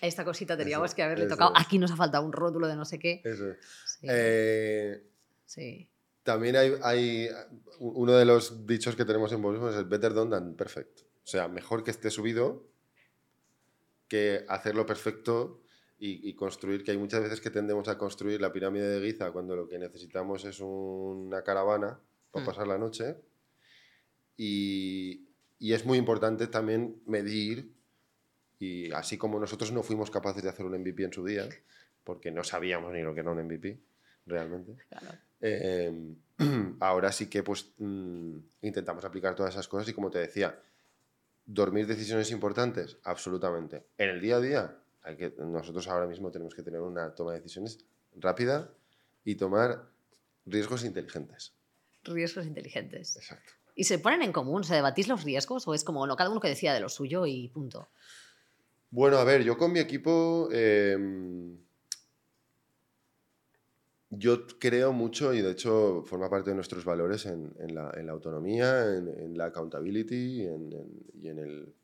esta 0.00 0.24
cosita 0.24 0.56
teníamos 0.56 0.86
eso, 0.86 0.96
que 0.96 1.02
haberle 1.02 1.26
eso 1.26 1.34
tocado. 1.34 1.52
Aquí 1.54 1.78
nos 1.78 1.92
ha 1.92 1.96
faltado 1.96 2.24
un 2.24 2.32
rótulo 2.32 2.66
de 2.66 2.76
no 2.76 2.84
sé 2.86 2.98
qué. 2.98 3.20
Eso 3.24 3.50
es. 3.50 3.58
Sí, 3.84 4.06
Eh, 4.08 5.02
sí. 5.44 5.88
También 6.22 6.56
hay, 6.56 6.72
hay 6.82 7.28
uno 7.80 8.12
de 8.12 8.24
los 8.24 8.66
dichos 8.66 8.96
que 8.96 9.04
tenemos 9.04 9.32
en 9.32 9.42
Bolsonaro 9.42 9.70
es 9.72 9.76
el 9.76 9.84
better 9.84 10.14
done 10.14 10.30
than 10.30 10.54
perfect. 10.54 11.00
O 11.24 11.26
sea, 11.26 11.48
mejor 11.48 11.84
que 11.84 11.90
esté 11.90 12.10
subido 12.10 12.64
que 14.08 14.44
hacerlo 14.48 14.86
perfecto 14.86 15.62
y, 15.98 16.28
y 16.28 16.34
construir, 16.34 16.84
que 16.84 16.92
hay 16.92 16.98
muchas 16.98 17.22
veces 17.22 17.40
que 17.40 17.50
tendemos 17.50 17.88
a 17.88 17.98
construir 17.98 18.40
la 18.40 18.52
pirámide 18.52 18.88
de 18.88 19.06
Giza 19.06 19.30
cuando 19.32 19.56
lo 19.56 19.68
que 19.68 19.78
necesitamos 19.78 20.44
es 20.44 20.60
una 20.60 21.42
caravana 21.42 22.00
para 22.30 22.44
Mm. 22.44 22.46
pasar 22.46 22.66
la 22.66 22.78
noche. 22.78 23.16
Y, 24.36 25.28
y 25.62 25.74
es 25.74 25.86
muy 25.86 25.96
importante 25.96 26.48
también 26.48 27.00
medir, 27.06 27.72
y 28.58 28.90
así 28.90 29.16
como 29.16 29.38
nosotros 29.38 29.70
no 29.70 29.84
fuimos 29.84 30.10
capaces 30.10 30.42
de 30.42 30.48
hacer 30.48 30.66
un 30.66 30.76
MVP 30.76 31.04
en 31.04 31.12
su 31.12 31.24
día, 31.24 31.48
porque 32.02 32.32
no 32.32 32.42
sabíamos 32.42 32.92
ni 32.92 33.00
lo 33.00 33.14
que 33.14 33.20
era 33.20 33.30
un 33.30 33.38
MVP 33.44 33.78
realmente, 34.26 34.76
Claro. 34.88 35.16
Em, 35.40 36.16
ahora 36.80 37.12
sí 37.12 37.28
que 37.28 37.44
pues 37.44 37.74
mm, 37.78 38.38
intentamos 38.62 39.04
aplicar 39.04 39.36
todas 39.36 39.54
esas 39.54 39.68
cosas 39.68 39.88
y 39.88 39.92
como 39.92 40.10
te 40.10 40.18
decía, 40.18 40.60
dormir 41.46 41.86
decisiones 41.86 42.32
importantes, 42.32 42.98
absolutamente. 43.04 43.86
En 43.98 44.10
el 44.10 44.20
día 44.20 44.38
a 44.38 44.40
día, 44.40 44.78
hay 45.02 45.16
que, 45.16 45.32
nosotros 45.38 45.86
ahora 45.86 46.08
mismo 46.08 46.32
tenemos 46.32 46.56
que 46.56 46.64
tener 46.64 46.80
una 46.80 47.14
toma 47.14 47.34
de 47.34 47.38
decisiones 47.38 47.78
rápida 48.16 48.68
y 49.24 49.36
tomar 49.36 49.88
riesgos 50.44 50.84
inteligentes. 50.84 51.52
Riesgos 52.02 52.46
inteligentes. 52.46 53.14
Exacto. 53.14 53.52
¿Y 53.74 53.84
se 53.84 53.98
ponen 53.98 54.22
en 54.22 54.32
común? 54.32 54.64
¿Se 54.64 54.74
debatís 54.74 55.08
los 55.08 55.24
riesgos 55.24 55.66
o 55.66 55.74
es 55.74 55.84
como 55.84 56.06
no, 56.06 56.16
cada 56.16 56.30
uno 56.30 56.40
que 56.40 56.48
decía 56.48 56.74
de 56.74 56.80
lo 56.80 56.88
suyo 56.88 57.26
y 57.26 57.48
punto? 57.48 57.88
Bueno, 58.90 59.16
a 59.16 59.24
ver, 59.24 59.42
yo 59.42 59.56
con 59.56 59.72
mi 59.72 59.78
equipo 59.78 60.50
em, 60.52 61.56
yo 64.14 64.46
creo 64.58 64.92
mucho 64.92 65.32
y 65.32 65.40
de 65.40 65.52
hecho 65.52 66.02
forma 66.04 66.28
parte 66.28 66.50
de 66.50 66.56
nuestros 66.56 66.84
valores 66.84 67.24
en, 67.24 67.54
la, 67.74 67.90
autonomía, 68.10 68.94
en, 68.94 69.38
la 69.38 69.46
accountability 69.46 70.42
y 70.42 70.46
en, 71.26 71.38
el, 71.38 71.74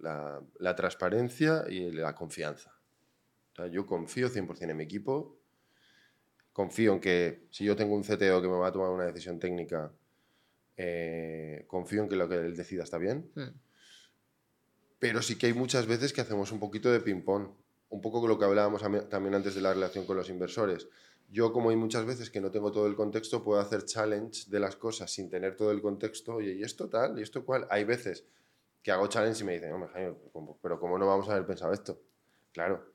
la, 0.00 0.76
transparencia 0.76 1.64
y 1.66 1.90
la 1.90 2.14
confianza. 2.14 2.78
yo 3.72 3.86
confío 3.86 4.28
100% 4.28 4.70
en 4.70 4.76
mi 4.76 4.84
equipo, 4.84 5.38
confío 6.52 6.92
en 6.92 7.00
que 7.00 7.46
si 7.50 7.64
yo 7.64 7.74
tengo 7.74 7.94
un 7.94 8.02
CTO 8.02 8.42
que 8.42 8.48
me 8.48 8.58
va 8.58 8.68
a 8.68 8.72
tomar 8.72 8.90
una 8.90 9.06
decisión 9.06 9.38
técnica, 9.38 9.90
eh, 10.76 11.64
confío 11.66 12.02
en 12.02 12.08
que 12.08 12.16
lo 12.16 12.28
que 12.28 12.36
él 12.36 12.56
decida 12.56 12.82
está 12.82 12.98
bien. 12.98 13.30
Hmm. 13.34 13.50
Pero 14.98 15.22
sí 15.22 15.36
que 15.36 15.46
hay 15.46 15.52
muchas 15.52 15.86
veces 15.86 16.12
que 16.12 16.20
hacemos 16.20 16.50
un 16.52 16.60
poquito 16.60 16.90
de 16.90 17.00
ping-pong 17.00 17.48
un 17.94 18.00
poco 18.00 18.20
con 18.20 18.28
lo 18.28 18.38
que 18.38 18.44
hablábamos 18.44 18.82
también 19.08 19.34
antes 19.34 19.54
de 19.54 19.60
la 19.60 19.72
relación 19.72 20.04
con 20.04 20.16
los 20.16 20.28
inversores. 20.28 20.88
Yo, 21.30 21.52
como 21.52 21.70
hay 21.70 21.76
muchas 21.76 22.04
veces 22.04 22.28
que 22.28 22.40
no 22.40 22.50
tengo 22.50 22.72
todo 22.72 22.86
el 22.86 22.96
contexto, 22.96 23.42
puedo 23.42 23.60
hacer 23.60 23.84
challenge 23.84 24.50
de 24.50 24.60
las 24.60 24.76
cosas 24.76 25.12
sin 25.12 25.30
tener 25.30 25.56
todo 25.56 25.70
el 25.70 25.80
contexto. 25.80 26.34
Oye, 26.34 26.54
¿y 26.54 26.62
esto 26.62 26.88
tal? 26.88 27.18
¿Y 27.18 27.22
esto 27.22 27.44
cual? 27.44 27.66
Hay 27.70 27.84
veces 27.84 28.26
que 28.82 28.90
hago 28.90 29.06
challenge 29.06 29.42
y 29.42 29.46
me 29.46 29.52
dicen, 29.54 29.72
hombre, 29.72 29.90
Jaime, 29.92 30.16
pero 30.60 30.78
¿cómo 30.78 30.98
no 30.98 31.06
vamos 31.06 31.28
a 31.28 31.32
haber 31.32 31.46
pensado 31.46 31.72
esto? 31.72 32.00
Claro. 32.52 32.92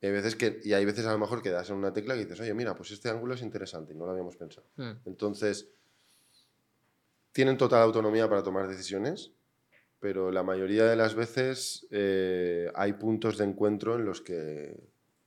Hay 0.00 0.10
veces 0.10 0.36
que, 0.36 0.60
y 0.62 0.74
hay 0.74 0.84
veces 0.84 1.06
a 1.06 1.12
lo 1.12 1.18
mejor 1.18 1.42
que 1.42 1.50
das 1.50 1.70
en 1.70 1.76
una 1.76 1.92
tecla 1.92 2.14
y 2.14 2.20
dices, 2.20 2.38
oye, 2.40 2.52
mira, 2.52 2.76
pues 2.76 2.90
este 2.90 3.08
ángulo 3.08 3.34
es 3.34 3.42
interesante 3.42 3.94
y 3.94 3.96
no 3.96 4.04
lo 4.04 4.12
habíamos 4.12 4.36
pensado. 4.36 4.66
Hmm. 4.76 4.92
Entonces, 5.06 5.70
tienen 7.34 7.58
total 7.58 7.82
autonomía 7.82 8.26
para 8.30 8.42
tomar 8.42 8.66
decisiones 8.66 9.34
pero 10.04 10.30
la 10.30 10.42
mayoría 10.42 10.84
de 10.84 10.96
las 10.96 11.14
veces 11.14 11.86
eh, 11.90 12.70
hay 12.74 12.92
puntos 12.92 13.38
de 13.38 13.44
encuentro 13.44 13.94
en 13.94 14.04
los 14.04 14.20
que 14.20 14.78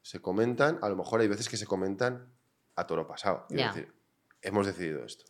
se 0.04 0.22
comentan, 0.22 0.78
a 0.84 0.90
lo 0.90 0.96
mejor 0.96 1.20
hay 1.20 1.28
veces 1.28 1.50
que 1.50 1.58
se 1.58 1.66
comentan 1.66 2.32
a 2.76 2.86
toro 2.86 3.08
pasado. 3.08 3.48
Es 3.50 3.58
decir, 3.58 3.92
hemos 4.40 4.68
decidido 4.68 5.04
esto. 5.04 5.26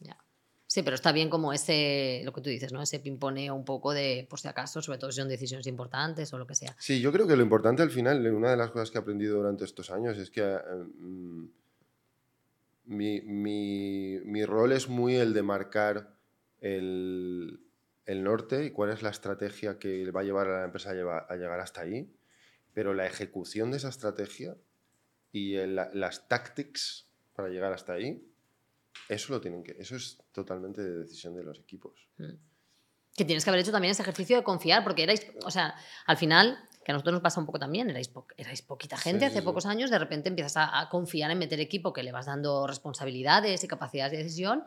Sí, 0.65 0.83
pero 0.83 0.95
está 0.95 1.13
bien 1.13 1.29
como 1.29 1.53
ese, 1.53 2.23
lo 2.25 2.33
que 2.33 2.41
tú 2.41 2.49
dices, 2.49 2.73
¿no? 2.73 2.81
Ese 2.81 2.99
pimponeo 2.99 3.55
un 3.55 3.63
poco 3.63 3.93
de, 3.93 4.27
por 4.29 4.41
si 4.41 4.49
acaso, 4.49 4.81
sobre 4.81 4.99
todo 4.99 5.13
si 5.13 5.21
son 5.21 5.29
decisiones 5.29 5.65
importantes 5.65 6.33
o 6.33 6.37
lo 6.37 6.45
que 6.45 6.53
sea. 6.53 6.75
Sí, 6.77 6.99
yo 6.99 7.13
creo 7.13 7.25
que 7.25 7.37
lo 7.37 7.41
importante 7.41 7.81
al 7.81 7.89
final, 7.89 8.27
una 8.27 8.51
de 8.51 8.57
las 8.57 8.71
cosas 8.71 8.91
que 8.91 8.97
he 8.97 9.01
aprendido 9.01 9.37
durante 9.37 9.63
estos 9.63 9.91
años 9.91 10.17
es 10.17 10.29
que 10.29 10.43
mm, 10.43 11.45
mi, 12.83 13.21
mi, 13.21 14.19
mi 14.25 14.43
rol 14.43 14.73
es 14.73 14.89
muy 14.89 15.15
el 15.15 15.33
de 15.33 15.41
marcar 15.41 16.16
el, 16.59 17.67
el 18.07 18.23
norte 18.23 18.65
y 18.65 18.71
cuál 18.71 18.89
es 18.89 19.03
la 19.03 19.09
estrategia 19.09 19.77
que 19.77 20.09
va 20.11 20.21
a 20.21 20.23
llevar 20.23 20.47
a 20.47 20.59
la 20.59 20.65
empresa 20.65 20.91
a, 20.91 21.35
llegar 21.35 21.59
hasta 21.59 21.81
ahí, 21.81 22.09
pero 22.73 22.93
la 22.93 23.05
ejecución 23.05 23.69
de 23.69 23.77
esa 23.77 23.89
estrategia 23.89 24.55
y 25.31 25.57
las 25.57 26.27
tactics 26.27 27.05
para 27.35 27.49
llegar 27.49 27.73
hasta 27.73 27.93
ahí, 27.93 28.25
eso 29.09 29.33
lo 29.33 29.41
tienen 29.41 29.61
que, 29.61 29.75
eso 29.77 29.97
es 29.97 30.17
totalmente 30.31 30.81
de 30.81 30.99
decisión 30.99 31.35
de 31.35 31.43
los 31.43 31.59
equipos. 31.59 32.07
Mm. 32.17 32.33
Que 33.15 33.25
tienes 33.25 33.43
que 33.43 33.49
haber 33.49 33.61
hecho 33.61 33.71
también 33.71 33.91
ese 33.91 34.03
ejercicio 34.03 34.37
de 34.37 34.43
confiar, 34.43 34.83
porque 34.83 35.03
erais, 35.03 35.27
o 35.43 35.51
sea, 35.51 35.75
al 36.05 36.17
final, 36.17 36.57
que 36.85 36.91
a 36.91 36.93
nosotros 36.93 37.13
nos 37.13 37.21
pasa 37.21 37.41
un 37.41 37.45
poco 37.45 37.59
también, 37.59 37.89
erais, 37.89 38.09
erais 38.37 38.61
poquita 38.61 38.95
gente 38.95 39.25
hace 39.25 39.41
pocos 39.41 39.65
años, 39.65 39.89
de 39.89 39.99
repente 39.99 40.29
empiezas 40.29 40.57
a, 40.57 40.79
a, 40.79 40.87
confiar 40.87 41.29
en 41.31 41.39
meter 41.39 41.59
equipo 41.59 41.91
que 41.91 42.03
le 42.03 42.13
vas 42.13 42.27
dando 42.27 42.67
responsabilidades 42.67 43.63
y 43.63 43.67
capacidades 43.67 44.13
de 44.13 44.17
decisión 44.19 44.63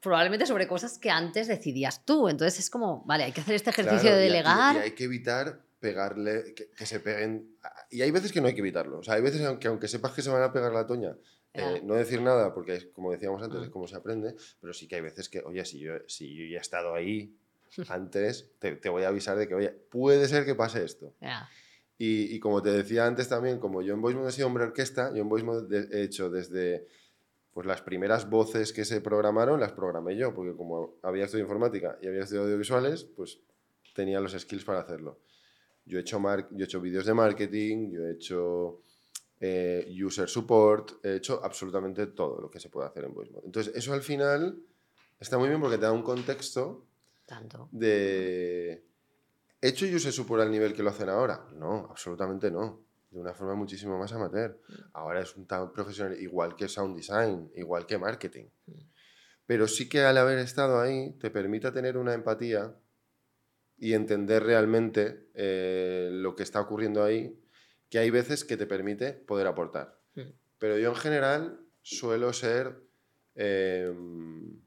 probablemente 0.00 0.46
sobre 0.46 0.66
cosas 0.66 0.98
que 0.98 1.10
antes 1.10 1.48
decidías 1.48 2.04
tú. 2.04 2.28
Entonces 2.28 2.58
es 2.58 2.70
como, 2.70 3.04
vale, 3.04 3.24
hay 3.24 3.32
que 3.32 3.40
hacer 3.40 3.54
este 3.54 3.70
ejercicio 3.70 4.10
de 4.10 4.22
delegar. 4.22 4.76
Y, 4.76 4.78
hay 4.78 4.90
que 4.92 5.04
evitar 5.04 5.60
pegarle, 5.78 6.54
que, 6.54 6.86
se 6.86 7.00
peguen. 7.00 7.56
Y 7.90 8.02
hay 8.02 8.10
veces 8.10 8.32
que 8.32 8.40
no 8.40 8.48
hay 8.48 8.54
que 8.54 8.60
evitarlo. 8.60 8.98
O 8.98 9.02
sea, 9.02 9.14
hay 9.14 9.22
veces 9.22 9.40
que 9.58 9.68
aunque 9.68 9.88
sepas 9.88 10.12
que 10.12 10.22
se 10.22 10.30
van 10.30 10.42
a 10.42 10.52
pegar 10.52 10.72
la 10.72 10.86
toña, 10.86 11.16
eh, 11.52 11.80
no 11.84 11.94
decir 11.94 12.22
nada, 12.22 12.54
porque 12.54 12.76
es, 12.76 12.86
como 12.86 13.10
decíamos 13.10 13.42
antes, 13.42 13.62
es 13.62 13.68
mm. 13.68 13.72
como 13.72 13.88
se 13.88 13.96
aprende, 13.96 14.36
pero 14.60 14.72
sí 14.72 14.86
que 14.86 14.96
hay 14.96 15.00
veces 15.00 15.28
que, 15.28 15.40
oye, 15.40 15.64
si 15.64 15.80
yo, 15.80 15.94
si 16.06 16.34
yo 16.34 16.44
ya 16.44 16.58
he 16.58 16.60
estado 16.60 16.94
ahí 16.94 17.34
antes, 17.88 18.52
te, 18.58 18.76
te, 18.76 18.88
voy 18.88 19.02
a 19.02 19.08
avisar 19.08 19.36
de 19.36 19.48
que, 19.48 19.54
oye, 19.54 19.70
puede 19.70 20.28
ser 20.28 20.44
que 20.44 20.54
pase 20.54 20.84
esto. 20.84 21.14
Y, 21.98 22.34
y, 22.34 22.40
como 22.40 22.62
te 22.62 22.70
decía 22.70 23.06
antes 23.06 23.28
también, 23.28 23.58
como 23.58 23.82
yo 23.82 23.92
en 23.94 24.00
Voice 24.00 24.16
Mode 24.16 24.30
he 24.30 24.32
sido 24.32 24.46
hombre 24.46 24.64
orquesta, 24.64 25.12
yo 25.12 25.22
en 25.22 25.28
Voice 25.28 25.44
Mode 25.44 25.88
he 25.92 26.02
hecho 26.02 26.30
desde 26.30 26.86
pues 27.52 27.66
las 27.66 27.82
primeras 27.82 28.28
voces 28.30 28.72
que 28.72 28.84
se 28.84 29.00
programaron 29.00 29.60
las 29.60 29.72
programé 29.72 30.16
yo, 30.16 30.32
porque 30.32 30.56
como 30.56 30.94
había 31.02 31.24
estudiado 31.24 31.46
informática 31.46 31.98
y 32.00 32.06
había 32.06 32.20
estudiado 32.20 32.46
audiovisuales, 32.46 33.04
pues 33.04 33.40
tenía 33.94 34.20
los 34.20 34.32
skills 34.32 34.64
para 34.64 34.80
hacerlo. 34.80 35.18
Yo 35.84 35.98
he 35.98 36.02
hecho, 36.02 36.20
yo 36.52 36.58
he 36.58 36.64
hecho 36.64 36.80
vídeos 36.80 37.04
de 37.04 37.14
marketing, 37.14 37.90
yo 37.90 38.06
he 38.06 38.12
hecho 38.12 38.82
eh, 39.40 39.92
user 40.04 40.28
support, 40.28 41.04
he 41.04 41.16
hecho 41.16 41.40
absolutamente 41.42 42.06
todo 42.08 42.40
lo 42.40 42.50
que 42.50 42.60
se 42.60 42.68
puede 42.68 42.86
hacer 42.86 43.04
en 43.04 43.14
VoiceMod. 43.14 43.44
Entonces, 43.44 43.74
eso 43.74 43.92
al 43.92 44.02
final 44.02 44.60
está 45.18 45.36
muy 45.36 45.48
bien 45.48 45.60
porque 45.60 45.76
te 45.78 45.84
da 45.84 45.92
un 45.92 46.02
contexto 46.02 46.86
Tanto. 47.26 47.68
de... 47.72 48.84
¿He 49.62 49.68
hecho 49.68 49.84
user 49.84 50.12
support 50.12 50.42
al 50.42 50.50
nivel 50.50 50.72
que 50.72 50.82
lo 50.82 50.90
hacen 50.90 51.08
ahora? 51.08 51.46
No, 51.54 51.88
absolutamente 51.90 52.50
no 52.50 52.89
de 53.10 53.18
una 53.18 53.34
forma 53.34 53.54
muchísimo 53.54 53.98
más 53.98 54.12
amateur. 54.12 54.60
Mm. 54.68 54.72
Ahora 54.92 55.20
es 55.20 55.36
un 55.36 55.46
tan 55.46 55.72
profesional, 55.72 56.18
igual 56.20 56.56
que 56.56 56.68
sound 56.68 56.96
design, 56.96 57.50
igual 57.54 57.86
que 57.86 57.98
marketing. 57.98 58.46
Mm. 58.66 58.72
Pero 59.46 59.66
sí 59.66 59.88
que 59.88 60.02
al 60.02 60.16
haber 60.16 60.38
estado 60.38 60.80
ahí 60.80 61.12
te 61.18 61.30
permite 61.30 61.72
tener 61.72 61.96
una 61.96 62.14
empatía 62.14 62.76
y 63.76 63.94
entender 63.94 64.44
realmente 64.44 65.28
eh, 65.34 66.10
lo 66.12 66.36
que 66.36 66.42
está 66.42 66.60
ocurriendo 66.60 67.02
ahí, 67.02 67.36
que 67.88 67.98
hay 67.98 68.10
veces 68.10 68.44
que 68.44 68.56
te 68.56 68.66
permite 68.66 69.12
poder 69.12 69.46
aportar. 69.46 69.98
Mm. 70.14 70.30
Pero 70.58 70.78
yo 70.78 70.90
en 70.90 70.96
general 70.96 71.60
suelo 71.82 72.32
ser, 72.32 72.80
em, 73.34 74.60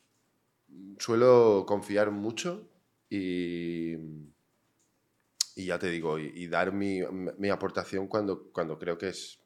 suelo 0.98 1.66
confiar 1.68 2.12
mucho 2.12 2.70
y 3.10 3.96
y 5.56 5.66
ya 5.66 5.80
te 5.80 5.90
digo, 5.90 6.18
y, 6.20 6.48
dar 6.48 6.72
mi, 6.72 7.02
mi, 7.38 7.50
aportación 7.50 8.08
cuando, 8.08 8.52
cuando 8.52 8.78
creo 8.80 8.98
que 8.98 9.10
es 9.10 9.40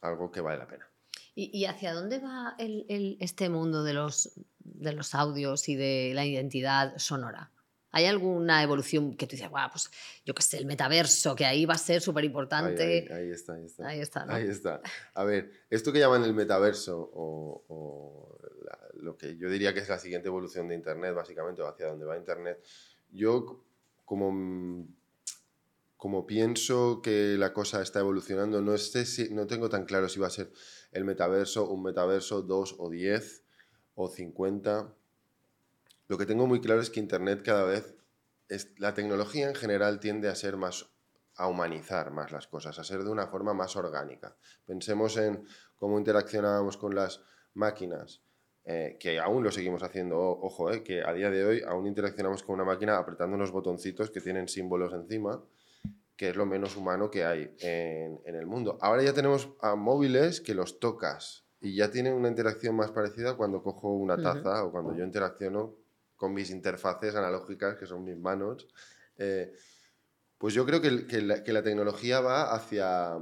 algo 0.00 0.30
que 0.30 0.40
vale 0.40 0.58
la 0.58 0.66
pena. 0.66 0.88
¿Y, 1.34 1.64
hacia 1.64 1.92
dónde 1.92 2.20
va 2.20 2.54
el, 2.58 2.86
el, 2.88 3.16
este 3.20 3.48
mundo 3.48 3.82
de 3.82 3.92
los, 3.92 4.32
de 4.58 4.92
los 4.92 5.14
audios 5.14 5.68
y 5.68 5.74
de 5.74 6.12
la 6.14 6.24
identidad 6.24 6.96
sonora? 6.96 7.50
¿Hay 7.90 8.06
alguna 8.06 8.62
evolución 8.62 9.16
que 9.16 9.26
tú 9.26 9.32
dices, 9.32 9.50
wow, 9.50 9.68
pues 9.70 9.90
yo 10.24 10.34
qué 10.34 10.42
sé, 10.42 10.58
el 10.58 10.66
metaverso, 10.66 11.36
que 11.36 11.44
ahí 11.44 11.64
va 11.64 11.74
a 11.74 11.78
ser 11.78 12.00
súper 12.00 12.24
importante? 12.24 13.06
Ahí, 13.12 13.30
está, 13.30 13.54
ahí 13.54 13.64
está. 13.64 13.86
Ahí 13.86 14.00
está, 14.00 14.26
ahí 14.28 14.46
está. 14.48 14.80
A 15.14 15.24
ver, 15.24 15.52
esto 15.70 15.92
que 15.92 16.00
llaman 16.00 16.24
el 16.24 16.34
metaverso, 16.34 16.98
o, 17.14 17.64
o 17.68 18.38
lo 18.94 19.16
que 19.16 19.36
yo 19.36 19.48
diría 19.48 19.72
que 19.74 19.80
es 19.80 19.88
la 19.88 19.98
siguiente 19.98 20.28
evolución 20.28 20.68
de 20.68 20.74
Internet, 20.74 21.14
básicamente, 21.14 21.62
o 21.62 21.68
hacia 21.68 21.86
dónde 21.86 22.04
va 22.04 22.16
Internet, 22.16 22.64
yo 23.10 23.64
como 24.04 24.32
como 26.04 26.26
pienso 26.26 27.00
que 27.00 27.36
la 27.38 27.54
cosa 27.54 27.80
está 27.80 28.00
evolucionando, 28.00 28.60
no, 28.60 28.76
sé 28.76 29.06
si, 29.06 29.30
no 29.30 29.46
tengo 29.46 29.70
tan 29.70 29.86
claro 29.86 30.10
si 30.10 30.20
va 30.20 30.26
a 30.26 30.30
ser 30.30 30.52
el 30.92 31.02
metaverso, 31.02 31.70
un 31.70 31.82
metaverso, 31.82 32.42
dos 32.42 32.76
o 32.78 32.90
diez 32.90 33.42
o 33.94 34.10
cincuenta. 34.10 34.92
Lo 36.06 36.18
que 36.18 36.26
tengo 36.26 36.46
muy 36.46 36.60
claro 36.60 36.82
es 36.82 36.90
que 36.90 37.00
Internet 37.00 37.40
cada 37.42 37.64
vez, 37.64 37.96
es, 38.50 38.78
la 38.78 38.92
tecnología 38.92 39.48
en 39.48 39.54
general 39.54 39.98
tiende 39.98 40.28
a 40.28 40.34
ser 40.34 40.58
más, 40.58 40.90
a 41.36 41.48
humanizar 41.48 42.10
más 42.10 42.32
las 42.32 42.48
cosas, 42.48 42.78
a 42.78 42.84
ser 42.84 43.02
de 43.02 43.08
una 43.08 43.28
forma 43.28 43.54
más 43.54 43.74
orgánica. 43.74 44.36
Pensemos 44.66 45.16
en 45.16 45.46
cómo 45.74 45.98
interaccionábamos 45.98 46.76
con 46.76 46.94
las 46.94 47.22
máquinas, 47.54 48.20
eh, 48.66 48.98
que 49.00 49.18
aún 49.18 49.42
lo 49.42 49.50
seguimos 49.50 49.82
haciendo, 49.82 50.20
ojo, 50.20 50.70
eh, 50.70 50.82
que 50.82 51.02
a 51.02 51.14
día 51.14 51.30
de 51.30 51.46
hoy 51.46 51.62
aún 51.66 51.86
interaccionamos 51.86 52.42
con 52.42 52.56
una 52.56 52.64
máquina 52.64 52.98
apretando 52.98 53.36
unos 53.36 53.52
botoncitos 53.52 54.10
que 54.10 54.20
tienen 54.20 54.48
símbolos 54.48 54.92
encima 54.92 55.42
que 56.16 56.30
es 56.30 56.36
lo 56.36 56.46
menos 56.46 56.76
humano 56.76 57.10
que 57.10 57.24
hay 57.24 57.54
en, 57.60 58.20
el 58.24 58.46
mundo. 58.46 58.78
Ahora 58.80 59.02
ya 59.02 59.12
tenemos 59.12 59.50
a 59.60 59.74
móviles 59.74 60.40
que 60.40 60.54
los 60.54 60.78
tocas 60.78 61.44
y 61.60 61.74
ya 61.74 61.90
tienen 61.90 62.14
una 62.14 62.28
interacción 62.28 62.76
más 62.76 62.90
parecida 62.90 63.36
cuando 63.36 63.62
cojo 63.62 63.92
una 63.94 64.16
taza 64.16 64.64
o 64.64 64.70
cuando 64.70 64.94
yo 64.94 65.04
interacciono 65.04 65.74
con 66.16 66.32
mis 66.32 66.50
interfaces 66.50 67.14
analógicas, 67.14 67.76
que 67.76 67.86
son 67.86 68.04
mis 68.04 68.16
manos. 68.16 68.68
Eh, 69.18 69.52
pues 70.38 70.54
yo 70.54 70.66
creo 70.66 70.80
que, 70.80 70.90
la, 71.22 71.62
tecnología 71.62 72.20
va 72.20 72.54
hacia 72.54 73.18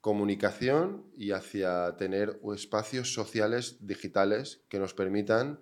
comunicación 0.00 1.04
y 1.16 1.30
hacia 1.30 1.96
tener 1.96 2.40
espacios 2.54 3.12
sociales 3.12 3.78
digitales 3.80 4.62
que 4.68 4.78
nos 4.78 4.94
permitan 4.94 5.60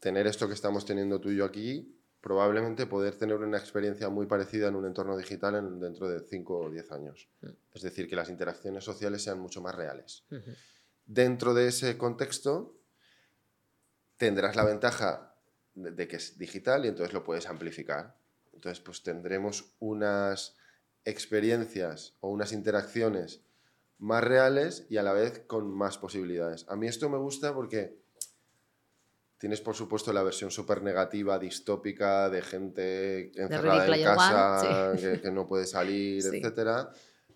tener 0.00 0.26
esto 0.26 0.48
que 0.48 0.54
estamos 0.54 0.84
teniendo 0.84 1.20
tú 1.20 1.30
y 1.30 1.36
yo 1.36 1.44
aquí, 1.44 1.96
probablemente 2.22 2.86
poder 2.86 3.16
tener 3.16 3.36
una 3.36 3.58
experiencia 3.58 4.08
muy 4.08 4.26
parecida 4.26 4.68
en 4.68 4.76
un 4.76 4.86
entorno 4.86 5.16
digital 5.16 5.56
en, 5.56 5.80
dentro 5.80 6.08
de 6.08 6.20
5 6.20 6.56
o 6.56 6.70
10 6.70 6.92
años. 6.92 7.28
Mm. 7.40 7.48
Es 7.74 7.82
decir, 7.82 8.08
que 8.08 8.16
las 8.16 8.30
interacciones 8.30 8.84
sociales 8.84 9.22
sean 9.22 9.40
mucho 9.40 9.60
más 9.60 9.74
reales. 9.74 10.24
Dentro 11.04 11.52
de 11.52 11.66
ese 11.66 11.98
contexto, 11.98 12.78
tendrás 14.16 14.54
la 14.54 14.64
ventaja 14.64 15.34
de, 15.74 15.90
de 15.90 16.06
que 16.06 16.16
es 16.16 16.38
digital 16.38 16.84
y 16.84 16.88
entonces 16.88 17.12
lo 17.12 17.24
puedes 17.24 17.48
amplificar. 17.48 18.16
Entonces, 18.52 18.80
pues 18.80 19.02
tendremos 19.02 19.74
unas 19.80 20.56
experiencias 21.04 22.14
o 22.20 22.30
unas 22.30 22.52
interacciones 22.52 23.42
más 23.98 24.22
reales 24.22 24.86
y 24.88 24.96
a 24.96 25.02
la 25.02 25.12
vez 25.12 25.40
con 25.48 25.68
más 25.72 25.98
posibilidades. 25.98 26.66
A 26.68 26.76
mí 26.76 26.86
esto 26.86 27.10
me 27.10 27.18
gusta 27.18 27.52
porque 27.52 28.01
tienes, 29.42 29.60
por 29.60 29.74
supuesto, 29.74 30.12
la 30.12 30.22
versión 30.22 30.52
súper 30.52 30.82
negativa, 30.82 31.36
distópica, 31.36 32.30
de 32.30 32.42
gente 32.42 33.32
encerrada 33.34 33.96
en 33.96 34.04
casa, 34.04 34.90
One, 34.92 34.98
sí. 34.98 35.06
que, 35.14 35.20
que 35.20 35.30
no 35.32 35.48
puede 35.48 35.66
salir, 35.66 36.22
Sí. 36.22 36.36
etcétera. 36.36 36.90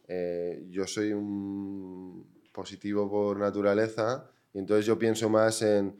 Eh, 0.06 0.64
yo 0.70 0.86
soy 0.86 1.12
un 1.12 2.24
positivo 2.52 3.10
por 3.10 3.38
naturaleza 3.40 4.30
y 4.54 4.58
entonces 4.60 4.86
yo 4.86 4.96
pienso 4.96 5.28
más 5.28 5.62
en, 5.62 5.98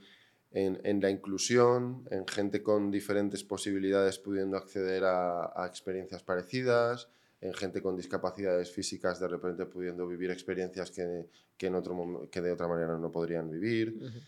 en- 0.53 0.79
en 0.85 1.01
la 1.01 1.11
inclusión, 1.11 2.07
en 2.13 2.25
gente 2.29 2.63
con 2.63 2.93
diferentes 2.93 3.43
posibilidades 3.43 4.19
pudiendo 4.21 4.57
acceder 4.57 5.03
a, 5.03 5.61
a 5.61 5.67
experiencias 5.67 6.23
parecidas, 6.23 7.09
en 7.41 7.53
gente 7.53 7.83
con 7.83 7.97
discapacidades 7.97 8.71
físicas 8.71 9.19
de 9.19 9.27
repente 9.27 9.67
pudiendo 9.67 10.07
vivir 10.07 10.31
experiencias 10.31 10.93
que, 10.93 11.27
que 11.59 11.67
en 11.67 11.75
otro 11.75 12.29
que 12.31 12.41
de 12.41 12.53
otra 12.53 12.69
manera 12.69 12.97
no 12.97 13.11
podrían 13.11 13.51
vivir 13.51 13.99
Ujú. 14.01 14.19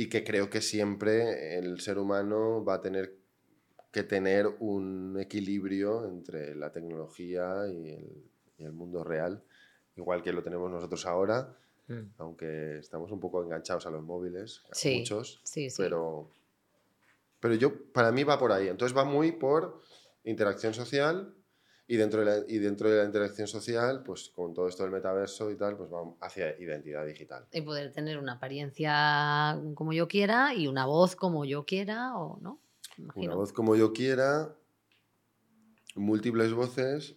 Y 0.00 0.08
que 0.08 0.24
creo 0.24 0.48
que 0.48 0.62
siempre 0.62 1.58
el 1.58 1.80
ser 1.80 1.98
humano 1.98 2.64
va 2.64 2.74
a 2.74 2.80
tener 2.80 3.16
que 3.92 4.02
tener 4.02 4.46
un 4.60 5.18
equilibrio 5.20 6.06
entre 6.06 6.54
la 6.54 6.70
tecnología 6.72 7.66
y 7.68 7.90
el, 7.90 8.24
y 8.58 8.64
el 8.64 8.72
mundo 8.72 9.04
real, 9.04 9.42
igual 9.96 10.22
que 10.22 10.32
lo 10.32 10.42
tenemos 10.42 10.70
nosotros 10.70 11.04
ahora, 11.06 11.56
Mm. 11.88 12.06
aunque 12.18 12.78
estamos 12.78 13.10
un 13.10 13.18
poco 13.18 13.42
enganchados 13.42 13.84
a 13.84 13.90
los 13.90 14.02
móviles, 14.04 14.62
Sí, 14.70 14.98
muchos, 15.00 15.40
Sí, 15.42 15.68
sí. 15.70 15.82
pero, 15.82 16.30
pero 17.40 17.54
yo, 17.56 17.72
para 17.92 18.12
mí 18.12 18.22
va 18.22 18.38
por 18.38 18.52
ahí. 18.52 18.68
Entonces 18.68 18.96
va 18.96 19.04
muy 19.04 19.32
por 19.32 19.82
interacción 20.22 20.72
social 20.72 21.34
y 21.90 21.96
dentro, 21.96 22.20
de 22.20 22.26
la, 22.26 22.44
y 22.46 22.58
dentro 22.58 22.88
de 22.88 22.98
la 22.98 23.04
interacción 23.04 23.48
social, 23.48 24.04
pues 24.04 24.30
con 24.32 24.54
todo 24.54 24.68
esto 24.68 24.84
del 24.84 24.92
metaverso 24.92 25.50
y 25.50 25.56
tal, 25.56 25.76
pues 25.76 25.90
va 25.90 26.02
hacia 26.20 26.56
identidad 26.60 27.04
digital. 27.04 27.48
Y 27.50 27.62
poder 27.62 27.90
tener 27.92 28.16
una 28.16 28.34
apariencia 28.34 29.60
como 29.74 29.92
yo 29.92 30.06
quiera 30.06 30.54
y 30.54 30.68
una 30.68 30.86
voz 30.86 31.16
como 31.16 31.44
yo 31.44 31.66
quiera, 31.66 32.16
o 32.16 32.38
no. 32.40 32.60
Me 32.96 33.06
Una 33.06 33.12
Imagino. 33.14 33.36
voz 33.36 33.52
como 33.52 33.74
yo 33.74 33.92
quiera, 33.92 34.54
múltiples 35.96 36.52
voces 36.52 37.16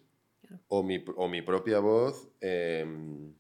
o 0.70 0.82
mi, 0.82 1.06
o 1.18 1.28
mi 1.28 1.44
propia 1.44 1.78
voz 1.78 2.32
em, 2.42 3.36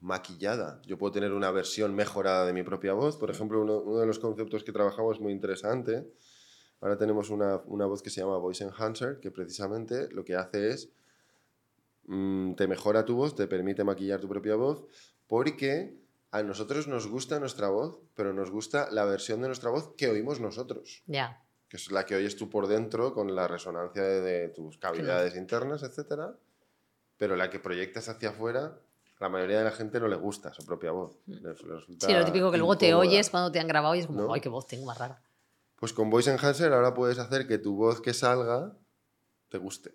maquillada. 0.00 0.80
Yo 0.86 0.96
puedo 0.96 1.12
tener 1.12 1.32
una 1.32 1.50
versión 1.50 1.94
mejorada 1.94 2.46
de 2.46 2.54
mi 2.54 2.62
propia 2.62 2.94
voz. 2.94 3.18
Por 3.18 3.30
ejemplo, 3.30 3.60
uno, 3.60 3.80
uno 3.82 3.98
de 3.98 4.06
los 4.06 4.18
conceptos 4.18 4.64
que 4.64 4.72
trabajamos 4.72 5.20
muy 5.20 5.32
interesante. 5.34 6.10
Ahora 6.82 6.98
tenemos 6.98 7.30
una, 7.30 7.62
una 7.66 7.86
voz 7.86 8.02
que 8.02 8.10
se 8.10 8.20
llama 8.20 8.36
Voice 8.36 8.64
Enhancer, 8.64 9.20
que 9.20 9.30
precisamente 9.30 10.08
lo 10.10 10.24
que 10.24 10.34
hace 10.36 10.68
es 10.70 10.90
mm, 12.06 12.54
te 12.54 12.66
mejora 12.66 13.04
tu 13.04 13.14
voz, 13.16 13.34
te 13.34 13.46
permite 13.46 13.84
maquillar 13.84 14.20
tu 14.20 14.28
propia 14.28 14.56
voz, 14.56 14.84
porque 15.26 15.96
a 16.32 16.42
nosotros 16.42 16.88
nos 16.88 17.06
gusta 17.06 17.38
nuestra 17.38 17.68
voz, 17.68 18.00
pero 18.14 18.32
nos 18.32 18.50
gusta 18.50 18.88
la 18.90 19.04
versión 19.04 19.40
de 19.42 19.46
nuestra 19.48 19.70
voz 19.70 19.94
que 19.96 20.08
oímos 20.08 20.40
nosotros 20.40 21.02
Ya. 21.06 21.40
que 21.68 21.76
es 21.76 21.90
la 21.92 22.04
que 22.04 22.16
oyes 22.16 22.36
tú 22.36 22.50
por 22.50 22.66
dentro 22.66 23.14
con 23.14 23.34
la 23.34 23.46
resonancia 23.48 24.02
de, 24.02 24.20
de 24.20 24.48
tus 24.48 24.76
cavidades 24.78 25.36
internas, 25.36 25.82
etcétera, 25.82 26.34
pero 27.16 27.36
la 27.36 27.48
que 27.48 27.60
proyectas 27.60 28.08
hacia 28.08 28.30
afuera, 28.30 28.78
la 29.20 29.28
mayoría 29.28 29.58
de 29.58 29.64
la 29.64 29.70
gente 29.70 30.00
no 30.00 30.08
le 30.08 30.16
gusta 30.16 30.52
su 30.52 30.66
propia 30.66 30.90
resulta 30.90 32.06
Mm. 32.06 32.10
Sí, 32.10 32.12
lo 32.12 32.24
típico 32.24 32.50
que 32.50 32.58
luego 32.58 32.76
te 32.76 32.92
oyes 32.94 33.30
cuando 33.30 33.52
te 33.52 33.60
han 33.60 33.68
grabado 33.68 33.94
y 33.94 34.00
es 34.00 34.06
como, 34.08 34.22
¿No? 34.22 34.34
ay, 34.34 34.40
qué 34.40 34.48
voz 34.48 34.66
tengo 34.66 34.86
más 34.86 34.98
rara. 34.98 35.22
Pues 35.82 35.92
con 35.92 36.10
Voice 36.10 36.30
Enhancer 36.30 36.72
ahora 36.72 36.94
puedes 36.94 37.18
hacer 37.18 37.48
que 37.48 37.58
tu 37.58 37.74
voz 37.74 38.00
que 38.00 38.14
salga 38.14 38.72
te 39.48 39.58
guste. 39.58 39.92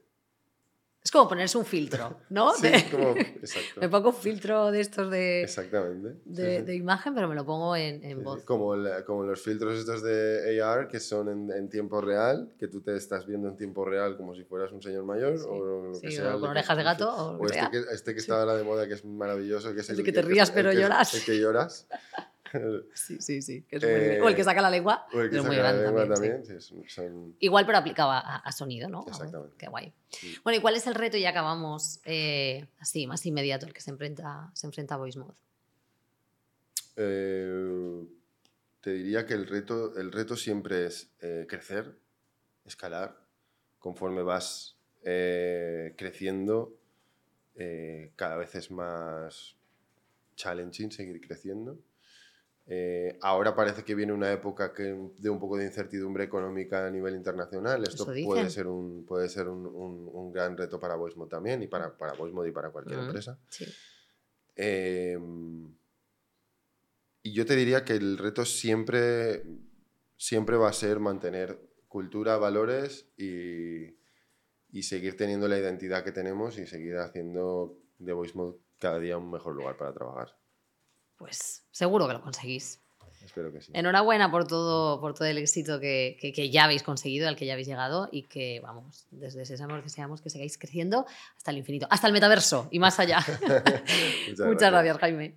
Es 1.01 1.11
como 1.11 1.29
ponerse 1.29 1.57
un 1.57 1.63
filtro, 1.63 2.19
¿no? 2.29 2.51
Sí, 2.55 2.63
De- 2.67 2.89
como- 2.91 3.15
exacto. 3.15 3.69
Me 3.79 3.87
pongo 3.87 4.09
un 4.09 4.15
filtro 4.15 4.69
de 4.69 4.81
estos 4.81 5.09
de, 5.09 5.43
Exactamente. 5.43 6.19
De, 6.25 6.57
sí. 6.57 6.63
de 6.65 6.75
imagen, 6.75 7.15
pero 7.15 7.29
me 7.29 7.35
lo 7.35 7.45
pongo 7.45 7.73
en, 7.77 8.03
en 8.03 8.21
voz. 8.21 8.43
Como, 8.43 8.75
el- 8.75 9.05
como 9.05 9.23
los 9.23 9.39
filtros 9.41 9.79
estos 9.79 10.03
de 10.03 10.61
AR 10.61 10.89
que 10.89 10.99
son 10.99 11.29
en, 11.29 11.51
en 11.57 11.69
tiempo 11.69 12.01
real, 12.01 12.51
que 12.59 12.67
tú 12.67 12.81
te 12.81 12.93
estás 12.97 13.25
viendo 13.25 13.47
en 13.47 13.55
tiempo 13.55 13.85
real 13.85 14.17
como 14.17 14.35
si 14.35 14.43
fueras 14.43 14.73
un 14.73 14.81
señor 14.81 15.05
mayor 15.05 15.37
Sí, 15.39 15.45
o 15.47 15.65
lo 15.93 16.01
que 16.01 16.11
sea. 16.11 16.33
con 16.33 16.49
orejas 16.49 16.75
de 16.75 16.83
gato, 16.83 17.09
o 17.09 17.37
O 17.37 17.45
este 17.45 17.69
que, 17.71 17.83
este 17.93 18.13
que 18.13 18.19
está 18.19 18.41
ahora 18.41 18.57
de 18.57 18.63
moda, 18.65 18.85
que 18.89 18.95
es 18.95 19.05
maravilloso, 19.05 19.73
que 19.73 19.79
es 19.79 19.89
El 19.89 19.99
el, 19.99 20.03
que 20.03 20.11
te 20.11 20.21
rías, 20.21 20.49
el 20.49 20.55
pero 20.55 20.73
lloras. 20.73 21.13
El 21.13 21.23
que 21.23 21.39
lloras. 21.39 21.87
Sí, 22.93 23.19
sí, 23.21 23.41
sí. 23.41 23.63
que 23.63 23.75
es 23.77 23.83
Eh, 23.83 24.19
o 24.21 24.27
el 24.29 24.35
que 24.35 24.43
saca 24.43 24.61
la 24.61 24.69
lengua. 24.69 25.05
o 25.13 25.21
el 25.21 25.29
que 25.29 25.37
es 25.37 25.43
muy 25.43 25.55
saca 25.55 25.63
la 25.63 25.71
grande 25.79 25.83
lengua 25.83 26.13
también, 26.15 26.33
sí. 26.45 26.47
también. 26.47 26.61
sí, 26.61 26.67
son- 26.67 26.89
son- 26.89 27.35
Igual, 27.39 27.65
pero 27.65 27.77
aplicado 27.77 28.11
a, 28.11 28.19
a 28.37 28.51
sonido, 28.51 28.89
¿no? 28.89 29.05
Exactamente. 29.07 29.55
Qué 29.57 29.67
guay. 29.67 29.93
Sí. 30.09 30.35
Bueno, 30.43 30.57
¿y 30.59 30.61
cuál 30.61 30.75
es 30.75 30.87
el 30.87 30.95
reto? 30.95 31.17
Y 31.17 31.21
ya 31.21 31.29
acabamos 31.29 31.99
eh, 32.05 32.67
así, 32.79 33.07
más 33.07 33.25
inmediato, 33.25 33.65
el 33.65 33.73
que 33.73 33.81
se 33.81 33.91
enfrenta, 33.91 34.49
se 34.53 34.67
enfrenta 34.67 34.95
a 34.95 34.97
Voice 34.97 35.19
Mode. 35.19 35.35
Eh, 36.95 38.05
te 38.81 38.91
diría 38.91 39.25
que 39.25 39.33
el 39.33 39.47
reto, 39.47 39.97
el 39.97 40.11
reto 40.11 40.35
siempre 40.35 40.85
es 40.85 41.09
eh, 41.19 41.45
crecer, 41.47 41.97
escalar, 42.65 43.17
conforme 43.79 44.23
vas 44.23 44.77
eh, 45.03 45.93
creciendo, 45.97 46.73
eh, 47.55 48.11
cada 48.15 48.35
vez 48.37 48.55
es 48.55 48.71
más 48.71 49.55
challenging 50.35 50.91
seguir 50.91 51.19
creciendo. 51.25 51.77
Eh, 52.69 53.17
ahora 53.21 53.55
parece 53.55 53.83
que 53.85 53.95
viene 53.95 54.11
una 54.11 54.29
época 54.31 54.73
que, 54.73 54.83
de 55.17 55.29
un 55.29 55.39
poco 55.39 55.55
de 55.57 55.65
incertidumbre 55.65 56.25
económica 56.25 56.85
a 56.85 56.89
nivel 56.91 57.15
internacional. 57.15 57.81
Esto 57.83 58.05
puede 58.25 58.49
ser, 58.49 58.67
un, 58.67 59.05
puede 59.05 59.29
ser 59.29 59.47
un, 59.47 59.65
un- 59.65 60.09
un 60.11 60.31
gran 60.33 60.57
reto 60.57 60.77
para 60.79 60.95
Voicemod 60.95 61.29
también 61.29 61.63
y 61.63 61.67
para, 61.67 61.95
para 61.97 62.13
Voicemod 62.13 62.45
y 62.45 62.51
para 62.51 62.69
cualquier 62.71 62.99
Mm. 62.99 63.03
empresa. 63.05 63.39
Sí. 63.49 63.65
Eh, 64.57 65.17
y 67.23 67.33
yo 67.33 67.45
te 67.45 67.55
diría 67.55 67.83
que 67.83 67.93
el 67.93 68.17
reto 68.17 68.45
siempre, 68.45 69.43
siempre 70.15 70.57
va 70.57 70.69
a 70.69 70.73
ser 70.73 70.99
mantener 70.99 71.59
cultura, 71.87 72.37
valores 72.37 73.07
y, 73.17 73.97
y 74.71 74.83
seguir 74.83 75.15
teniendo 75.17 75.47
la 75.47 75.57
identidad 75.57 76.03
que 76.03 76.11
tenemos 76.11 76.57
y 76.57 76.67
seguir 76.67 76.97
haciendo 76.97 77.77
de 77.99 78.13
Voice 78.13 78.33
Mode 78.37 78.57
cada 78.79 78.99
día 78.99 79.17
un 79.17 79.31
mejor 79.31 79.55
lugar 79.55 79.77
para 79.77 79.93
trabajar. 79.93 80.37
Pues 81.17 81.63
seguro 81.71 82.07
que 82.07 82.13
lo 82.13 82.21
conseguís. 82.21 82.79
Espero 83.25 83.51
que 83.51 83.59
sí. 83.61 83.71
Enhorabuena 83.73 84.31
por 84.31 84.47
todo, 84.47 85.01
por 85.01 85.13
todo 85.13 85.27
el 85.27 85.37
éxito 85.37 85.79
que, 85.81 86.17
que- 86.21 86.31
que 86.31 86.49
ya 86.49 86.63
habéis 86.63 86.81
conseguido, 86.83 87.27
al 87.27 87.35
que 87.35 87.45
ya 87.45 87.53
habéis 87.53 87.67
llegado 87.67 88.07
y 88.11 88.23
que, 88.23 88.61
vamos, 88.61 89.05
desde 89.11 89.45
Sésamo 89.45 89.75
os 89.75 89.83
deseamos 89.83 90.21
que 90.21 90.29
sigáis 90.29 90.57
creciendo 90.57 91.05
hasta 91.35 91.51
el 91.51 91.57
infinito, 91.57 91.87
hasta 91.89 92.07
el 92.07 92.13
metaverso 92.13 92.67
y 92.71 92.79
más 92.79 92.99
allá. 92.99 93.19
Muchas 94.27 94.39
Muchas 94.47 94.71
gracias, 94.71 94.97
Jaime. 94.99 95.35